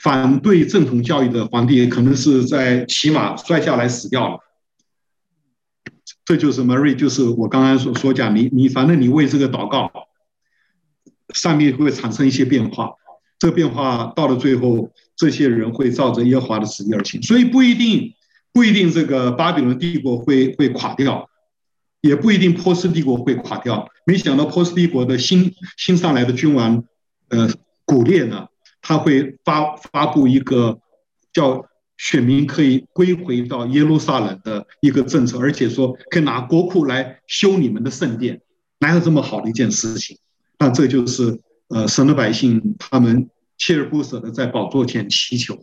[0.00, 4.38] 反对正统教育的皇帝可能是在骑马摔下来死掉了，
[6.24, 9.90] 这就是 Marie，就是我刚刚所所讲，你你反正你为这个祷告，
[11.34, 12.92] 上面会产生一些变化，
[13.40, 18.14] 这个变化到了最后，这些人会照着耶和华的旨意而行，所以不一定
[18.52, 21.28] 不一定这个巴比伦帝国会会垮掉，
[22.08, 23.86] 也不一定波斯帝国会垮掉。
[24.06, 26.82] 没想到波斯帝国的新新上来的君王，
[27.28, 27.48] 呃，
[27.84, 28.48] 古列呢？
[28.80, 30.80] 他会发发布一个
[31.32, 31.66] 叫
[31.98, 38.40] 选民可以归回到耶路撒冷的一个政策，而且说可以拿国库来修你们的圣殿，
[38.78, 40.16] 哪有这么好的一件事情？
[40.58, 43.28] 那这就是呃神的百姓他们
[43.58, 45.58] 锲而不舍的在宝座前祈求。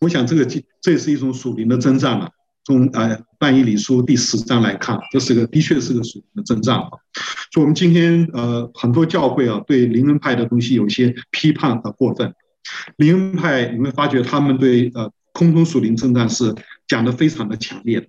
[0.00, 2.30] 我想这个这这也是一种属灵的征战了。
[2.66, 6.88] 从呃但以理书第十章来看，这是个的确是个属灵的征战啊。
[7.52, 12.34] 所以，我们今天呃很多教会啊，对灵恩派的东西有些批判和过分。
[12.96, 16.52] 灵恩派你会发觉他们对呃空中属灵征战是
[16.88, 18.08] 讲的非常的强烈的。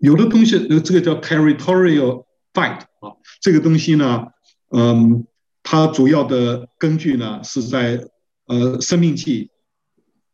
[0.00, 2.24] 有的东西呃这个叫 territorial
[2.54, 3.12] fight 啊，
[3.42, 4.28] 这个东西呢，
[4.70, 5.26] 嗯，
[5.62, 8.00] 它主要的根据呢是在
[8.46, 9.50] 呃生命记。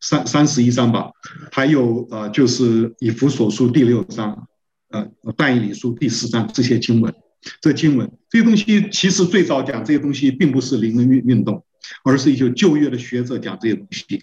[0.03, 1.11] 三三十一章吧，
[1.53, 4.47] 还有呃，就是以弗所书第六章，
[4.91, 7.15] 呃，但以理书第四章这些经文，
[7.61, 11.65] 这经文这些东西其实最早讲这些东西，并不是灵恩运运动，
[12.03, 14.21] 而是一些旧约的学者讲这些东西。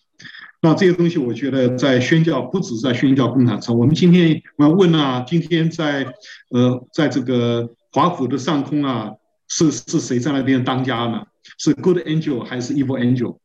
[0.62, 6.14] 那这些东西，我觉得在宣教不只是在宣教工场上，我们今天我要问啊，今天在
[6.50, 9.12] 呃，在这个华府的上空啊，
[9.48, 11.24] 是是谁在那边当家呢？
[11.58, 13.38] 是 Good Angel 还是 Evil Angel？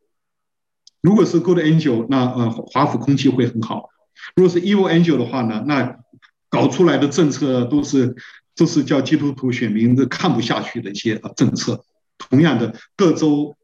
[1.05, 3.91] 如果是 Good Angel，那呃华府空气会很好；
[4.35, 5.99] 如果是 Evil Angel 的话呢，那
[6.49, 8.17] 搞出来的政策都是
[8.57, 11.85] 都是叫基督徒选民都看不下去的一些呃政策。
[12.17, 13.55] 同样的，各州、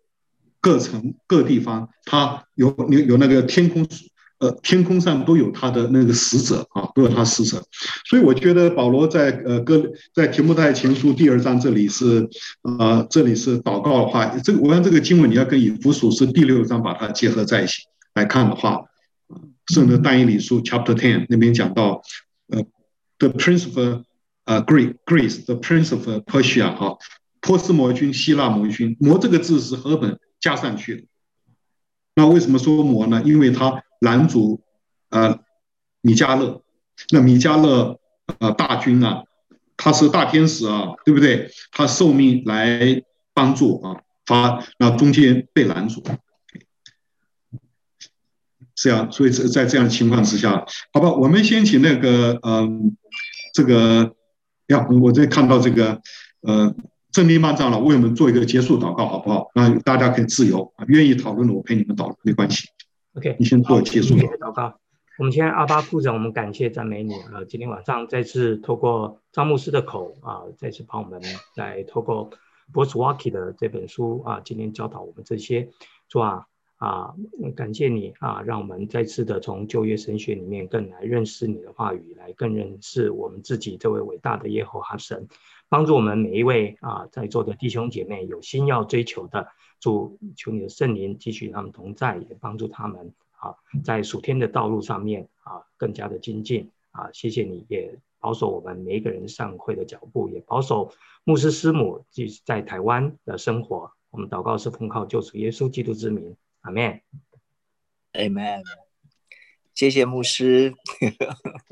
[0.61, 3.89] 各城、各地方，它有有有那个天空。
[4.41, 7.62] 呃，天空上都有他的那个使者啊，都有他使者，
[8.07, 9.83] 所以我觉得保罗在呃哥
[10.15, 12.27] 在提摩太前书第二章这里是
[12.62, 17.83] 呃这里是祷告的话，这个我看这个经文你要跟以弗所书第六章把它结合在一起
[18.15, 18.81] 来看的话，
[19.67, 22.01] 圣的但以理书 Chapter Ten 那边讲到
[22.49, 22.62] 呃
[23.19, 24.01] The Prince of
[24.47, 26.97] 呃 Greece Greece，The Prince of Persia 哈，
[27.43, 31.03] 波斯魔君希腊魔君，魔这个字是和本加上去的，
[32.15, 33.23] 那为什么说魔呢？
[33.23, 33.83] 因为他。
[34.01, 34.60] 拦阻，
[35.10, 35.39] 呃，
[36.01, 36.62] 米迦勒，
[37.10, 37.98] 那米迦勒，
[38.39, 39.24] 呃，大军啊，
[39.77, 41.51] 他是大天使啊，对不对？
[41.72, 43.02] 他受命来
[43.32, 46.02] 帮助啊，他那中间被拦阻，
[48.74, 52.97] 是啊，所以在在这样的情况之下，好吧，我们先请那个，嗯、
[53.55, 54.14] 这个，
[54.68, 56.01] 呀，我在看到这个，
[56.40, 56.74] 呃，
[57.12, 59.51] 郑丽曼长老为我们做一个结束祷告，好不好？
[59.55, 62.68] 那大家可以自由，愿意讨论的我陪你们讨论，没关系。
[63.20, 64.80] OK，你先做结束祷告。
[65.18, 67.44] 我们现在阿巴父神，我们感谢赞美你啊！
[67.47, 71.20] 今天晚上再次透过张牧师的口啊，再次帮我们
[71.55, 72.30] 来透过
[72.72, 75.68] Bosswalkie 的这本书啊，今天教导我们这些，
[76.09, 77.12] 主啊啊，
[77.55, 85.28] 感谢你啊，让我们再次的从旧约神学里面更来认识你的话语，来更认识我们自己这位伟大的耶和华神，
[85.70, 89.48] 帮助我们每一位啊在座的弟兄姐妹有心要追求的。
[89.78, 97.09] 主，求你的圣灵继续与他们同在，也帮助他们啊，在属天的道路上面啊，更加的精进啊。
[97.14, 100.92] 谢谢你，也保守我们每一个人上会的脚步，也保守
[101.24, 103.90] 牧师师母继续在台湾的生活。
[104.10, 107.01] 我们祷告是奉靠救主耶稣基督之名，阿门。
[108.12, 108.62] 阿门。
[109.74, 110.74] 谢谢牧师。